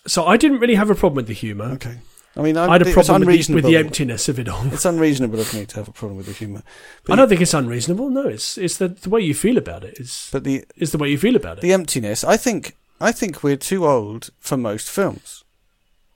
so 0.07 0.27
I 0.27 0.37
didn't 0.37 0.59
really 0.59 0.75
have 0.75 0.91
a 0.91 0.95
problem 0.95 1.17
with 1.17 1.27
the 1.27 1.35
humour. 1.35 1.67
Okay. 1.73 1.99
I 2.35 2.41
mean, 2.41 2.57
I, 2.57 2.67
I 2.67 2.73
had 2.73 2.83
a 2.83 2.93
problem 2.93 3.27
with 3.27 3.47
the, 3.47 3.55
with 3.55 3.65
the 3.65 3.77
emptiness 3.77 4.29
of 4.29 4.39
it 4.39 4.49
all. 4.49 4.67
It's 4.73 4.87
unreasonable 4.87 5.39
of 5.39 5.53
me 5.53 5.67
to 5.67 5.77
have 5.77 5.89
a 5.89 5.93
problem 5.93 6.17
with 6.17 6.27
the 6.27 6.33
humour. 6.33 6.63
I 7.11 7.17
don't 7.17 7.29
think 7.29 7.43
it's 7.43 7.53
unreasonable. 7.53 8.09
No, 8.09 8.27
it's 8.27 8.57
it's 8.57 8.79
the, 8.79 8.89
the 8.89 9.11
way 9.11 9.21
you 9.21 9.35
feel 9.35 9.59
about 9.59 9.85
it 9.85 9.99
is 9.99 10.31
But 10.33 10.45
the 10.45 10.65
is 10.77 10.93
the 10.93 10.99
way 10.99 11.11
you 11.11 11.19
feel 11.19 11.37
about 11.37 11.59
it. 11.59 11.61
the 11.61 11.75
emptiness, 11.75 12.25
I 12.25 12.39
think, 12.39 12.75
I 13.01 13.13
think 13.13 13.43
we're 13.43 13.57
too 13.57 13.87
old 13.87 14.31
for 14.39 14.57
most 14.57 14.89
films 14.89 15.45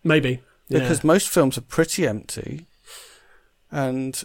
Maybe 0.03 0.41
yeah. 0.69 0.79
because 0.79 1.05
most 1.05 1.29
films 1.29 1.59
are 1.59 1.63
pretty 1.63 2.07
empty, 2.07 2.67
and 3.71 4.23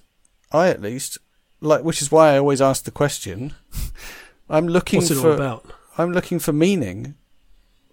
I 0.52 0.70
at 0.70 0.82
least 0.82 1.18
like, 1.60 1.84
which 1.84 2.02
is 2.02 2.12
why 2.12 2.34
I 2.34 2.38
always 2.38 2.62
ask 2.62 2.86
the 2.86 2.92
question. 2.92 3.54
I'm 4.50 4.68
looking 4.68 5.00
what's 5.00 5.12
it 5.12 5.16
for 5.16 5.30
all 5.30 5.36
about? 5.36 5.74
I'm 5.98 6.14
looking 6.14 6.40
for 6.40 6.54
meaning 6.54 7.16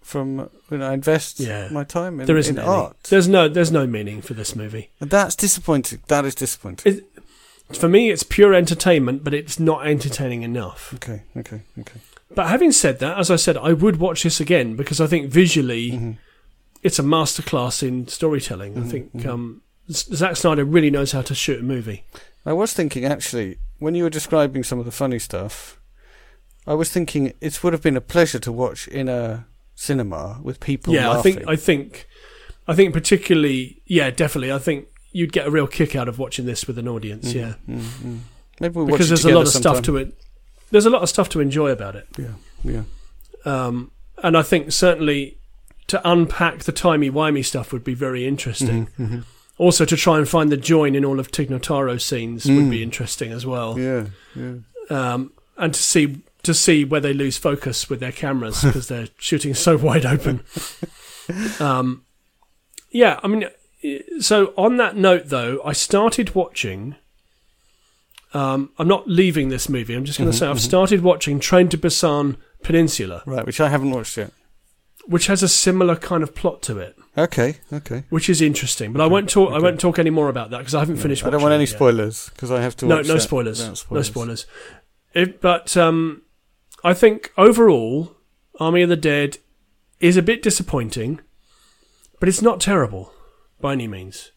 from 0.09 0.49
when 0.69 0.81
I 0.81 0.93
invest 0.93 1.39
Yeah. 1.39 1.67
my 1.71 1.83
time 1.83 2.19
in, 2.19 2.25
There 2.25 2.37
isn't 2.37 2.57
in 2.57 2.63
art. 2.65 2.95
There's 3.09 3.27
no 3.27 3.47
there's 3.47 3.71
no 3.71 3.85
meaning 3.85 4.21
for 4.21 4.33
this 4.33 4.55
movie. 4.55 4.89
And 4.99 5.09
that's 5.11 5.35
disappointing. 5.35 5.99
That 6.07 6.25
is 6.25 6.35
disappointing. 6.35 6.93
It- 6.93 7.05
For 7.81 7.87
me, 7.87 8.09
it's 8.09 8.23
pure 8.23 8.55
entertainment, 8.55 9.23
but 9.23 9.33
it's 9.35 9.59
not 9.59 9.85
entertaining 9.85 10.41
enough. 10.41 10.91
okay, 10.95 11.21
okay, 11.37 11.61
okay. 11.81 11.99
But 12.33 12.47
having 12.47 12.71
said 12.71 12.97
that, 12.99 13.19
as 13.19 13.29
I 13.29 13.35
said, 13.35 13.57
I 13.57 13.73
would 13.73 13.97
watch 13.97 14.23
this 14.23 14.39
again 14.41 14.75
because 14.75 14.99
I 14.99 15.05
think 15.05 15.29
visually 15.31 15.91
Mhm. 15.91 16.17
it's 16.81 16.97
a 16.97 17.03
masterclass 17.03 17.83
in 17.87 18.07
storytelling. 18.07 18.75
I 18.75 18.81
Mhm, 18.81 18.89
think 18.91 19.13
mhm. 19.15 19.25
um, 19.29 19.61
Zack 19.91 20.35
Snyder 20.37 20.65
really 20.65 20.89
knows 20.89 21.11
how 21.11 21.21
to 21.21 21.35
shoot 21.35 21.59
a 21.59 21.63
movie. 21.75 22.03
I 22.45 22.53
was 22.53 22.73
thinking 22.73 23.05
actually 23.05 23.57
when 23.77 23.93
you 23.95 24.03
were 24.03 24.09
describing 24.19 24.63
some 24.63 24.79
of 24.79 24.85
the 24.85 24.91
funny 25.03 25.19
stuff, 25.19 25.77
I 26.65 26.73
was 26.73 26.89
thinking 26.89 27.33
it 27.39 27.63
would 27.63 27.73
have 27.73 27.83
been 27.83 27.97
a 27.97 28.01
pleasure 28.13 28.39
to 28.39 28.51
watch 28.51 28.87
in 28.87 29.07
a 29.09 29.45
cinema 29.79 30.39
with 30.43 30.59
people 30.59 30.93
yeah, 30.93 31.09
I 31.09 31.21
think 31.21 31.47
I 31.47 31.55
think 31.55 32.05
I 32.67 32.75
think 32.75 32.93
particularly 32.93 33.81
yeah, 33.85 34.09
definitely. 34.09 34.51
I 34.51 34.59
think 34.59 34.87
you'd 35.13 35.31
get 35.31 35.47
a 35.47 35.51
real 35.51 35.67
kick 35.67 35.95
out 35.95 36.07
of 36.09 36.19
watching 36.19 36.45
this 36.45 36.67
with 36.67 36.77
an 36.77 36.87
audience. 36.87 37.31
Mm, 37.31 37.35
Yeah, 37.35 37.53
mm, 37.67 37.79
mm. 37.79 38.19
Maybe 38.59 38.75
we'll 38.75 38.85
watch 38.85 38.91
because 38.93 39.07
there's 39.09 39.25
a 39.25 39.29
lot 39.33 39.43
of 39.47 39.53
stuff 39.53 39.81
to 39.83 39.95
it. 39.97 40.13
There's 40.71 40.85
a 40.85 40.89
lot 40.89 41.01
of 41.01 41.09
stuff 41.09 41.29
to 41.29 41.39
enjoy 41.39 41.69
about 41.71 41.95
it. 41.95 42.07
Yeah, 42.17 42.33
yeah. 42.63 42.83
Um, 43.45 43.91
and 44.21 44.37
I 44.37 44.41
think 44.43 44.71
certainly 44.73 45.37
to 45.87 46.01
unpack 46.07 46.59
the 46.65 46.71
timey 46.73 47.09
wimey 47.09 47.43
stuff 47.43 47.71
would 47.71 47.83
be 47.85 47.93
very 47.95 48.27
interesting. 48.27 48.87
Mhm, 48.99 49.09
mhm. 49.09 49.23
Also, 49.57 49.85
to 49.85 49.95
try 49.97 50.17
and 50.17 50.27
find 50.27 50.51
the 50.51 50.57
join 50.57 50.93
in 50.93 51.03
all 51.05 51.19
of 51.19 51.31
Tig 51.31 51.49
Notaro's 51.49 52.03
scenes 52.05 52.45
would 52.45 52.65
Mm. 52.65 52.69
be 52.69 52.83
interesting 52.83 53.31
as 53.31 53.45
well. 53.45 53.77
Yeah, 53.79 54.05
yeah. 54.35 54.53
Um, 54.89 55.31
and 55.57 55.73
to 55.73 55.81
see 55.81 56.17
to 56.43 56.53
see 56.53 56.85
where 56.85 57.01
they 57.01 57.13
lose 57.13 57.37
focus 57.37 57.89
with 57.89 57.99
their 57.99 58.11
cameras 58.11 58.63
because 58.63 58.87
they're 58.87 59.09
shooting 59.17 59.53
so 59.53 59.77
wide 59.77 60.05
open. 60.05 60.41
Um, 61.59 62.05
yeah, 62.89 63.19
I 63.21 63.27
mean, 63.27 63.45
so 64.19 64.51
on 64.57 64.77
that 64.77 64.95
note, 64.95 65.25
though, 65.27 65.61
I 65.63 65.73
started 65.73 66.33
watching. 66.33 66.95
Um, 68.33 68.71
I'm 68.79 68.87
not 68.87 69.07
leaving 69.07 69.49
this 69.49 69.69
movie. 69.69 69.93
I'm 69.93 70.05
just 70.05 70.17
going 70.17 70.29
to 70.31 70.35
Mhm, 70.35 70.39
say 70.39 70.47
I've 70.47 70.57
mhm. 70.57 70.61
started 70.61 71.01
watching 71.01 71.39
Train 71.39 71.67
to 71.69 71.77
Busan 71.77 72.35
Peninsula, 72.63 73.21
Right, 73.27 73.45
which 73.45 73.59
I 73.61 73.69
haven't 73.69 73.91
watched 73.91 74.17
yet. 74.17 74.31
which 75.05 75.27
has 75.27 75.41
a 75.43 75.47
similar 75.47 75.95
kind 75.95 76.21
of 76.23 76.33
plot 76.35 76.61
to 76.63 76.77
it, 76.79 76.95
Okay, 77.17 77.57
okay. 77.73 78.03
which 78.09 78.27
is 78.29 78.41
interesting. 78.41 78.91
But 78.91 79.01
I 79.01 79.05
won't 79.07 79.29
talk. 79.29 79.51
I 79.53 79.59
won't 79.59 79.79
talk 79.79 79.97
any 79.99 80.09
more 80.11 80.29
about 80.29 80.49
that 80.51 80.59
because 80.59 80.73
I 80.75 80.79
haven't 80.79 80.97
finished. 80.97 81.23
I 81.25 81.29
don't 81.29 81.41
want 81.43 81.53
any 81.53 81.65
spoilers 81.67 82.29
because 82.29 82.49
I 82.51 82.61
have 82.61 82.75
to. 82.77 82.85
No, 82.87 83.01
no 83.01 83.17
spoilers. 83.19 83.59
No 83.91 84.01
spoilers. 84.01 84.45
It, 85.13 85.41
but 85.41 85.75
um, 85.77 86.21
I 86.83 86.93
think 86.93 87.31
overall, 87.37 88.15
Army 88.59 88.81
of 88.83 88.89
the 88.89 88.95
Dead 88.95 89.37
is 89.99 90.17
a 90.17 90.21
bit 90.21 90.41
disappointing, 90.41 91.19
but 92.19 92.29
it's 92.29 92.41
not 92.41 92.59
terrible 92.61 93.11
by 93.59 93.73
any 93.73 93.87
means. 93.87 94.31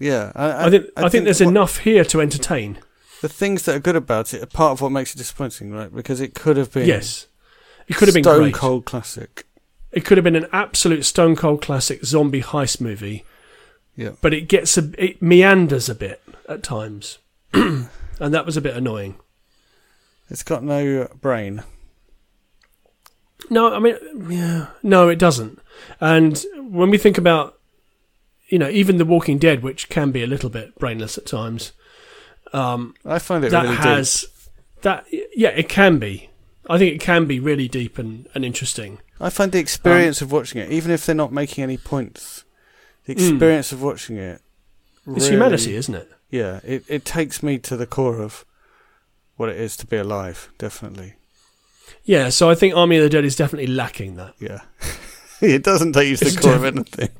Yeah, 0.00 0.32
I, 0.34 0.66
I, 0.66 0.70
think 0.70 0.86
I, 0.96 1.08
think, 1.08 1.24
there's 1.24 1.40
what- 1.40 1.50
enough 1.50 1.78
here 1.78 2.04
to 2.06 2.20
entertain. 2.20 2.78
The 3.20 3.28
things 3.28 3.62
that 3.62 3.76
are 3.76 3.80
good 3.80 3.96
about 3.96 4.34
it 4.34 4.42
are 4.42 4.46
part 4.46 4.72
of 4.72 4.80
what 4.82 4.90
makes 4.90 5.14
it 5.14 5.18
disappointing, 5.18 5.70
right? 5.72 5.94
Because 5.94 6.20
it 6.20 6.34
could 6.34 6.56
have 6.56 6.72
been 6.72 6.86
Yes, 6.86 7.26
it 7.86 7.96
could 7.96 8.08
have 8.08 8.14
been 8.14 8.24
stone 8.24 8.42
great. 8.42 8.54
cold 8.54 8.84
classic. 8.84 9.46
It 9.92 10.04
could 10.04 10.18
have 10.18 10.24
been 10.24 10.36
an 10.36 10.48
absolute 10.52 11.04
stone 11.04 11.36
cold 11.36 11.62
classic 11.62 12.04
zombie 12.04 12.42
heist 12.42 12.80
movie. 12.80 13.24
Yeah. 13.96 14.10
but 14.20 14.34
it 14.34 14.48
gets 14.48 14.76
a 14.76 14.90
it 14.98 15.22
meanders 15.22 15.88
a 15.88 15.94
bit 15.94 16.20
at 16.48 16.64
times, 16.64 17.18
and 17.52 17.88
that 18.18 18.44
was 18.44 18.56
a 18.56 18.60
bit 18.60 18.76
annoying. 18.76 19.14
It's 20.28 20.42
got 20.42 20.64
no 20.64 21.08
brain. 21.20 21.62
No, 23.50 23.72
I 23.74 23.78
mean, 23.78 23.96
yeah, 24.30 24.68
no, 24.82 25.08
it 25.08 25.18
doesn't. 25.18 25.58
And 26.00 26.42
when 26.56 26.90
we 26.90 26.98
think 26.98 27.18
about, 27.18 27.58
you 28.48 28.58
know, 28.58 28.68
even 28.68 28.96
The 28.96 29.04
Walking 29.04 29.38
Dead, 29.38 29.62
which 29.62 29.88
can 29.88 30.10
be 30.12 30.22
a 30.22 30.26
little 30.26 30.50
bit 30.50 30.78
brainless 30.78 31.18
at 31.18 31.26
times, 31.26 31.72
um, 32.52 32.94
I 33.04 33.18
find 33.18 33.44
it 33.44 33.50
that 33.50 33.62
really 33.64 33.76
deep. 33.76 33.84
has 33.84 34.26
that. 34.82 35.06
Yeah, 35.34 35.50
it 35.50 35.68
can 35.68 35.98
be. 35.98 36.30
I 36.70 36.78
think 36.78 36.94
it 36.94 37.00
can 37.00 37.26
be 37.26 37.38
really 37.40 37.68
deep 37.68 37.98
and, 37.98 38.26
and 38.34 38.44
interesting. 38.44 38.98
I 39.20 39.28
find 39.30 39.52
the 39.52 39.58
experience 39.58 40.22
of 40.22 40.32
watching 40.32 40.60
it, 40.62 40.70
even 40.70 40.90
if 40.90 41.04
they're 41.04 41.14
not 41.14 41.32
making 41.32 41.62
any 41.62 41.76
points, 41.76 42.44
the 43.04 43.14
Mm. 43.14 43.30
experience 43.30 43.72
of 43.72 43.82
watching 43.82 44.16
it. 44.16 44.40
It's 45.06 45.28
humanity, 45.28 45.76
isn't 45.76 45.94
it? 45.94 46.10
Yeah, 46.30 46.60
it, 46.64 46.84
it 46.88 47.04
takes 47.04 47.42
me 47.42 47.58
to 47.58 47.76
the 47.76 47.86
core 47.86 48.20
of 48.22 48.46
what 49.36 49.50
it 49.50 49.56
is 49.56 49.76
to 49.78 49.86
be 49.86 49.96
alive, 49.98 50.48
definitely. 50.56 51.14
Yeah. 52.04 52.28
So 52.28 52.50
I 52.50 52.54
think 52.54 52.74
Army 52.76 52.96
of 52.98 53.02
the 53.02 53.08
Dead 53.10 53.24
is 53.24 53.36
definitely 53.36 53.68
lacking 53.68 54.16
that. 54.16 54.34
Yeah. 54.38 54.60
it 55.40 55.62
doesn't 55.62 55.92
take 55.92 56.08
you 56.08 56.16
to 56.16 56.26
It's 56.26 56.36
the 56.36 56.40
core 56.42 56.54
of 56.54 56.64
anything. 56.64 57.08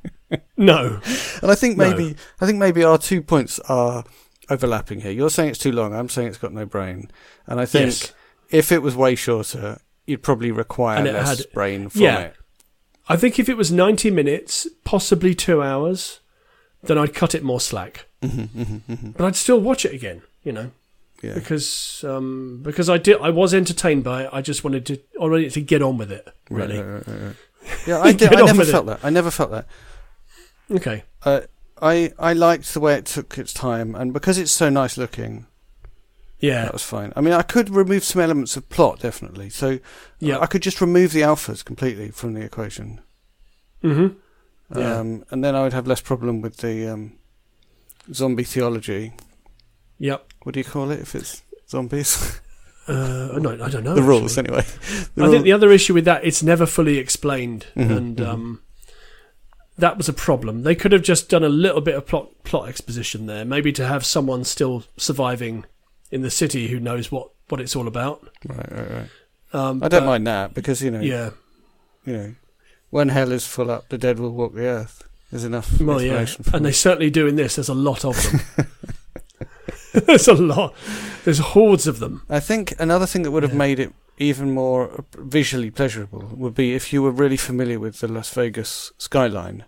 No. 0.57 0.99
And 1.43 1.51
I 1.51 1.55
think 1.55 1.77
No. 1.77 1.89
maybe 1.91 2.17
I 2.41 2.47
think 2.47 2.59
maybe 2.59 2.83
our 2.83 2.99
two 2.99 3.23
points 3.23 3.61
are 3.69 4.03
overlapping 4.51 5.01
here. 5.03 5.12
You're 5.12 5.31
saying 5.31 5.51
it's 5.51 5.59
too 5.61 5.71
long, 5.71 5.95
I'm 5.95 6.09
saying 6.09 6.29
it's 6.29 6.39
got 6.39 6.53
no 6.53 6.67
brain. 6.67 7.09
And 7.47 7.61
I 7.61 7.67
think 7.67 7.87
Yes. 7.87 8.12
if 8.51 8.73
it 8.73 8.83
was 8.83 8.97
way 8.97 9.15
shorter, 9.15 9.79
you'd 10.07 10.23
probably 10.25 10.51
require 10.51 11.05
less 11.05 11.39
had- 11.39 11.53
brain 11.53 11.89
from 11.89 12.01
yeah. 12.01 12.19
it. 12.21 12.37
I 13.09 13.17
think 13.17 13.39
if 13.39 13.49
it 13.49 13.57
was 13.57 13.71
ninety 13.71 14.11
minutes, 14.11 14.67
possibly 14.85 15.35
two 15.35 15.62
hours, 15.62 16.21
then 16.83 16.99
I'd 16.99 17.15
cut 17.15 17.35
it 17.35 17.45
more 17.45 17.61
slack. 17.61 18.07
Mm-hmm, 18.23 18.61
mm-hmm, 18.61 18.93
mm-hmm. 18.93 19.11
But 19.11 19.27
I'd 19.27 19.37
still 19.37 19.61
watch 19.61 19.85
it 19.85 19.93
again. 19.95 20.23
You 20.43 20.53
know. 20.53 20.71
Yeah. 21.25 21.35
because 21.35 22.05
um, 22.07 22.61
because 22.62 22.89
I 22.91 22.99
did 22.99 23.20
I 23.20 23.31
was 23.31 23.55
entertained 23.55 24.05
by 24.05 24.25
it. 24.25 24.31
I 24.33 24.43
just 24.43 24.62
wanted 24.64 24.85
to 24.87 24.99
I 25.20 25.25
wanted 25.25 25.51
to 25.53 25.61
get 25.61 25.83
on 25.83 25.97
with 25.99 26.12
it. 26.12 26.29
Really. 26.51 26.79
Right, 26.81 27.07
right, 27.07 27.20
right. 27.22 27.37
Yeah, 27.87 28.01
I, 28.01 28.12
did, 28.12 28.31
I 28.35 28.43
never 28.43 28.59
with 28.59 28.68
it. 28.68 28.72
felt 28.72 28.87
that. 28.87 29.01
I 29.03 29.09
never 29.09 29.31
felt 29.31 29.51
that. 29.51 29.66
Okay. 30.70 31.05
Uh, 31.25 31.41
I 31.81 32.12
I 32.18 32.33
liked 32.35 32.72
the 32.75 32.81
way 32.81 32.95
it 32.95 33.07
took 33.07 33.39
its 33.39 33.53
time, 33.55 33.95
and 33.95 34.12
because 34.12 34.37
it's 34.37 34.53
so 34.53 34.68
nice 34.68 34.99
looking, 34.99 35.47
Yeah. 36.41 36.64
that 36.64 36.72
was 36.75 36.83
fine. 36.83 37.12
I 37.16 37.22
mean, 37.22 37.33
I 37.33 37.41
could 37.43 37.70
remove 37.70 38.05
some 38.05 38.20
elements 38.20 38.57
of 38.59 38.68
plot, 38.68 39.01
definitely. 39.01 39.49
So 39.51 39.79
Yeah. 40.18 40.39
I 40.41 40.47
could 40.47 40.61
just 40.62 40.81
remove 40.83 41.12
the 41.12 41.22
alphas 41.22 41.64
completely 41.64 42.11
from 42.11 42.35
the 42.35 42.43
equation, 42.43 43.01
mm-hmm. 43.83 44.09
Yeah. 44.79 44.99
um, 44.99 45.25
and 45.31 45.43
then 45.43 45.55
I 45.55 45.62
would 45.62 45.72
have 45.72 45.87
less 45.87 46.01
problem 46.03 46.43
with 46.43 46.59
the 46.59 46.87
um, 46.89 47.12
zombie 48.12 48.45
theology. 48.45 49.12
Yep. 49.99 50.27
What 50.43 50.53
do 50.55 50.61
you 50.61 50.65
call 50.65 50.91
it 50.91 51.01
if 51.01 51.15
it's 51.15 51.43
zombies? 51.69 52.41
Uh, 52.87 53.39
no, 53.41 53.53
I 53.65 53.71
don't 53.71 53.83
know. 53.83 53.95
the 53.95 54.03
rules, 54.03 54.37
anyway. 54.37 54.61
The 55.15 55.23
I 55.23 55.25
rule- 55.25 55.33
think 55.33 55.45
the 55.45 55.53
other 55.53 55.73
issue 55.73 55.95
with 55.95 56.05
that 56.05 56.23
it's 56.23 56.43
never 56.43 56.67
fully 56.67 56.99
explained, 56.99 57.65
Mhm, 57.75 57.97
and 57.97 58.17
mhm. 58.19 58.29
um, 58.29 58.61
that 59.79 59.97
was 59.97 60.07
a 60.07 60.13
problem. 60.13 60.65
They 60.65 60.75
could 60.75 60.93
have 60.93 61.01
just 61.01 61.31
done 61.31 61.43
a 61.43 61.49
little 61.49 61.81
bit 61.81 61.95
of 61.95 62.07
plot 62.07 62.29
plot 62.45 62.69
exposition 62.69 63.25
there, 63.25 63.43
maybe 63.47 63.73
to 63.73 63.87
have 63.87 64.05
someone 64.05 64.45
still 64.45 64.85
surviving 64.99 65.65
in 66.11 66.21
the 66.21 66.31
city 66.31 66.69
who 66.69 66.79
knows 66.79 67.11
what, 67.11 67.31
what 67.49 67.59
it's 67.59 67.75
all 67.75 67.89
about. 67.89 68.29
right, 68.47 68.71
right, 68.71 68.91
right. 68.91 69.09
Um, 69.55 69.83
I 69.83 69.89
don't 69.89 70.03
but, 70.03 70.07
mind 70.07 70.27
that 70.27 70.53
because 70.53 70.83
you 70.83 70.91
know, 70.91 71.01
Yeah. 71.01 71.31
you 72.05 72.13
know, 72.13 72.35
when 72.91 73.09
hell 73.09 73.33
is 73.33 73.47
full 73.47 73.71
up, 73.71 73.89
the 73.89 73.97
dead 73.97 74.19
will 74.19 74.33
walk 74.33 74.53
the 74.55 74.67
earth. 74.67 75.05
There's 75.31 75.45
enough 75.45 75.81
Well, 75.81 76.03
yeah, 76.03 76.17
explanation 76.19 76.45
for 76.45 76.57
and 76.59 76.67
they 76.67 76.73
certainly 76.73 77.09
do 77.09 77.27
in 77.27 77.37
this. 77.37 77.57
There's 77.57 77.71
a 77.71 77.75
lot 77.75 78.05
of 78.05 78.15
them. 78.57 78.67
There's 80.07 80.29
a 80.29 80.35
lot. 80.35 80.75
There's 81.25 81.39
hordes 81.39 81.87
of 81.87 81.99
them. 82.01 82.23
I 82.29 82.41
think 82.41 82.75
another 82.79 83.07
thing 83.07 83.23
that 83.23 83.31
would 83.31 83.43
have 83.43 83.53
Yeah. 83.53 83.59
made 83.59 83.79
it 83.81 83.93
even 84.19 84.51
more 84.53 85.05
visually 85.17 85.71
pleasurable 85.71 86.31
would 86.37 86.55
be 86.55 86.75
if 86.75 86.93
you 86.93 87.03
were 87.03 87.11
really 87.11 87.37
familiar 87.37 87.79
with 87.81 88.01
the 88.01 88.09
Las 88.09 88.33
Vegas 88.35 88.93
skyline, 88.99 89.65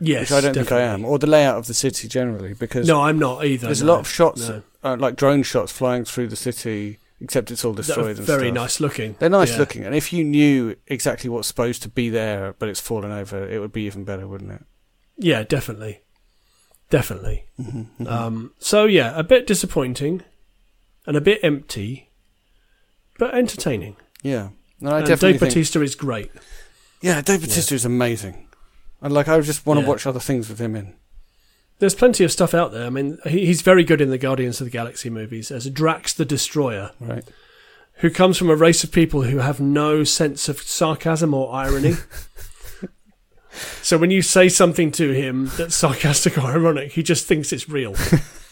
Yes, 0.00 0.30
which 0.30 0.32
I 0.32 0.40
don't 0.42 0.54
think 0.54 0.72
I 0.72 0.80
am, 0.82 1.04
or 1.04 1.18
the 1.18 1.26
layout 1.26 1.56
of 1.56 1.66
the 1.66 1.74
city 1.74 2.06
generally, 2.08 2.52
because 2.54 2.86
No, 2.86 3.02
I'm 3.02 3.18
not 3.18 3.44
either. 3.46 3.66
there's 3.66 3.82
no. 3.82 3.88
a 3.88 3.92
lot 3.92 4.00
of 4.00 4.08
shots, 4.08 4.48
No. 4.48 4.62
uh, 4.84 4.96
like 4.98 5.16
drone 5.16 5.42
shots 5.42 5.72
flying 5.72 6.04
through 6.04 6.28
the 6.28 6.36
city, 6.36 6.98
except 7.20 7.50
it's 7.50 7.64
all 7.64 7.72
destroyed 7.72 8.18
and 8.18 8.26
very 8.26 8.48
stuff. 8.48 8.54
nice 8.54 8.80
looking. 8.80 9.16
They're 9.18 9.30
nice 9.30 9.52
Yeah. 9.52 9.58
looking, 9.58 9.84
and 9.84 9.94
if 9.94 10.12
you 10.12 10.22
knew 10.24 10.76
exactly 10.86 11.30
what's 11.30 11.48
supposed 11.48 11.82
to 11.82 11.88
be 11.88 12.10
there, 12.10 12.54
but 12.58 12.68
it's 12.68 12.80
fallen 12.80 13.10
over, 13.12 13.48
it 13.48 13.58
would 13.60 13.72
be 13.72 13.82
even 13.84 14.04
better, 14.04 14.28
wouldn't 14.28 14.52
it? 14.52 14.62
Yeah, 15.18 15.42
definitely, 15.44 16.02
definitely. 16.90 17.44
Mm-hmm. 17.60 18.06
Um, 18.06 18.52
so 18.58 18.84
yeah, 18.84 19.12
a 19.18 19.22
bit 19.22 19.46
disappointing, 19.46 20.22
and 21.06 21.16
a 21.16 21.20
bit 21.20 21.40
empty, 21.42 22.10
but 23.18 23.34
entertaining. 23.34 23.96
yeah, 24.22 24.48
and 24.80 24.88
I 24.88 24.98
and 24.98 25.06
definitely 25.06 25.32
Dave 25.32 25.40
think, 25.40 25.50
Bautista 25.52 25.82
is 25.82 25.94
great. 25.94 26.30
yeah, 27.00 27.20
Dave 27.20 27.40
Yeah. 27.40 27.46
Bautista 27.46 27.74
is 27.74 27.84
amazing. 27.84 28.48
And 29.02 29.12
like, 29.12 29.28
I 29.28 29.38
just 29.40 29.66
want 29.66 29.78
to 29.78 29.82
Yeah. 29.82 29.88
watch 29.88 30.06
other 30.06 30.20
things 30.20 30.48
with 30.48 30.58
him 30.58 30.74
in. 30.74 30.94
there's 31.78 31.94
plenty 31.94 32.24
of 32.24 32.32
stuff 32.32 32.54
out 32.54 32.72
there. 32.72 32.86
I 32.86 32.90
mean, 32.90 33.18
he, 33.24 33.44
he's 33.46 33.60
very 33.60 33.84
good 33.84 34.00
in 34.00 34.08
the 34.08 34.16
Guardians 34.16 34.60
of 34.62 34.64
the 34.64 34.70
Galaxy 34.70 35.10
movies 35.10 35.50
as 35.50 35.68
Drax 35.68 36.14
the 36.14 36.24
Destroyer, 36.24 36.92
Right. 36.98 37.22
who 37.96 38.08
comes 38.08 38.38
from 38.38 38.48
a 38.48 38.56
race 38.56 38.82
of 38.82 38.90
people 38.92 39.22
who 39.24 39.38
have 39.38 39.60
no 39.60 40.02
sense 40.02 40.48
of 40.48 40.60
sarcasm 40.62 41.34
or 41.34 41.52
irony. 41.52 41.94
so 43.82 43.98
when 43.98 44.10
you 44.10 44.22
say 44.22 44.48
something 44.48 44.90
to 44.92 45.12
him 45.12 45.50
that's 45.56 45.74
sarcastic 45.74 46.36
or 46.38 46.42
ironic, 46.42 46.92
he 46.92 47.02
just 47.02 47.26
thinks 47.26 47.52
it's 47.52 47.68
real. 47.68 47.94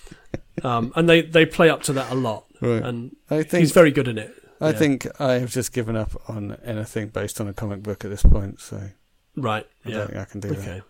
um, 0.62 0.92
and 0.96 1.08
they, 1.08 1.22
they 1.22 1.46
play 1.46 1.68
up 1.70 1.82
to 1.84 1.92
that 1.94 2.10
a 2.10 2.14
lot. 2.14 2.46
Right. 2.60 2.82
And 2.82 3.16
I 3.30 3.42
think 3.42 3.60
he's 3.60 3.72
very 3.72 3.90
good 3.90 4.08
in 4.08 4.18
it. 4.18 4.34
I 4.60 4.70
yeah. 4.70 4.78
think 4.78 5.20
I 5.20 5.34
have 5.34 5.50
just 5.50 5.72
given 5.72 5.96
up 5.96 6.12
on 6.28 6.56
anything 6.64 7.08
based 7.08 7.40
on 7.40 7.48
a 7.48 7.52
comic 7.52 7.82
book 7.82 8.04
at 8.04 8.10
this 8.10 8.22
point, 8.22 8.60
so 8.60 8.90
Right. 9.36 9.66
I 9.84 9.88
Yeah. 9.88 9.96
don't 9.98 10.06
think 10.08 10.18
I 10.20 10.24
can 10.24 10.40
do 10.40 10.48
that. 10.50 10.68
Okay. 10.68 10.82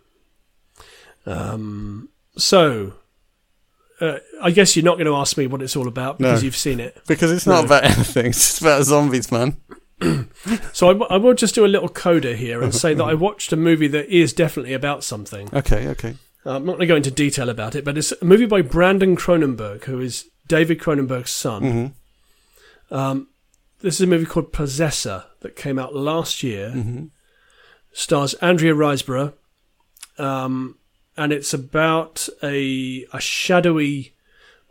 Um, 1.25 2.09
so, 2.37 2.93
uh, 3.99 4.19
I 4.41 4.51
guess 4.51 4.75
you're 4.75 4.85
not 4.85 4.95
going 4.95 5.07
to 5.07 5.15
ask 5.15 5.37
me 5.37 5.47
what 5.47 5.61
it's 5.61 5.75
all 5.75 5.87
about 5.87 6.19
because 6.19 6.41
No. 6.41 6.45
you've 6.45 6.55
seen 6.55 6.79
it. 6.79 7.01
Because 7.07 7.31
it's 7.31 7.47
not 7.47 7.61
No. 7.61 7.65
about 7.65 7.83
anything. 7.85 8.27
It's 8.27 8.37
just 8.37 8.61
about 8.61 8.83
zombies, 8.83 9.31
man. 9.31 9.57
So 10.73 10.89
I, 10.89 10.93
w- 10.93 11.07
I 11.09 11.17
will 11.17 11.33
just 11.33 11.55
do 11.55 11.65
a 11.65 11.67
little 11.67 11.89
coda 11.89 12.35
here 12.35 12.61
and 12.61 12.73
say 12.75 12.93
that 12.93 13.03
I 13.03 13.13
watched 13.15 13.51
a 13.51 13.55
movie 13.55 13.87
that 13.87 14.07
is 14.09 14.31
definitely 14.33 14.73
about 14.73 15.03
something. 15.03 15.49
Okay, 15.53 15.87
okay. 15.87 16.15
Uh, 16.45 16.57
I'm 16.57 16.65
not 16.65 16.73
going 16.73 16.81
to 16.81 16.85
go 16.87 16.95
into 16.97 17.09
detail 17.11 17.49
about 17.49 17.73
it, 17.75 17.83
but 17.83 17.97
it's 17.97 18.11
a 18.11 18.23
movie 18.25 18.45
by 18.45 18.61
Brandon 18.61 19.15
Cronenberg, 19.15 19.85
who 19.85 19.99
is 19.99 20.25
David 20.47 20.79
Cronenberg's 20.79 21.31
son. 21.31 21.93
hmm 22.89 22.93
Um, 22.95 23.27
this 23.79 23.95
is 23.95 24.01
a 24.01 24.07
movie 24.07 24.25
called 24.25 24.53
Possessor 24.53 25.23
that 25.39 25.55
came 25.55 25.79
out 25.79 25.95
last 25.95 26.43
year. 26.43 26.71
hmm 26.71 27.05
stars 27.93 28.33
Andrea 28.35 28.73
Riseborough, 28.75 29.33
um, 30.17 30.77
and 31.15 31.31
it's 31.31 31.53
about 31.53 32.27
a 32.43 33.05
a 33.13 33.19
shadowy 33.21 34.13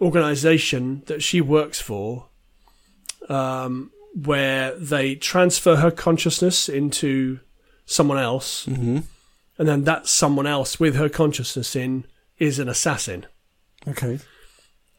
organization 0.01 1.03
that 1.07 1.23
she 1.23 1.41
works 1.41 1.81
for, 1.81 2.29
um, 3.31 3.91
where 4.15 4.75
they 4.77 5.15
transfer 5.17 5.77
her 5.77 5.91
consciousness 5.91 6.69
into 6.69 7.41
someone 7.87 8.19
else, 8.19 8.65
hmm 8.67 9.01
and 9.57 9.69
then 9.69 9.85
that 9.85 10.09
someone 10.09 10.49
else 10.49 10.81
with 10.81 10.97
her 10.97 11.09
consciousness 11.09 11.77
in 11.77 12.05
is 12.39 12.59
an 12.59 12.69
assassin. 12.69 13.25
Okay. 13.87 14.19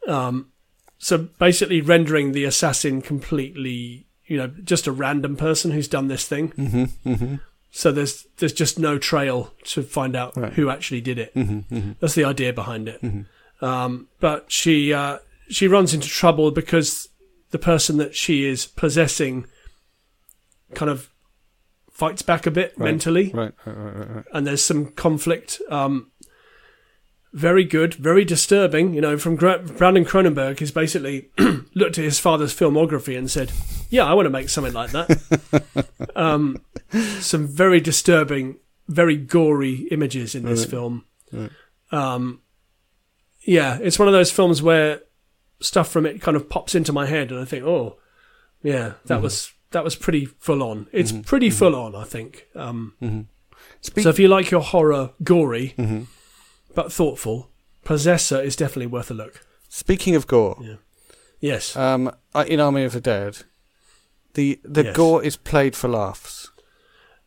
Um, 0.08 0.50
so 0.98 1.18
basically, 1.38 1.82
rendering 1.82 2.32
the 2.32 2.44
assassin 2.44 3.02
completely, 3.02 4.06
you 4.26 4.38
know, 4.38 4.46
just 4.64 4.86
a 4.86 4.92
random 4.92 5.36
person 5.36 5.72
who's 5.72 5.88
done 5.88 6.08
this 6.08 6.26
thing. 6.26 6.48
hmm 6.52 6.84
hmm 7.04 7.34
So 7.70 7.92
there's 7.92 8.26
there's 8.38 8.54
just 8.54 8.78
no 8.78 8.96
trail 8.98 9.52
to 9.64 9.82
find 9.82 10.16
out 10.16 10.34
Right. 10.36 10.52
who 10.54 10.70
actually 10.70 11.02
did 11.02 11.18
it. 11.18 11.32
hmm 11.34 11.58
hmm 11.68 11.92
That's 12.00 12.14
the 12.14 12.24
idea 12.24 12.52
behind 12.54 12.88
it. 12.88 13.02
Mhm. 13.02 13.26
Um, 13.60 14.08
but 14.20 14.50
she 14.50 14.92
uh, 14.94 15.18
she 15.50 15.68
runs 15.68 15.92
into 15.92 16.08
trouble 16.08 16.50
because 16.50 17.08
the 17.50 17.58
person 17.58 17.96
that 17.98 18.14
she 18.14 18.44
is 18.44 18.66
possessing 18.66 19.46
kind 20.74 20.90
of 20.90 21.10
fights 21.90 22.22
back 22.22 22.46
a 22.46 22.50
bit 22.50 22.74
Right. 22.76 22.90
mentally, 22.90 23.30
Right, 23.32 23.52
right, 23.64 24.24
and 24.32 24.46
there's 24.46 24.62
some 24.64 24.86
conflict. 24.92 25.60
Um, 25.70 26.10
very 27.32 27.64
good, 27.64 27.94
very 27.94 28.24
disturbing. 28.24 28.94
You 28.94 29.00
know, 29.00 29.18
from 29.18 29.36
Gra- 29.36 29.58
Brandon 29.58 30.04
Cronenberg, 30.04 30.58
he's 30.58 30.70
basically 30.70 31.28
looked 31.74 31.98
at 31.98 32.04
his 32.04 32.18
father's 32.18 32.54
filmography 32.54 33.16
and 33.16 33.30
said, 33.30 33.52
"Yeah, 33.90 34.04
I 34.04 34.14
want 34.14 34.26
to 34.26 34.30
make 34.30 34.48
something 34.48 34.72
like 34.72 34.90
that." 34.92 35.86
um, 36.16 36.56
some 37.20 37.46
very 37.46 37.80
disturbing, 37.80 38.56
very 38.88 39.16
gory 39.16 39.86
images 39.90 40.34
in 40.34 40.44
this 40.44 40.64
film. 40.64 41.04
Um, 41.92 42.40
yeah, 43.42 43.78
it's 43.82 43.98
one 43.98 44.08
of 44.08 44.14
those 44.14 44.32
films 44.32 44.62
where 44.62 45.00
stuff 45.60 45.88
from 45.90 46.06
it 46.06 46.20
kind 46.20 46.36
of 46.36 46.48
pops 46.48 46.74
into 46.74 46.92
my 46.92 47.06
head, 47.06 47.30
and 47.30 47.40
I 47.40 47.44
think, 47.44 47.64
"Oh, 47.64 47.96
yeah, 48.62 48.94
that 49.06 49.18
Mhm. 49.20 49.22
was 49.22 49.52
that 49.72 49.84
was 49.84 49.96
pretty 49.96 50.24
full 50.26 50.62
on." 50.62 50.86
It's 50.92 51.12
Mhm. 51.12 51.26
pretty 51.26 51.48
Mhm. 51.50 51.54
full 51.54 51.74
on, 51.74 51.94
I 51.94 52.04
think. 52.04 52.46
Um, 52.54 52.94
hmm 53.00 53.20
Speak- 53.80 54.04
so 54.04 54.10
if 54.10 54.18
you 54.18 54.28
like 54.28 54.50
your 54.50 54.62
horror 54.62 55.10
gory 55.22 55.74
hmm 55.76 56.02
but 56.74 56.92
thoughtful, 56.92 57.50
Possessor 57.84 58.40
is 58.40 58.54
definitely 58.56 58.86
worth 58.86 59.10
a 59.10 59.14
look. 59.14 59.40
Speaking 59.68 60.14
of 60.14 60.26
gore, 60.26 60.78
Yes. 61.40 61.74
um, 61.76 62.10
in 62.46 62.60
Army 62.60 62.84
of 62.84 62.92
the 62.92 63.00
Dead, 63.00 63.38
the 64.34 64.60
the 64.64 64.84
Yes. 64.84 64.96
gore 64.96 65.22
is 65.22 65.36
played 65.36 65.74
for 65.76 65.88
laughs. 65.88 66.50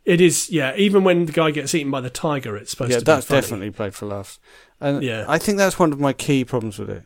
It 0.06 0.22
is, 0.22 0.50
yeah. 0.50 0.76
Even 0.76 1.04
when 1.04 1.26
the 1.26 1.32
guy 1.32 1.52
gets 1.52 1.74
eaten 1.76 1.92
by 1.92 2.02
the 2.02 2.10
tiger, 2.10 2.56
it's 2.58 2.72
supposed 2.72 2.92
yeah, 2.92 3.00
to 3.00 3.06
that's 3.06 3.26
be 3.26 3.30
funny. 3.30 3.42
definitely 3.42 3.72
played 3.72 3.94
for 3.96 4.06
laughs, 4.08 4.40
and 4.80 5.04
Yeah. 5.04 5.26
I 5.28 5.38
think 5.38 5.58
that's 5.58 5.78
one 5.80 5.92
of 5.94 6.00
my 6.00 6.14
key 6.14 6.44
problems 6.46 6.80
with 6.80 6.90
it 6.90 7.04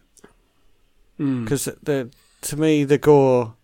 Mm. 1.23 1.45
because 1.45 1.65
the 1.81 2.11
to 2.41 2.57
me 2.57 2.83
the 2.83 2.97
gore 2.97 3.55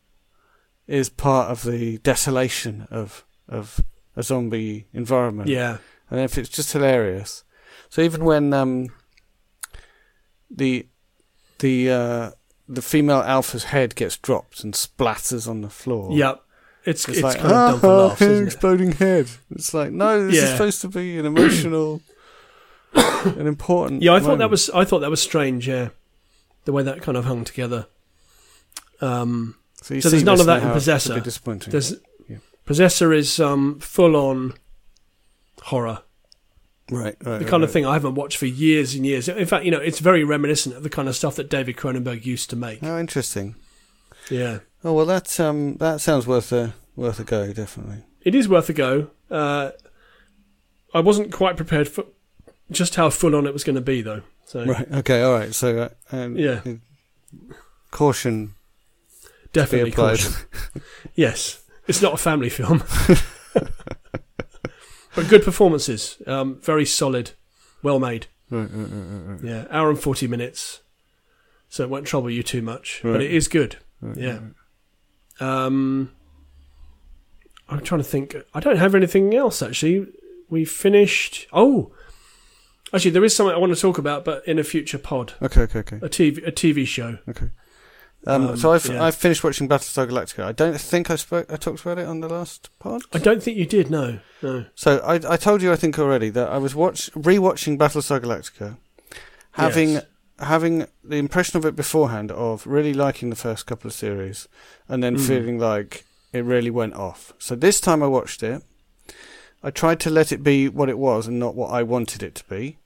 is 0.88 1.10
part 1.10 1.51
of 1.51 1.64
the 1.64 1.97
desolation 1.99 2.88
of 2.89 3.26
of 3.47 3.82
a 4.16 4.24
zombie 4.24 4.88
environment. 4.93 5.49
Yeah, 5.49 5.78
and 6.10 6.20
if 6.20 6.38
it's 6.38 6.49
just 6.49 6.74
hilarious. 6.74 7.43
So 7.89 8.01
even 8.01 8.24
when 8.24 8.53
um, 8.53 8.89
the 10.49 10.88
the 11.60 11.91
uh, 11.91 12.32
the 12.68 12.82
female 12.82 13.22
alpha's 13.22 13.66
head 13.66 13.95
gets 13.95 14.18
dropped 14.18 14.64
and 14.64 14.74
splatters 14.74 15.47
on 15.47 15.62
the 15.62 15.70
floor, 15.70 16.12
yeah. 16.12 16.36
It's 16.86 17.07
it's, 17.10 17.18
it's, 17.18 17.24
like 17.24 17.39
kind 17.39 17.76
of 17.76 17.84
"Ah, 17.84 17.88
laughs, 17.88 18.22
isn't 18.22 18.43
it? 18.43 18.45
exploding 18.47 18.91
head. 18.93 19.28
It's 19.51 19.74
like 19.74 19.91
no, 19.91 20.26
this 20.26 20.41
is 20.41 20.49
supposed 20.49 20.82
to 20.82 20.88
be 20.88 21.20
an 21.20 21.26
emotional, 21.26 22.01
an 22.93 23.47
important. 23.47 24.01
Yeah, 24.01 24.14
I 24.14 24.22
thought 24.22 24.38
that 24.38 24.49
was 24.49 24.70
I 24.70 24.86
thought 24.86 24.99
that 24.99 25.10
was 25.10 25.22
strange. 25.22 25.68
Yeah, 25.68 25.89
the 26.66 26.72
way 26.72 26.84
that 26.84 27.01
kind 27.01 27.18
of 27.18 27.26
hung 27.26 27.43
together. 27.43 27.88
Um, 29.01 29.55
So, 29.82 29.99
so 29.99 30.10
there's 30.10 30.24
none 30.24 30.39
of 30.39 30.45
that 30.47 30.62
in 30.64 30.72
Possessor. 30.72 31.16
bit 31.16 31.24
disappointing. 31.24 31.72
there's 31.72 31.95
Yeah. 32.28 32.38
Possessor 32.66 33.14
is 33.14 33.39
um, 33.39 33.80
full 33.80 34.16
on 34.16 34.53
horror, 35.64 36.03
right, 36.91 37.03
right, 37.05 37.20
the 37.20 37.30
right, 37.32 37.47
kind 37.47 37.64
of 37.64 37.70
right. 37.70 37.74
thing 37.74 37.86
I 37.86 37.93
haven't 37.93 38.16
watched 38.16 38.38
for 38.38 38.45
years 38.45 38.93
and 38.95 39.05
years. 39.05 39.28
In 39.30 39.45
fact, 39.45 39.66
you 39.66 39.72
know, 39.72 39.80
it's 39.80 39.99
very 39.99 40.24
reminiscent 40.24 40.76
of 40.76 40.84
the 40.84 40.89
kind 40.89 41.07
of 41.07 41.16
stuff 41.16 41.36
that 41.36 41.49
David 41.49 41.78
Cronenberg 41.78 42.26
used 42.26 42.49
to 42.51 42.55
make. 42.55 42.82
How 42.82 42.97
interesting. 42.97 43.55
Yeah. 44.30 44.60
Oh 44.84 44.93
well, 44.93 45.05
that 45.05 45.39
um, 45.39 45.76
that 45.78 46.01
sounds 46.01 46.28
worth 46.28 46.51
a 46.51 46.74
worth 46.95 47.20
a 47.20 47.24
go, 47.24 47.51
definitely. 47.53 48.03
it 48.22 48.36
is 48.36 48.47
worth 48.49 48.70
a 48.70 48.74
go. 48.74 49.10
Uh, 49.32 49.72
I 50.93 50.99
wasn't 50.99 51.32
quite 51.32 51.55
prepared 51.57 51.88
for 51.88 52.05
just 52.72 52.96
how 52.96 53.10
full 53.10 53.36
on 53.36 53.46
it 53.48 53.54
was 53.54 53.64
going 53.64 53.76
to 53.76 53.82
be, 53.82 54.02
though. 54.02 54.22
So 54.46 54.66
Right. 54.66 54.92
Okay. 54.92 55.22
All 55.22 55.34
right. 55.34 55.54
So 55.54 55.80
uh, 55.80 55.90
um, 56.16 56.36
Yeah. 56.38 56.62
Caution. 57.92 58.56
definitely 59.54 59.92
caution. 59.92 60.34
yes, 61.16 61.64
it's 61.88 62.02
not 62.02 62.14
a 62.14 62.18
family 62.18 62.50
film, 62.50 62.84
but 65.16 65.28
good 65.28 65.44
performances. 65.44 66.22
Um, 66.28 66.60
very 66.62 66.86
solid, 66.86 67.32
well 67.84 68.00
made. 68.00 68.28
Right, 68.50 68.70
right, 68.72 68.88
right. 68.92 69.44
Yeah, 69.44 69.66
hour 69.70 69.90
and 69.90 70.00
forty 70.00 70.28
minutes, 70.28 70.82
so 71.68 71.84
it 71.84 71.90
won't 71.90 72.06
trouble 72.08 72.30
you 72.30 72.44
too 72.44 72.62
much. 72.62 73.02
But 73.04 73.22
it 73.22 73.32
is 73.32 73.48
good. 73.48 73.78
Yeah. 74.16 74.40
Um, 75.40 76.12
I'm 77.68 77.82
trying 77.82 78.02
to 78.02 78.08
think. 78.08 78.36
I 78.54 78.60
don't 78.60 78.78
have 78.78 78.96
anything 78.96 79.34
else 79.36 79.62
actually. 79.62 80.08
We 80.50 80.66
finished. 80.66 81.48
Oh, 81.54 81.92
actually, 82.94 83.12
there 83.12 83.24
is 83.24 83.36
something 83.36 83.56
I 83.56 83.60
want 83.60 83.74
to 83.74 83.80
talk 83.82 83.98
about, 83.98 84.26
but 84.26 84.48
in 84.48 84.60
a 84.60 84.64
future 84.64 84.98
pod. 84.98 85.34
Okay. 85.42 85.62
Okay. 85.62 85.80
Okay. 85.80 85.98
A 85.98 86.10
TV, 86.10 86.48
a 86.48 86.52
TV 86.52 86.86
show. 86.88 87.18
Okay. 87.28 87.50
Um, 88.28 88.50
Um, 88.50 88.58
so 88.58 88.74
I've 88.74 88.86
yeah. 88.86 89.02
I've 89.04 89.16
finished 89.16 89.44
watching 89.46 89.70
Battlestar 89.70 90.06
Galactica. 90.08 90.44
I 90.44 90.52
don't 90.52 90.78
think 90.80 91.10
I 91.10 91.16
spoke 91.16 91.50
I 91.52 91.56
talked 91.56 91.82
about 91.82 91.98
it 92.00 92.06
on 92.06 92.20
the 92.20 92.28
last 92.28 92.70
pod. 92.80 93.02
I 93.14 93.18
don't 93.18 93.42
think 93.42 93.56
you 93.58 93.66
did. 93.66 93.90
No, 93.90 94.20
no. 94.42 94.66
So 94.76 94.98
I 95.00 95.16
I 95.34 95.38
told 95.38 95.62
you 95.62 95.72
I 95.72 95.78
think 95.78 95.98
already 95.98 96.30
that 96.32 96.50
I 96.50 96.58
was 96.58 96.76
watch 96.76 97.10
rewatching 97.14 97.78
Battlestar 97.78 98.20
Galactica, 98.20 98.76
having 99.52 99.90
Yes. 99.94 100.06
having 100.40 100.86
the 101.02 101.16
impression 101.16 101.58
of 101.58 101.66
it 101.66 101.78
beforehand 101.78 102.30
of 102.32 102.68
really 102.68 102.94
liking 102.94 103.30
the 103.30 103.36
first 103.38 103.66
couple 103.66 103.88
of 103.88 103.94
series, 103.94 104.50
and 104.90 105.02
then 105.02 105.16
Mm. 105.16 105.26
feeling 105.28 105.58
like 105.58 106.04
it 106.34 106.44
really 106.44 106.70
went 106.72 106.96
off. 106.96 107.32
So 107.40 107.56
this 107.56 107.80
time 107.80 108.04
I 108.04 108.08
watched 108.08 108.44
it. 108.44 108.62
I 109.64 109.72
tried 109.72 110.00
to 110.02 110.10
let 110.10 110.32
it 110.34 110.44
be 110.44 110.68
what 110.70 110.90
it 110.90 110.98
was 110.98 111.28
and 111.28 111.40
not 111.40 111.56
what 111.56 111.70
I 111.72 111.84
wanted 111.84 112.22
it 112.24 112.36
to 112.36 112.44
be. 112.50 112.79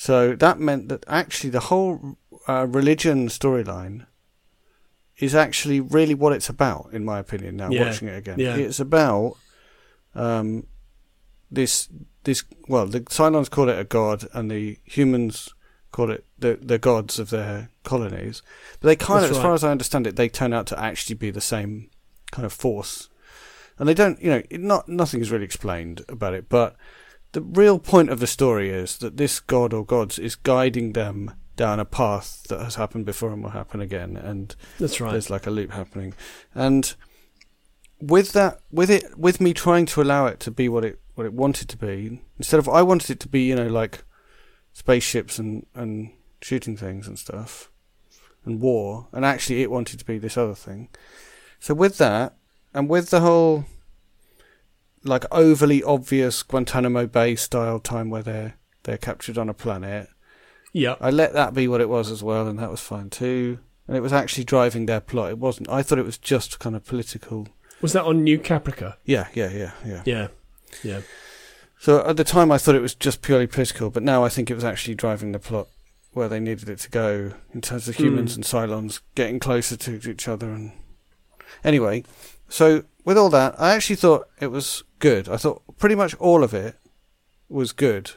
So 0.00 0.36
that 0.36 0.60
meant 0.60 0.88
that 0.90 1.04
actually 1.08 1.50
the 1.50 1.58
whole 1.70 2.18
uh, 2.48 2.68
religion 2.68 3.26
storyline 3.26 4.06
is 5.16 5.34
actually 5.34 5.80
really 5.80 6.14
what 6.14 6.32
it's 6.32 6.48
about, 6.48 6.90
in 6.92 7.04
my 7.04 7.18
opinion. 7.18 7.56
Now 7.56 7.70
Yeah. 7.72 7.86
watching 7.86 8.06
it 8.06 8.16
again, 8.16 8.38
Yeah. 8.38 8.54
it's 8.54 8.78
about 8.78 9.34
um, 10.14 10.68
this 11.50 11.88
this. 12.22 12.44
Well, 12.68 12.86
the 12.86 13.00
Cylons 13.00 13.50
call 13.50 13.68
it 13.68 13.76
a 13.76 13.82
god, 13.82 14.28
and 14.32 14.48
the 14.48 14.78
humans 14.84 15.48
call 15.90 16.12
it 16.12 16.24
the 16.38 16.56
the 16.62 16.78
gods 16.78 17.18
of 17.18 17.30
their 17.30 17.70
colonies. 17.82 18.40
But 18.78 18.86
they 18.90 18.96
kind 18.96 19.24
That's 19.24 19.32
of, 19.32 19.38
as 19.38 19.42
far 19.42 19.54
as 19.54 19.64
I 19.64 19.72
understand 19.72 20.06
it, 20.06 20.14
they 20.14 20.28
turn 20.28 20.52
out 20.52 20.68
to 20.68 20.78
actually 20.78 21.16
be 21.16 21.32
the 21.32 21.40
same 21.40 21.90
kind 22.30 22.46
of 22.46 22.52
force, 22.52 23.08
and 23.78 23.88
they 23.88 23.94
don't. 23.94 24.22
You 24.22 24.30
know, 24.30 24.42
it 24.48 24.60
not 24.60 24.88
nothing 24.88 25.20
is 25.20 25.32
really 25.32 25.44
explained 25.44 26.04
about 26.08 26.34
it, 26.34 26.48
but 26.48 26.76
the 27.32 27.42
real 27.42 27.78
point 27.78 28.10
of 28.10 28.20
the 28.20 28.26
story 28.26 28.70
is 28.70 28.98
that 28.98 29.16
this 29.16 29.40
god 29.40 29.72
or 29.72 29.84
gods 29.84 30.18
is 30.18 30.34
guiding 30.34 30.92
them 30.92 31.32
down 31.56 31.80
a 31.80 31.84
path 31.84 32.44
that 32.48 32.60
has 32.60 32.76
happened 32.76 33.04
before 33.04 33.32
and 33.32 33.42
will 33.42 33.50
happen 33.50 33.80
again, 33.80 34.16
and 34.16 34.54
That's 34.78 35.00
right. 35.00 35.12
there's 35.12 35.28
like 35.28 35.46
a 35.46 35.50
loop 35.50 35.72
happening. 35.72 36.14
And 36.54 36.94
with 38.00 38.32
that, 38.32 38.60
with 38.70 38.90
it, 38.90 39.18
with 39.18 39.40
me 39.40 39.52
trying 39.52 39.84
to 39.86 40.00
allow 40.00 40.26
it 40.26 40.40
to 40.40 40.50
be 40.50 40.68
what 40.68 40.84
it 40.84 41.00
what 41.16 41.26
it 41.26 41.32
wanted 41.34 41.68
to 41.68 41.76
be, 41.76 42.20
instead 42.38 42.60
of 42.60 42.68
I 42.68 42.82
wanted 42.82 43.10
it 43.10 43.20
to 43.20 43.28
be, 43.28 43.42
you 43.42 43.56
know, 43.56 43.66
like 43.66 44.04
spaceships 44.72 45.38
and 45.38 45.66
and 45.74 46.12
shooting 46.40 46.76
things 46.76 47.08
and 47.08 47.18
stuff, 47.18 47.70
and 48.44 48.60
war, 48.60 49.08
and 49.12 49.24
actually 49.24 49.60
it 49.62 49.70
wanted 49.70 49.98
to 49.98 50.04
be 50.04 50.16
this 50.16 50.38
other 50.38 50.54
thing. 50.54 50.88
So 51.58 51.74
with 51.74 51.98
that, 51.98 52.36
and 52.72 52.88
with 52.88 53.10
the 53.10 53.20
whole 53.20 53.64
like 55.08 55.24
overly 55.32 55.82
obvious 55.82 56.42
Guantanamo 56.42 57.06
Bay 57.06 57.34
style 57.36 57.80
time 57.80 58.10
where 58.10 58.22
they're 58.22 58.54
they're 58.84 58.98
captured 58.98 59.36
on 59.38 59.48
a 59.48 59.54
planet, 59.54 60.08
Yeah. 60.72 60.94
I 61.00 61.10
let 61.10 61.32
that 61.34 61.52
be 61.54 61.66
what 61.68 61.80
it 61.80 61.88
was 61.88 62.10
as 62.10 62.22
well, 62.22 62.46
and 62.46 62.58
that 62.58 62.70
was 62.70 62.80
fine 62.80 63.10
too. 63.10 63.58
And 63.86 63.96
it 63.96 64.00
was 64.00 64.12
actually 64.12 64.44
driving 64.44 64.86
their 64.86 65.00
plot. 65.00 65.30
It 65.30 65.38
wasn't. 65.38 65.68
I 65.70 65.82
thought 65.82 65.98
it 65.98 66.04
was 66.04 66.18
just 66.18 66.58
kind 66.58 66.76
of 66.76 66.84
political. 66.84 67.48
Was 67.80 67.92
that 67.94 68.04
on 68.04 68.22
New 68.22 68.38
Caprica? 68.38 68.96
Yeah, 69.04 69.28
yeah, 69.34 69.50
yeah, 69.50 69.72
yeah. 69.84 70.02
Yeah. 70.04 70.28
Yeah. 70.82 71.00
So 71.78 72.04
at 72.06 72.16
the 72.16 72.24
time, 72.24 72.50
I 72.52 72.58
thought 72.58 72.74
it 72.74 72.82
was 72.82 72.94
just 72.94 73.22
purely 73.22 73.46
political, 73.46 73.88
but 73.90 74.02
now 74.02 74.24
I 74.24 74.28
think 74.28 74.50
it 74.50 74.54
was 74.54 74.64
actually 74.64 74.94
driving 74.96 75.32
the 75.32 75.38
plot 75.38 75.68
where 76.12 76.28
they 76.28 76.40
needed 76.40 76.68
it 76.68 76.80
to 76.80 76.90
go 76.90 77.32
in 77.54 77.60
terms 77.60 77.88
of 77.88 77.96
humans 77.96 78.32
Mm. 78.32 78.36
and 78.36 78.44
Cylons 78.44 79.00
getting 79.14 79.38
closer 79.38 79.76
to 79.76 80.10
each 80.10 80.26
other. 80.28 80.50
And 80.50 80.72
anyway, 81.64 82.04
so 82.48 82.82
with 83.08 83.16
all 83.16 83.30
that, 83.30 83.54
I 83.58 83.74
actually 83.74 83.96
thought 83.96 84.28
it 84.38 84.48
was 84.48 84.84
good. 84.98 85.30
I 85.30 85.38
thought 85.38 85.62
pretty 85.78 85.94
much 85.94 86.14
all 86.16 86.44
of 86.44 86.52
it 86.52 86.76
was 87.48 87.72
good. 87.72 88.10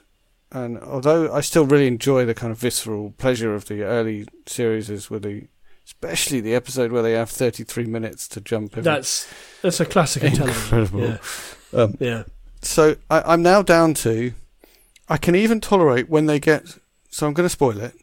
And 0.52 0.78
although 0.80 1.34
I 1.34 1.40
still 1.40 1.66
really 1.66 1.88
enjoy 1.88 2.26
the 2.26 2.34
kind 2.36 2.52
of 2.52 2.58
visceral 2.58 3.12
pleasure 3.18 3.56
of 3.56 3.66
the 3.70 3.84
early 3.84 4.28
series, 4.46 4.90
is 4.90 5.10
with 5.10 5.24
the 5.24 5.48
especially 5.86 6.42
the 6.42 6.54
episode 6.54 6.92
where 6.92 7.02
they 7.02 7.14
have 7.14 7.30
33 7.30 7.86
minutes 7.86 8.28
to 8.28 8.42
jump 8.42 8.76
in. 8.78 8.84
That's 8.84 9.32
that's 9.62 9.80
a 9.80 9.86
classic 9.86 10.24
incredible. 10.24 11.00
Yeah. 11.02 11.18
Um, 11.74 11.96
Yeah. 12.02 12.24
so 12.62 12.98
I, 13.10 13.22
I'm 13.22 13.42
now 13.42 13.62
down 13.62 13.94
to 14.06 14.34
I 15.08 15.16
can 15.18 15.36
even 15.36 15.62
tolerate 15.62 16.10
when 16.10 16.26
they 16.26 16.40
get. 16.40 16.64
So 17.10 17.28
I'm 17.28 17.34
going 17.34 17.46
to 17.46 17.50
spoil 17.50 17.80
it. 17.80 17.94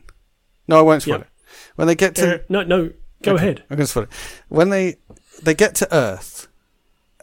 No, 0.66 0.78
I 0.78 0.82
won't 0.82 1.02
spoil 1.02 1.16
Yeah. 1.16 1.20
it. 1.22 1.28
When 1.76 1.86
they 1.86 1.94
get 1.94 2.14
to 2.16 2.36
Uh, 2.36 2.38
no, 2.48 2.62
no. 2.62 2.90
Go 3.22 3.32
Okay, 3.34 3.42
ahead. 3.42 3.64
I'm 3.68 3.76
going 3.76 3.86
to 3.86 3.90
spoil 3.90 4.04
it. 4.04 4.10
When 4.48 4.70
they 4.70 4.96
they 5.42 5.54
get 5.54 5.74
to 5.76 5.94
Earth, 5.94 6.47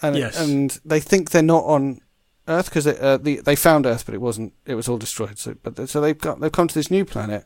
and 0.07 0.17
Yes. 0.17 0.39
and 0.39 0.79
they 0.85 0.99
think 0.99 1.31
they're 1.31 1.41
not 1.41 1.63
on 1.65 2.01
Earth 2.47 2.65
because 2.69 2.85
uh, 2.87 3.17
the, 3.21 3.37
they 3.41 3.55
found 3.55 3.85
Earth, 3.85 4.05
but 4.05 4.13
it 4.15 4.21
wasn't. 4.21 4.53
It 4.65 4.75
was 4.75 4.87
all 4.87 4.97
destroyed. 4.97 5.37
So 5.39 5.55
but 5.63 5.75
they- 5.75 5.85
so 5.87 5.99
they've 6.01 6.17
got 6.17 6.39
they've 6.39 6.51
come 6.51 6.67
to 6.67 6.75
this 6.75 6.91
new 6.91 7.05
planet. 7.05 7.45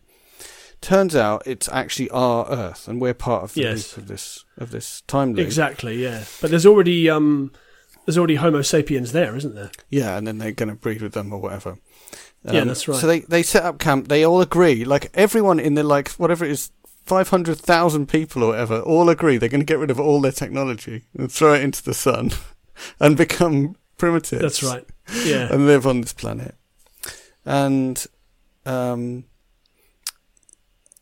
Turns 0.82 1.14
out 1.16 1.44
it's 1.46 1.68
actually 1.70 2.10
our 2.12 2.50
Earth, 2.50 2.88
and 2.88 3.02
we're 3.02 3.14
part 3.14 3.44
of 3.44 3.54
the 3.54 3.62
Yes. 3.62 3.98
of 3.98 4.08
this 4.08 4.46
of 4.58 4.72
this 4.72 5.02
time 5.08 5.34
loop. 5.34 5.46
Exactly. 5.46 6.02
Yeah. 6.02 6.24
But 6.42 6.52
there's 6.52 6.66
already 6.66 7.10
um, 7.10 7.52
there's 8.06 8.18
already 8.18 8.36
Homo 8.36 8.62
sapiens 8.62 9.12
there, 9.12 9.36
isn't 9.36 9.56
there? 9.56 9.72
Yeah, 9.90 10.18
and 10.18 10.26
then 10.26 10.38
they're 10.38 10.54
going 10.54 10.70
to 10.70 10.76
breed 10.76 11.02
with 11.02 11.14
them 11.14 11.34
or 11.34 11.40
whatever. 11.40 11.72
Um, 12.46 12.56
Yeah, 12.56 12.64
that's 12.64 12.88
right. 12.88 12.98
So 12.98 13.08
they, 13.08 13.20
they 13.22 13.44
set 13.44 13.64
up 13.64 13.78
camp. 13.80 14.08
They 14.08 14.24
all 14.26 14.40
agree. 14.42 14.86
Like 14.86 15.12
everyone 15.14 15.60
in 15.60 15.74
the 15.76 15.84
like 15.84 16.12
whatever 16.12 16.46
it 16.46 16.52
is, 16.52 16.72
five 17.10 17.30
hundred 17.30 17.58
thousand 17.58 18.08
people 18.08 18.44
or 18.44 18.50
whatever, 18.50 18.82
all 18.82 19.10
agree 19.10 19.38
they're 19.38 19.50
going 19.50 19.62
to 19.62 19.66
get 19.66 19.80
rid 19.80 19.90
of 19.90 20.00
all 20.00 20.22
their 20.22 20.32
technology 20.32 21.06
and 21.18 21.32
throw 21.32 21.54
it 21.54 21.64
into 21.64 21.84
the 21.84 21.96
sun, 21.96 22.32
and 23.00 23.18
become 23.18 23.76
primitive. 23.98 24.42
That's 24.42 24.62
right. 24.62 24.86
Yeah. 25.26 25.52
And 25.52 25.66
live 25.66 25.88
on 25.88 26.02
this 26.02 26.14
planet. 26.14 26.54
And 27.44 28.06
um, 28.64 29.24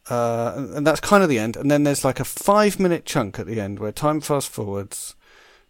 uh, 0.09 0.53
and 0.55 0.75
and 0.75 0.87
that's 0.87 1.01
kind 1.01 1.23
of 1.23 1.29
the 1.29 1.39
end. 1.39 1.57
And 1.57 1.69
then 1.69 1.83
there's 1.83 2.05
like 2.05 2.21
a 2.21 2.25
five 2.25 2.79
minute 2.79 3.05
chunk 3.05 3.37
at 3.37 3.45
the 3.45 3.59
end 3.59 3.79
where 3.79 3.91
time 3.91 4.21
fast 4.21 4.47
forwards, 4.47 5.13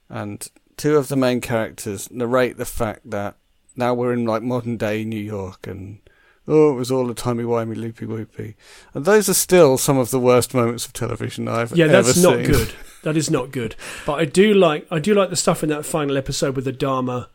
and 0.08 0.48
two 0.78 0.98
of 0.98 1.08
the 1.08 1.16
main 1.16 1.42
characters 1.42 2.12
narrate 2.12 2.58
the 2.58 2.66
fact 2.66 3.10
that 3.10 3.38
now 3.76 3.96
we're 3.96 4.14
in 4.14 4.26
like 4.26 4.44
modern 4.44 4.78
day 4.78 5.04
New 5.04 5.20
York 5.20 5.66
and 5.66 6.00
oh, 6.48 6.72
it 6.72 6.76
was 6.76 6.92
all 6.92 7.10
a 7.10 7.16
timey 7.16 7.44
wimey 7.44 7.76
loopy 7.76 8.06
whoopy. 8.06 8.56
And 8.94 9.06
those 9.06 9.28
are 9.30 9.34
still 9.34 9.78
some 9.78 9.98
of 9.98 10.12
the 10.12 10.20
worst 10.20 10.54
moments 10.54 10.86
of 10.86 10.94
television 10.94 11.48
I've 11.48 11.76
yeah, 11.76 11.86
ever 11.86 12.12
seen. 12.14 12.24
Yeah, 12.24 12.38
that's 12.38 12.48
not 12.50 12.58
good. 12.58 12.74
That 13.04 13.16
is 13.16 13.30
not 13.30 13.52
good. 13.52 13.76
But 14.06 14.16
I 14.20 14.26
do 14.26 14.54
like 14.54 14.86
I 14.92 15.00
do 15.00 15.14
like 15.14 15.30
the 15.30 15.36
stuff 15.38 15.64
in 15.64 15.70
that 15.70 15.86
final 15.86 16.18
episode 16.18 16.56
with 16.56 16.66
the 16.66 16.74
Adama 16.74 17.28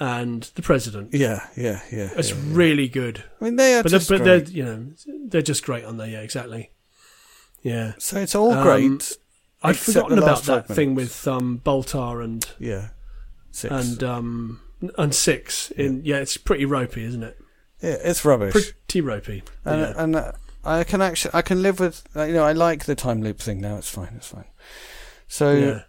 and 0.00 0.44
the 0.54 0.62
president. 0.62 1.12
Yeah, 1.12 1.46
yeah, 1.56 1.80
yeah. 1.92 2.10
It's 2.16 2.30
yeah, 2.30 2.36
yeah. 2.36 2.42
really 2.46 2.88
good. 2.88 3.22
I 3.40 3.44
mean, 3.44 3.56
they 3.56 3.74
are 3.74 3.82
But 3.82 3.90
they're, 3.90 3.98
just 3.98 4.08
but 4.08 4.24
they're 4.24 4.40
great. 4.40 4.50
you 4.54 4.64
know 4.64 4.86
they're 5.26 5.42
just 5.42 5.64
great, 5.64 5.84
aren't 5.84 5.98
they? 5.98 6.12
Yeah, 6.12 6.20
exactly. 6.20 6.70
Yeah, 7.62 7.92
So 7.98 8.18
it's 8.18 8.34
all 8.34 8.52
Um, 8.52 8.62
great. 8.62 9.16
I've 9.62 9.78
forgotten 9.78 10.18
about 10.18 10.44
that 10.44 10.68
five 10.68 10.76
thing 10.76 10.94
with 10.94 11.26
um, 11.28 11.60
Baltar 11.64 12.24
and 12.24 12.44
Yeah. 12.58 12.88
Six. 13.50 13.72
and 13.74 14.02
um, 14.02 14.60
and 14.96 15.14
six. 15.14 15.70
In 15.72 16.02
yeah, 16.04 16.16
it's 16.18 16.36
pretty 16.36 16.64
ropey, 16.64 17.04
isn't 17.04 17.22
it? 17.22 17.38
Yeah, 17.82 17.96
it's 18.04 18.24
rubbish. 18.24 18.52
Pretty 18.52 19.00
ropey. 19.00 19.42
and 19.64 19.80
yeah. 19.80 19.92
and 19.96 20.16
uh, 20.16 20.32
I 20.64 20.84
can 20.84 21.02
actually 21.02 21.32
I 21.34 21.42
can 21.42 21.62
live 21.62 21.80
with 21.80 22.04
uh, 22.14 22.24
you 22.24 22.34
know 22.34 22.44
I 22.44 22.52
like 22.52 22.84
the 22.84 22.94
time 22.94 23.22
loop 23.22 23.38
thing 23.40 23.60
now. 23.60 23.76
It's 23.76 23.90
fine. 23.90 24.12
It's 24.16 24.28
fine. 24.28 24.44
So 25.26 25.52
yeah. 25.52 25.80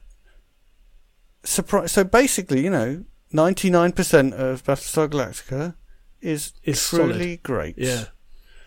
surprise. 1.44 1.91
So 1.91 2.04
basically, 2.04 2.64
you 2.64 2.70
know, 2.70 3.06
ninety 3.32 3.70
nine 3.70 3.91
percent 3.91 4.34
of 4.34 4.64
Battlestar 4.64 5.08
Galactica 5.08 5.76
is 6.22 6.54
It's 6.64 6.89
truly 6.89 7.38
great. 7.38 7.78
Yeah, 7.78 8.06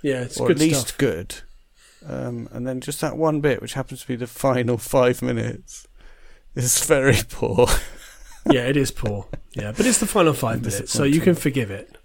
yeah, 0.03 0.23
it's 0.23 0.39
or 0.39 0.49
good 0.49 0.57
at 0.57 0.61
least 0.61 0.89
stuff. 0.89 0.99
good. 0.99 1.35
Um, 2.07 2.49
and 2.53 2.67
then 2.67 2.81
just 2.81 3.01
that 3.01 3.17
one 3.17 3.41
bit, 3.41 3.61
which 3.61 3.75
happens 3.75 4.03
to 4.03 4.07
be 4.07 4.15
the 4.15 4.29
final 4.29 4.79
five 4.79 5.23
minutes, 5.23 5.89
is 6.55 6.85
very 6.85 7.17
poor. 7.29 7.67
yeah, 8.49 8.67
it 8.67 8.77
is 8.77 8.93
poor. 8.93 9.27
Yeah, 9.55 9.73
but 9.73 9.87
it's 9.87 9.99
the 9.99 10.07
final 10.07 10.33
five 10.33 10.63
minutes, 10.63 10.93
so 10.93 11.03
you 11.03 11.21
can 11.21 11.35
forgive 11.35 11.73
it. 11.73 11.96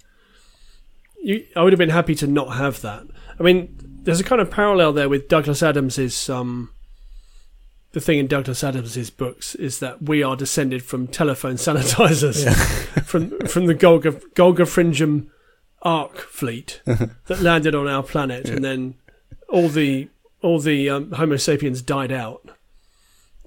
You, 1.23 1.45
I 1.55 1.63
would 1.63 1.73
have 1.73 1.77
been 1.79 1.89
happy 1.89 2.15
to 2.15 2.27
not 2.27 2.55
have 2.55 2.81
that. 2.81 3.03
I 3.39 3.43
mean, 3.43 3.77
there's 4.03 4.19
a 4.19 4.23
kind 4.23 4.41
of 4.41 4.49
parallel 4.49 4.93
there 4.93 5.09
with 5.09 5.27
Douglas 5.27 5.61
Adams's. 5.61 6.29
Um, 6.29 6.71
the 7.93 7.99
thing 7.99 8.19
in 8.19 8.27
Douglas 8.27 8.63
Adams's 8.63 9.09
books 9.09 9.53
is 9.55 9.79
that 9.79 10.01
we 10.01 10.23
are 10.23 10.35
descended 10.35 10.83
from 10.83 11.07
telephone 11.07 11.55
sanitizers, 11.57 12.47
from 13.03 13.37
from 13.47 13.65
the 13.67 13.75
Golga 13.75 14.21
Golgafrincham 14.33 15.27
Ark 15.83 16.17
fleet 16.17 16.81
that 16.85 17.41
landed 17.41 17.75
on 17.75 17.87
our 17.87 18.03
planet, 18.03 18.49
and 18.49 18.63
then 18.63 18.95
all 19.49 19.67
the 19.69 20.07
all 20.41 20.59
the 20.59 20.89
um, 20.89 21.11
Homo 21.11 21.35
sapiens 21.35 21.81
died 21.81 22.11
out, 22.11 22.49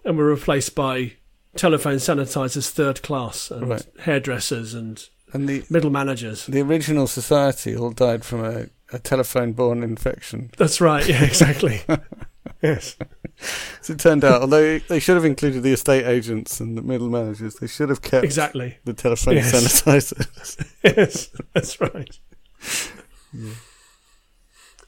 and 0.05 0.17
were 0.17 0.27
replaced 0.27 0.75
by 0.75 1.15
telephone 1.57 1.97
sanitizers, 1.97 2.69
third 2.71 3.03
class, 3.03 3.51
and 3.51 3.69
Right. 3.69 3.87
hairdressers 4.01 4.75
and 4.75 5.09
And 5.35 5.49
the 5.49 5.65
middle 5.69 5.91
managers. 5.91 6.47
the 6.47 6.61
original 6.61 7.07
society 7.09 7.77
all 7.77 7.91
died 7.91 8.25
from 8.25 8.45
a, 8.45 8.67
a 8.93 8.99
telephone 9.01 9.53
borne 9.53 9.83
infection. 9.83 10.51
That's 10.57 10.81
right. 10.81 11.07
Yeah, 11.07 11.25
exactly. 11.25 11.83
yes. 12.63 12.97
As 13.81 13.91
it 13.91 13.99
turned 13.99 14.25
out, 14.25 14.43
although 14.43 14.79
they 14.79 15.01
should 15.01 15.17
have 15.17 15.25
included 15.25 15.65
the 15.65 15.73
estate 15.73 16.07
agents 16.07 16.61
and 16.61 16.79
the 16.79 16.83
middle 16.83 17.09
managers, 17.11 17.57
they 17.57 17.67
should 17.67 17.89
have 17.89 18.01
kept 18.01 18.25
Exactly. 18.25 18.79
the 18.85 18.95
telephone 18.95 19.35
Yes. 19.35 19.53
sanitizer. 19.83 20.71
Yes, 20.97 21.31
that's 21.53 21.81
right. 21.81 22.19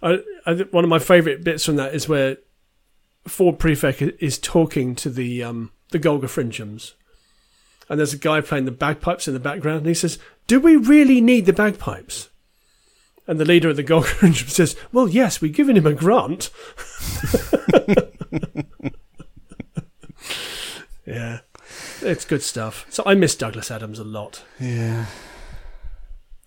I, 0.03 0.19
I, 0.47 0.55
think 0.55 0.73
one 0.73 0.85
of 0.85 0.91
my 0.91 0.99
favourite 1.01 1.43
bits 1.43 1.65
from 1.65 1.77
that 1.77 1.95
is 1.95 2.09
where 2.09 2.37
Ford 3.27 3.59
Prefect 3.59 4.01
is 4.21 4.39
talking 4.39 4.95
to 4.97 5.11
the 5.11 5.43
um, 5.43 5.73
the 5.91 5.99
Golgafrinchans, 5.99 6.93
and 7.89 7.99
there's 7.99 8.13
a 8.13 8.19
guy 8.19 8.41
playing 8.41 8.67
the 8.67 8.71
bagpipes 8.71 9.27
in 9.27 9.35
the 9.35 9.41
background, 9.41 9.79
and 9.79 9.87
he 9.89 9.95
says, 9.95 10.19
"Do 10.47 10.61
we 10.61 10.77
really 10.77 11.21
need 11.21 11.47
the 11.47 11.53
bagpipes?" 11.53 12.29
And 13.29 13.41
the 13.41 13.45
leader 13.45 13.69
of 13.69 13.77
the 13.77 13.83
Fringums 13.83 14.51
says, 14.53 14.77
"Well, 14.93 15.09
yes, 15.09 15.41
we've 15.41 15.53
given 15.53 15.77
him 15.77 15.87
a 15.87 15.93
grant." 15.93 16.51
yeah, 21.07 21.41
it's 22.03 22.25
good 22.25 22.43
stuff. 22.43 22.87
So 22.89 23.03
I 23.07 23.15
miss 23.15 23.35
Douglas 23.37 23.71
Adams 23.71 23.99
a 23.99 24.05
lot. 24.05 24.43
Yeah, 24.61 25.07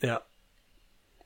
Yeah, 0.01 0.19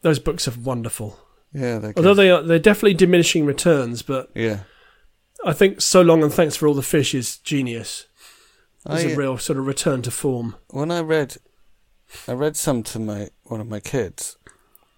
those 0.02 0.20
books 0.20 0.48
are 0.48 0.54
wonderful. 0.60 1.20
yeah, 1.54 1.80
they're 1.80 1.94
good. 1.94 1.98
Although 1.98 2.14
they 2.16 2.32
are, 2.32 2.42
they're 2.42 2.60
definitely 2.60 2.96
diminishing 2.96 3.46
returns, 3.46 4.02
but 4.02 4.32
yeah. 4.36 4.62
I 5.46 5.54
think 5.54 5.82
"So 5.82 6.02
Long 6.02 6.24
and 6.24 6.34
Thanks 6.34 6.56
for 6.56 6.68
All 6.68 6.74
the 6.74 6.82
Fish" 6.82 7.14
is 7.14 7.38
genius. 7.38 8.08
Oh, 8.86 8.96
it's 8.96 9.06
I, 9.06 9.10
a 9.10 9.16
real 9.16 9.38
sort 9.38 9.60
of 9.60 9.66
return 9.68 10.02
to 10.04 10.12
form. 10.12 10.56
when 10.70 10.92
I 10.92 11.00
read, 11.02 11.38
I 12.28 12.34
read 12.34 12.56
some 12.56 12.84
to 12.84 13.00
my 13.00 13.30
one 13.44 13.60
of 13.62 13.68
my 13.68 13.80
kids. 13.80 14.38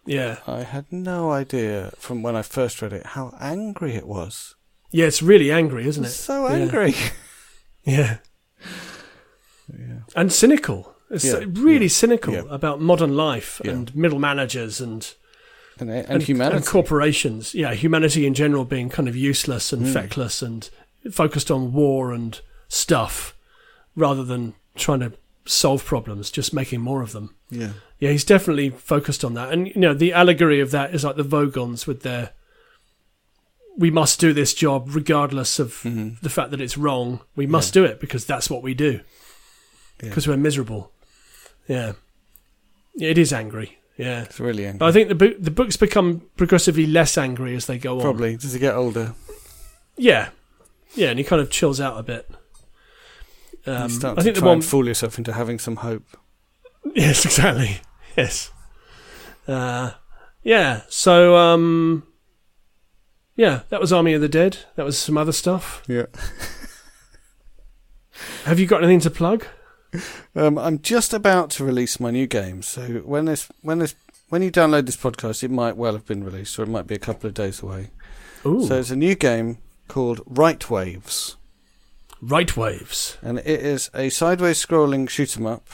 Yeah, 0.05 0.37
I 0.47 0.61
had 0.63 0.85
no 0.91 1.31
idea 1.31 1.91
from 1.97 2.21
when 2.21 2.35
I 2.35 2.41
first 2.43 2.81
read 2.81 2.93
it 2.93 3.05
how 3.07 3.35
angry 3.39 3.95
it 3.95 4.05
was. 4.07 4.55
yeah, 4.91 5.05
it's 5.07 5.21
really 5.23 5.51
angry, 5.51 5.87
isn't 5.87 6.03
It's 6.05 6.13
it? 6.13 6.23
so 6.23 6.47
angry. 6.47 6.93
Yeah, 7.87 8.17
yeah. 9.71 9.99
and 10.15 10.31
cynical. 10.31 10.95
It's 11.11 11.23
Yeah, 11.23 11.43
really 11.53 11.87
cynical 11.87 12.49
about 12.49 12.81
modern 12.81 13.15
life 13.15 13.59
and 13.63 13.95
middle 13.95 14.19
managers 14.19 14.81
and 14.81 15.13
and, 15.79 15.89
and, 15.91 16.23
humanity. 16.23 16.57
and 16.57 16.65
corporations. 16.65 17.53
Yeah, 17.53 17.73
humanity 17.73 18.25
in 18.25 18.33
general 18.33 18.65
being 18.65 18.89
kind 18.89 19.07
of 19.07 19.15
useless 19.15 19.71
and 19.73 19.85
Mm. 19.85 19.93
feckless 19.93 20.41
and 20.41 20.69
focused 21.11 21.51
on 21.51 21.73
war 21.73 22.11
and 22.13 22.39
stuff 22.69 23.35
rather 23.95 24.23
than 24.23 24.55
trying 24.75 25.01
to 25.01 25.11
solve 25.45 25.85
problems, 25.85 26.31
just 26.31 26.53
making 26.53 26.81
more 26.81 27.01
of 27.01 27.11
them. 27.11 27.35
yeah, 27.49 27.73
Yeah, 27.99 28.11
he's 28.11 28.25
definitely 28.25 28.71
focused 28.71 29.23
on 29.23 29.33
that. 29.35 29.51
And 29.53 29.67
you 29.67 29.75
know, 29.79 29.93
the 29.93 30.11
allegory 30.13 30.59
of 30.59 30.71
that 30.71 30.93
is 30.95 31.03
like 31.03 31.15
the 31.15 31.23
Vogons 31.23 31.85
with 31.87 32.01
their 32.01 32.31
we 33.77 33.91
must 33.91 34.19
do 34.21 34.31
this 34.33 34.53
job 34.53 34.87
regardless 34.95 35.59
of 35.59 35.73
Mhm. 35.83 36.19
the 36.21 36.29
fact 36.29 36.51
that 36.51 36.61
it's 36.61 36.77
wrong. 36.77 37.19
We 37.35 37.45
must 37.45 37.73
do 37.73 37.83
it 37.83 37.99
because 37.99 38.25
that's 38.25 38.49
what 38.49 38.63
we 38.63 38.73
do. 38.73 39.01
Yeah. 40.01 40.09
Because 40.09 40.27
we're 40.27 40.37
miserable. 40.37 40.91
Yeah. 41.67 41.93
Yeah, 42.95 43.09
It 43.09 43.17
is 43.17 43.33
angry. 43.33 43.77
Yeah. 43.97 44.23
it's 44.23 44.39
really 44.39 44.65
angry. 44.65 44.79
But 44.79 44.85
I 44.87 44.91
think 44.93 45.09
the 45.09 45.15
book, 45.15 45.35
the 45.39 45.51
books 45.51 45.75
become 45.77 46.21
progressively 46.37 46.85
less 46.87 47.17
angry 47.17 47.53
as 47.55 47.65
they 47.65 47.77
go 47.77 47.97
on. 47.97 48.01
Probably 48.01 48.37
does 48.37 48.53
he 48.53 48.59
get 48.59 48.75
older? 48.75 49.13
Yeah. 49.97 50.29
Yeah, 50.95 51.09
and 51.09 51.19
he 51.19 51.25
kind 51.25 51.41
of 51.41 51.49
chills 51.49 51.81
out 51.81 51.99
a 51.99 52.03
bit. 52.03 52.29
Um, 53.67 53.83
you 53.83 53.89
start 53.89 54.19
I 54.19 54.23
think 54.23 54.35
to 54.35 54.41
the 54.41 54.43
try 54.43 54.49
one 54.49 54.57
and 54.57 54.65
fool 54.65 54.87
yourself 54.87 55.17
into 55.17 55.33
having 55.33 55.59
some 55.59 55.77
hope. 55.77 56.05
Yes, 56.93 57.25
exactly. 57.25 57.79
Yes. 58.15 58.51
Uh, 59.47 59.91
yeah. 60.43 60.81
So, 60.87 61.35
um, 61.35 62.03
yeah, 63.35 63.61
that 63.69 63.81
was 63.81 63.91
Army 63.91 64.13
of 64.13 64.21
the 64.21 64.29
Dead. 64.29 64.59
That 64.75 64.85
was 64.85 64.95
some 64.97 65.17
other 65.17 65.31
stuff. 65.31 65.81
Yeah. 65.87 66.05
Have 68.45 68.59
you 68.59 68.67
got 68.67 68.83
anything 68.83 68.99
to 69.01 69.09
plug? 69.09 69.45
Um, 70.35 70.57
I'm 70.57 70.79
just 70.79 71.13
about 71.13 71.49
to 71.51 71.63
release 71.65 71.99
my 71.99 72.11
new 72.11 72.27
game, 72.27 72.61
so 72.61 72.83
when 73.05 73.25
this 73.25 73.47
when 73.61 73.79
this 73.79 73.95
when 74.29 74.41
you 74.41 74.51
download 74.51 74.85
this 74.85 74.97
podcast, 74.97 75.43
it 75.43 75.51
might 75.51 75.75
well 75.77 75.93
have 75.93 76.05
been 76.05 76.23
released, 76.23 76.57
or 76.59 76.63
it 76.63 76.69
might 76.69 76.87
be 76.87 76.95
a 76.95 76.99
couple 76.99 77.27
of 77.27 77.33
days 77.33 77.61
away. 77.63 77.89
Ooh, 78.45 78.65
So 78.65 78.77
it's 78.77 78.91
a 78.91 78.95
new 78.95 79.15
game 79.15 79.57
called 79.87 80.19
Rightwaves, 80.25 81.35
Rightwaves. 82.23 83.17
and 83.21 83.39
it 83.39 83.47
is 83.47 83.89
a 83.93 84.09
sideways 84.09 84.63
scrolling 84.63 85.09
shoot 85.09 85.35
'em 85.37 85.45
up, 85.45 85.67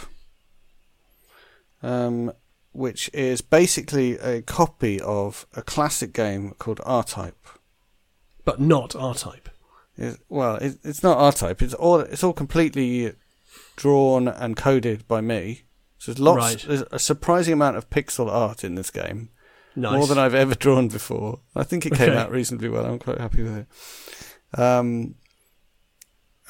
um, 1.83 2.31
which 2.73 3.09
is 3.13 3.41
basically 3.41 4.17
a 4.19 4.41
copy 4.41 4.99
of 5.01 5.45
a 5.55 5.61
classic 5.61 6.13
game 6.13 6.53
called 6.59 6.79
R-Type. 6.85 7.37
But 8.45 8.59
not 8.59 8.95
R-Type. 8.95 9.49
It, 9.97 10.17
well, 10.29 10.55
it, 10.55 10.77
it's 10.83 11.03
not 11.03 11.17
R-Type. 11.17 11.61
It's 11.61 11.73
all 11.73 11.99
it's 11.99 12.23
all 12.23 12.33
completely 12.33 13.13
drawn 13.75 14.27
and 14.27 14.55
coded 14.57 15.07
by 15.07 15.21
me. 15.21 15.63
So 15.99 16.11
there's 16.11 16.19
lots. 16.19 16.37
Right. 16.37 16.65
There's 16.67 16.83
a 16.91 16.97
surprising 16.99 17.53
amount 17.53 17.77
of 17.77 17.89
pixel 17.89 18.27
art 18.31 18.63
in 18.63 18.73
this 18.75 18.89
game, 18.89 19.29
Nice. 19.75 19.93
more 19.93 20.07
than 20.07 20.17
I've 20.17 20.33
ever 20.33 20.55
drawn 20.55 20.87
before. 20.87 21.41
I 21.55 21.63
think 21.63 21.85
it 21.85 21.93
came 21.93 22.09
Okay. 22.09 22.17
out 22.17 22.31
reasonably 22.31 22.69
well. 22.69 22.85
I'm 22.85 22.99
quite 22.99 23.19
happy 23.19 23.43
with 23.43 23.57
it. 23.57 24.59
Um. 24.59 25.15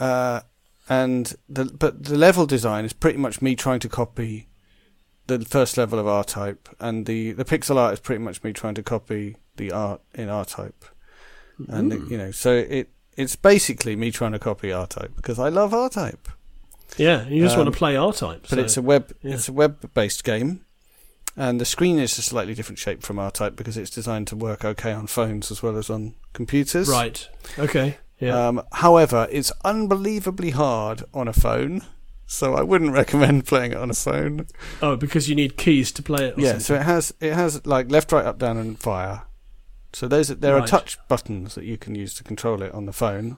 Uh, 0.01 0.41
and 0.89 1.35
the 1.47 1.65
but 1.65 2.03
the 2.03 2.17
level 2.17 2.45
design 2.45 2.83
is 2.85 2.91
pretty 2.93 3.17
much 3.19 3.41
me 3.41 3.55
trying 3.55 3.79
to 3.79 3.87
copy 3.89 4.47
the 5.27 5.39
first 5.45 5.77
level 5.77 5.99
of 5.99 6.07
R-Type, 6.07 6.67
and 6.79 7.05
the 7.05 7.31
the 7.33 7.45
pixel 7.45 7.77
art 7.77 7.93
is 7.93 7.99
pretty 7.99 8.21
much 8.21 8.43
me 8.43 8.51
trying 8.51 8.75
to 8.75 8.83
copy 8.83 9.37
the 9.57 9.71
art 9.71 10.01
in 10.15 10.27
R-Type 10.27 10.83
and 11.69 11.91
Mm. 11.91 12.09
you 12.09 12.17
know, 12.17 12.31
so 12.31 12.51
it 12.55 12.89
it's 13.15 13.35
basically 13.35 13.95
me 13.95 14.09
trying 14.11 14.31
to 14.31 14.39
copy 14.39 14.71
R-Type 14.73 15.11
because 15.15 15.37
I 15.37 15.49
love 15.49 15.73
R-Type, 15.73 16.27
yeah, 16.97 17.27
you 17.27 17.43
just 17.43 17.55
um, 17.55 17.65
want 17.65 17.73
to 17.73 17.77
play 17.77 17.95
R-Type. 17.95 18.41
but 18.49 18.57
so- 18.57 18.59
it's 18.59 18.77
a 18.77 18.81
web 18.81 19.13
yeah. 19.21 19.35
it's 19.35 19.47
a 19.47 19.53
web 19.53 19.93
based 19.93 20.23
game, 20.23 20.65
and 21.37 21.61
the 21.61 21.65
screen 21.65 21.99
is 21.99 22.17
a 22.17 22.23
slightly 22.23 22.55
different 22.55 22.79
shape 22.79 23.03
from 23.03 23.19
R-Type 23.19 23.55
because 23.55 23.77
it's 23.77 23.91
designed 23.91 24.27
to 24.29 24.35
work 24.35 24.65
okay 24.65 24.91
on 24.91 25.05
phones 25.07 25.51
as 25.51 25.61
well 25.61 25.77
as 25.77 25.89
on 25.91 26.15
computers. 26.33 26.89
right. 26.89 27.29
Okay. 27.59 27.97
Yeah. 28.21 28.47
Um, 28.47 28.61
however, 28.71 29.27
it's 29.29 29.51
unbelievably 29.65 30.51
hard 30.51 31.03
on 31.13 31.27
a 31.27 31.33
phone, 31.33 31.81
so 32.25 32.53
I 32.53 32.61
wouldn't 32.61 32.93
recommend 33.01 33.45
playing 33.47 33.71
it 33.73 33.77
on 33.77 33.89
a 33.89 33.95
phone. 33.95 34.47
oh, 34.81 34.95
because 34.95 35.27
you 35.27 35.35
need 35.35 35.57
keys 35.57 35.91
to 35.93 36.03
play 36.03 36.27
it. 36.27 36.35
Yeah, 36.37 36.51
something. 36.51 36.59
so 36.61 36.75
it 36.75 36.83
has 36.83 37.13
it 37.19 37.33
has 37.33 37.65
like 37.65 37.91
left, 37.91 38.11
right, 38.13 38.25
up, 38.25 38.37
down, 38.39 38.57
and 38.57 38.79
fire. 38.79 39.23
So 39.93 40.07
those 40.07 40.29
there 40.29 40.55
are 40.57 40.65
touch 40.65 40.97
buttons 41.09 41.55
that 41.55 41.65
you 41.65 41.77
can 41.77 41.95
use 41.95 42.13
to 42.13 42.23
control 42.23 42.61
it 42.61 42.71
on 42.73 42.85
the 42.85 42.93
phone. 42.93 43.37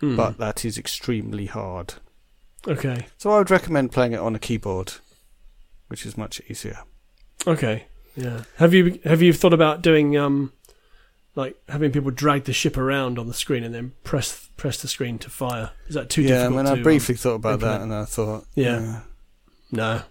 Hmm. 0.00 0.14
but 0.14 0.38
that 0.38 0.64
is 0.64 0.78
extremely 0.78 1.46
hard. 1.46 1.94
okay. 2.68 3.08
So 3.16 3.32
I 3.32 3.38
would 3.38 3.50
recommend 3.50 3.90
playing 3.90 4.12
it 4.12 4.20
on 4.20 4.36
a 4.36 4.38
keyboard, 4.38 4.92
which 5.88 6.06
is 6.06 6.16
much 6.16 6.40
easier. 6.48 6.78
Okay. 7.48 7.86
Yeah. 8.14 8.44
Have 8.58 8.72
you 8.74 9.00
have 9.04 9.22
you 9.22 9.32
thought 9.32 9.52
about 9.52 9.82
doing 9.82 10.16
um 10.16 10.52
like 11.38 11.56
having 11.68 11.92
people 11.92 12.10
drag 12.10 12.44
the 12.44 12.52
ship 12.52 12.76
around 12.76 13.16
on 13.18 13.28
the 13.28 13.34
screen 13.34 13.62
and 13.62 13.72
then 13.74 13.92
press 14.02 14.50
press 14.56 14.82
the 14.82 14.88
screen 14.88 15.18
to 15.20 15.30
fire? 15.30 15.70
Is 15.86 15.94
that 15.94 16.10
too 16.10 16.22
yeah, 16.22 16.44
I 16.44 16.48
mean, 16.48 16.66
I 16.66 16.72
um, 16.72 16.82
briefly 16.82 17.14
thought 17.14 17.36
about 17.36 17.60
that, 17.60 17.80
and 17.80 17.94
I 17.94 18.04
thought, 18.04 18.44
Yeah. 18.56 18.80
yeah, 18.80 19.00
no. 19.70 20.02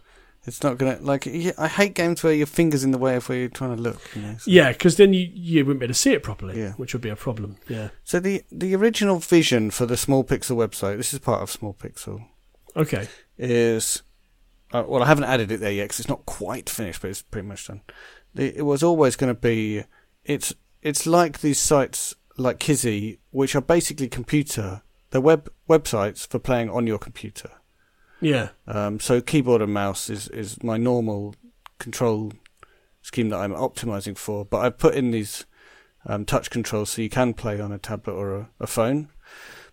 it's 0.45 0.63
not 0.63 0.77
gonna 0.77 0.97
like. 1.01 1.25
Yeah, 1.25 1.51
I 1.57 1.67
hate 1.67 1.93
games 1.93 2.23
where 2.23 2.33
your 2.33 2.47
fingers 2.47 2.83
in 2.85 2.91
the 2.91 2.97
way 2.97 3.17
of 3.17 3.27
where 3.27 3.37
you're 3.37 3.49
trying 3.49 3.75
to 3.75 3.81
look. 3.81 3.99
You 4.15 4.21
know, 4.21 4.37
so. 4.37 4.49
Yeah, 4.49 4.71
because 4.71 4.95
then 4.95 5.13
you 5.13 5.29
you 5.33 5.65
wouldn't 5.65 5.81
be 5.81 5.85
able 5.85 5.93
to 5.93 5.99
see 5.99 6.13
it 6.13 6.23
properly, 6.23 6.57
Yeah. 6.59 6.71
which 6.73 6.93
would 6.93 7.01
be 7.01 7.09
a 7.09 7.15
problem. 7.17 7.57
Yeah. 7.67 7.89
So 8.05 8.19
the 8.21 8.43
the 8.51 8.73
original 8.75 9.19
vision 9.19 9.69
for 9.69 9.85
the 9.85 9.97
Small 9.97 10.23
Pixel 10.23 10.55
website, 10.55 10.95
this 10.97 11.13
is 11.13 11.19
part 11.19 11.41
of 11.41 11.51
Small 11.51 11.73
Pixel, 11.73 12.25
Okay. 12.75 13.09
is 13.37 14.01
uh, 14.71 14.83
well, 14.87 15.03
I 15.03 15.07
haven't 15.07 15.25
added 15.25 15.51
it 15.51 15.59
there 15.59 15.71
yet 15.73 15.85
because 15.85 15.99
it's 15.99 16.09
not 16.09 16.25
quite 16.25 16.69
finished, 16.69 17.01
but 17.01 17.09
it's 17.09 17.21
pretty 17.21 17.47
much 17.47 17.67
done. 17.67 17.81
The, 18.33 18.57
it 18.57 18.65
was 18.65 18.81
always 18.81 19.17
going 19.17 19.33
to 19.35 19.39
be 19.39 19.83
it's 20.23 20.53
it's 20.81 21.05
like 21.05 21.39
these 21.39 21.59
sites 21.59 22.15
like 22.37 22.59
Kizi, 22.59 23.17
which 23.31 23.55
are 23.55 23.61
basically 23.61 24.07
computer. 24.07 24.81
They're 25.11 25.21
web 25.21 25.49
websites 25.69 26.27
for 26.27 26.39
playing 26.39 26.69
on 26.69 26.85
your 26.87 26.99
computer. 26.99 27.51
Yeah. 28.21 28.49
Um, 28.67 28.99
so 28.99 29.21
keyboard 29.21 29.61
and 29.61 29.73
mouse 29.73 30.09
is 30.09 30.27
is 30.29 30.61
my 30.63 30.77
normal 30.77 31.35
control 31.79 32.33
scheme 33.01 33.29
that 33.29 33.37
I'm 33.37 33.53
optimizing 33.53 34.17
for. 34.17 34.43
But 34.45 34.59
I've 34.59 34.77
put 34.77 34.95
in 34.95 35.11
these 35.11 35.45
um, 36.05 36.25
touch 36.25 36.49
controls 36.49 36.89
so 36.91 37.01
you 37.01 37.09
can 37.09 37.33
play 37.33 37.59
on 37.59 37.71
a 37.71 37.77
tablet 37.77 38.13
or 38.13 38.35
a, 38.35 38.49
a 38.59 38.67
phone. 38.67 39.09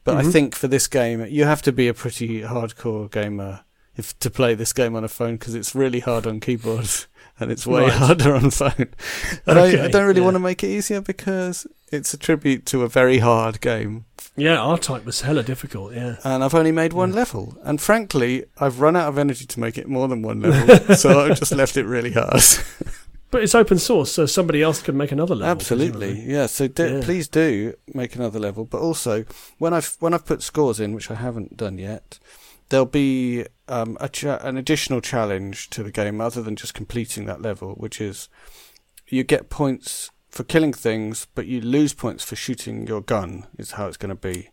But 0.05 0.17
I 0.19 0.23
Mhm. 0.23 0.33
think 0.33 0.55
for 0.55 0.69
this 0.69 0.87
game, 0.87 1.25
you 1.27 1.45
have 1.45 1.63
to 1.63 1.73
be 1.73 1.89
a 1.89 1.95
pretty 1.95 2.43
hardcore 2.43 3.11
gamer 3.11 3.65
if 3.97 4.19
to 4.19 4.31
play 4.31 4.55
this 4.55 4.73
game 4.73 4.95
on 4.97 5.05
a 5.05 5.09
phone 5.09 5.37
because 5.37 5.55
it's 5.55 5.75
really 5.75 6.01
hard 6.01 6.27
on 6.27 6.41
keyboards 6.41 7.07
and 7.41 7.51
it's 7.51 7.67
way 7.67 7.83
Right. 7.83 7.93
harder 7.93 8.35
on 8.35 8.51
phone. 8.51 8.89
And 9.47 9.59
I, 9.59 9.85
I 9.85 9.89
don't 9.89 10.07
really 10.07 10.21
yeah. 10.21 10.25
want 10.25 10.35
to 10.37 10.41
make 10.41 10.63
it 10.65 10.69
easier 10.69 11.01
because 11.01 11.67
it's 11.93 12.15
a 12.15 12.19
tribute 12.19 12.65
to 12.67 12.83
a 12.83 12.89
very 12.89 13.19
hard 13.19 13.61
game. 13.61 14.05
Yeah, 14.37 14.59
R-Type 14.59 15.05
was 15.05 15.21
hella 15.21 15.43
difficult, 15.45 15.95
yeah. 15.95 16.17
And 16.25 16.43
I've 16.43 16.55
only 16.55 16.73
made 16.73 16.93
one 16.93 17.11
Yeah. 17.11 17.17
level. 17.17 17.57
And 17.63 17.81
frankly, 17.81 18.45
I've 18.59 18.81
run 18.81 18.97
out 18.97 19.09
of 19.09 19.19
energy 19.19 19.47
to 19.47 19.61
make 19.61 19.79
it 19.79 19.89
more 19.89 20.09
than 20.09 20.23
one 20.23 20.41
level. 20.43 20.95
so 20.97 21.21
I've 21.21 21.39
just 21.39 21.53
left 21.53 21.77
it 21.77 21.85
really 21.87 22.13
hard. 22.13 22.43
But 23.31 23.43
it's 23.43 23.55
open 23.57 23.79
source, 23.81 24.13
so 24.13 24.27
somebody 24.27 24.63
else 24.63 24.81
can 24.81 24.97
make 24.97 25.11
another 25.11 25.35
level. 25.35 25.51
Absolutely, 25.51 26.07
presumably. 26.13 26.33
yeah. 26.33 26.47
So 26.47 26.69
do, 26.69 26.85
Yeah. 26.99 27.01
please 27.03 27.27
do 27.27 27.75
make 27.93 28.15
another 28.15 28.39
level. 28.39 28.65
But 28.65 28.81
also, 28.81 29.25
when 29.59 29.75
I've 29.75 29.97
when 29.99 30.15
I've 30.15 30.25
put 30.25 30.41
scores 30.41 30.79
in, 30.79 30.93
which 30.95 31.11
I 31.11 31.15
haven't 31.15 31.57
done 31.57 31.77
yet, 31.77 32.21
there'll 32.75 32.87
be 32.87 33.47
um, 33.69 33.97
a 34.01 34.09
cha- 34.09 34.39
an 34.43 34.57
additional 34.57 35.01
challenge 35.01 35.71
to 35.71 35.85
the 35.85 35.93
game 35.93 36.21
other 36.21 36.43
than 36.43 36.57
just 36.57 36.75
completing 36.75 37.25
that 37.27 37.41
level, 37.41 37.75
which 37.75 38.01
is 38.01 38.29
you 39.07 39.23
get 39.23 39.49
points 39.49 40.11
for 40.29 40.43
killing 40.43 40.73
things, 40.73 41.29
but 41.37 41.47
you 41.47 41.61
lose 41.61 41.95
points 41.95 42.25
for 42.25 42.35
shooting 42.35 42.87
your 42.89 43.01
gun. 43.01 43.47
Is 43.59 43.73
how 43.73 43.87
it's 43.87 43.97
going 43.97 44.09
to 44.17 44.21
be. 44.33 44.51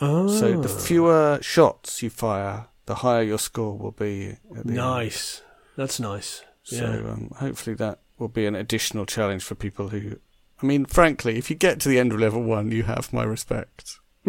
Oh, 0.00 0.28
So 0.28 0.58
the 0.62 0.68
fewer 0.68 1.38
shots 1.42 2.02
you 2.02 2.08
fire, 2.08 2.68
the 2.86 2.96
higher 2.96 3.22
your 3.22 3.38
score 3.38 3.76
will 3.76 3.90
be. 3.92 4.36
At 4.56 4.64
the 4.64 4.68
end. 4.68 4.76
nice. 4.76 5.42
That's 5.76 6.00
nice. 6.00 6.42
So 6.62 6.76
Yeah. 6.76 7.10
um, 7.12 7.30
hopefully 7.36 7.74
that 7.76 8.00
will 8.18 8.28
be 8.28 8.46
an 8.46 8.54
additional 8.54 9.04
challenge 9.06 9.44
for 9.44 9.54
people 9.54 9.88
who. 9.90 10.16
I 10.62 10.66
mean, 10.66 10.86
frankly, 10.86 11.36
if 11.38 11.50
you 11.50 11.56
get 11.56 11.78
to 11.80 11.88
the 11.90 11.98
end 11.98 12.12
of 12.12 12.18
level 12.18 12.42
one, 12.42 12.72
you 12.72 12.84
have 12.84 13.12
my 13.12 13.24
respect. 13.24 13.98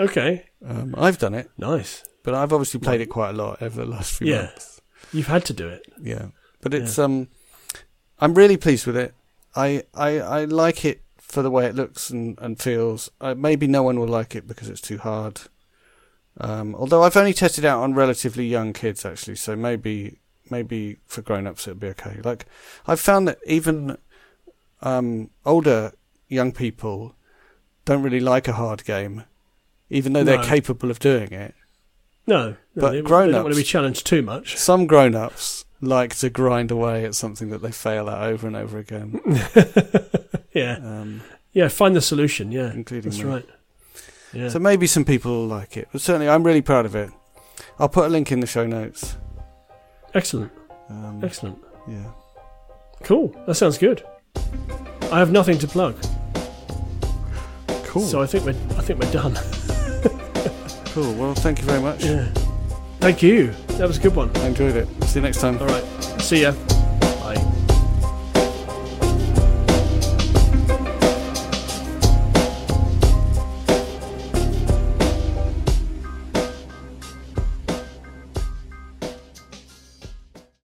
okay, 0.00 0.46
Um, 0.66 0.94
I've 0.98 1.18
done 1.18 1.34
it, 1.34 1.50
nice. 1.56 2.02
But 2.26 2.34
I've 2.34 2.52
obviously 2.52 2.80
played 2.80 3.00
it 3.00 3.06
quite 3.06 3.30
a 3.30 3.32
lot 3.32 3.62
over 3.62 3.80
the 3.84 3.88
last 3.88 4.14
few 4.18 4.26
Yeah. 4.26 4.42
months. 4.42 4.82
You've 5.12 5.28
had 5.28 5.44
to 5.46 5.52
do 5.52 5.68
it. 5.68 5.86
Yeah, 6.02 6.26
but 6.60 6.74
it's 6.74 6.98
um, 6.98 7.28
I'm 8.18 8.34
really 8.34 8.56
pleased 8.56 8.84
with 8.86 8.96
it. 8.96 9.14
I 9.54 9.84
I, 9.94 10.18
I 10.18 10.44
like 10.44 10.84
it 10.84 11.00
for 11.18 11.42
the 11.42 11.50
way 11.50 11.66
it 11.66 11.76
looks 11.76 12.10
and 12.10 12.36
and 12.40 12.60
feels. 12.60 13.10
Uh, 13.20 13.34
maybe 13.34 13.68
no 13.68 13.84
one 13.84 14.00
will 14.00 14.08
like 14.08 14.34
it 14.34 14.48
because 14.48 14.68
it's 14.68 14.80
too 14.80 14.98
hard. 14.98 15.42
Um, 16.38 16.74
although 16.74 17.02
I've 17.04 17.16
only 17.16 17.32
tested 17.32 17.64
it 17.64 17.68
out 17.68 17.82
on 17.82 17.94
relatively 17.94 18.44
young 18.46 18.72
kids 18.72 19.06
actually, 19.06 19.36
so 19.36 19.54
maybe 19.54 20.18
maybe 20.50 20.96
for 21.06 21.22
grown-ups 21.22 21.68
it'll 21.68 21.78
be 21.80 21.88
okay. 21.88 22.18
Like 22.24 22.44
I've 22.88 23.00
found 23.00 23.28
that 23.28 23.38
even 23.46 23.96
um, 24.82 25.30
older 25.44 25.92
young 26.28 26.50
people 26.52 27.14
don't 27.84 28.02
really 28.02 28.20
like 28.20 28.48
a 28.48 28.52
hard 28.54 28.84
game, 28.84 29.22
even 29.90 30.12
though 30.12 30.24
they're 30.24 30.42
capable 30.42 30.90
of 30.90 30.98
doing 30.98 31.32
it. 31.32 31.54
No, 32.26 32.50
no 32.50 32.56
But 32.74 32.90
they, 32.90 32.96
they 32.96 33.02
grown-ups- 33.02 33.32
don't 33.34 33.44
want 33.44 33.54
to 33.54 33.60
be 33.60 33.64
challenged 33.64 34.06
too 34.06 34.22
much. 34.22 34.56
Some 34.56 34.86
grown-ups 34.86 35.64
like 35.80 36.14
to 36.16 36.30
grind 36.30 36.70
away 36.70 37.04
at 37.04 37.14
something 37.14 37.50
that 37.50 37.58
they 37.62 37.70
fail 37.70 38.08
at 38.10 38.22
over 38.22 38.46
and 38.46 38.56
over 38.56 38.78
again, 38.78 39.20
yeah, 40.52 40.78
um, 40.82 41.20
yeah. 41.52 41.68
Find 41.68 41.94
the 41.94 42.00
solution. 42.00 42.50
Yeah, 42.50 42.72
including 42.72 43.10
that's 43.10 43.22
me. 43.22 43.28
right. 43.30 43.46
Yeah. 44.32 44.48
So 44.48 44.58
maybe 44.58 44.86
some 44.86 45.04
people 45.04 45.32
will 45.32 45.46
like 45.46 45.76
it, 45.76 45.88
but 45.92 46.00
certainly 46.00 46.28
I'm 46.28 46.42
really 46.44 46.62
proud 46.62 46.86
of 46.86 46.94
it. 46.96 47.10
I'll 47.78 47.90
put 47.90 48.06
a 48.06 48.08
link 48.08 48.32
in 48.32 48.40
the 48.40 48.46
show 48.46 48.66
notes. 48.66 49.16
Excellent. 50.14 50.50
Um, 50.88 51.20
Excellent. 51.22 51.58
yeah. 51.86 52.10
Cool. 53.02 53.34
That 53.46 53.54
sounds 53.56 53.76
good. 53.76 54.02
I 55.12 55.18
have 55.18 55.30
nothing 55.30 55.58
to 55.58 55.68
plug, 55.68 55.94
Cool. 57.84 58.02
so 58.02 58.22
I 58.22 58.26
think 58.26 58.44
we're 58.46 58.78
I 58.78 58.82
think 58.82 58.98
we're 59.00 59.12
done. 59.12 59.36
cool. 60.96 61.12
Well, 61.12 61.34
thank 61.34 61.58
you 61.58 61.66
very 61.66 61.82
much. 61.82 62.02
Yeah. 62.02 62.26
Thank 63.00 63.22
you. 63.22 63.48
That 63.76 63.86
was 63.86 63.98
a 63.98 64.00
good 64.00 64.16
one. 64.16 64.34
I 64.36 64.46
enjoyed 64.46 64.76
it. 64.76 64.88
See 65.04 65.18
you 65.18 65.22
next 65.22 65.40
time. 65.42 65.58
All 65.58 65.66
right. 65.66 65.84
See 66.22 66.40
ya. 66.40 66.75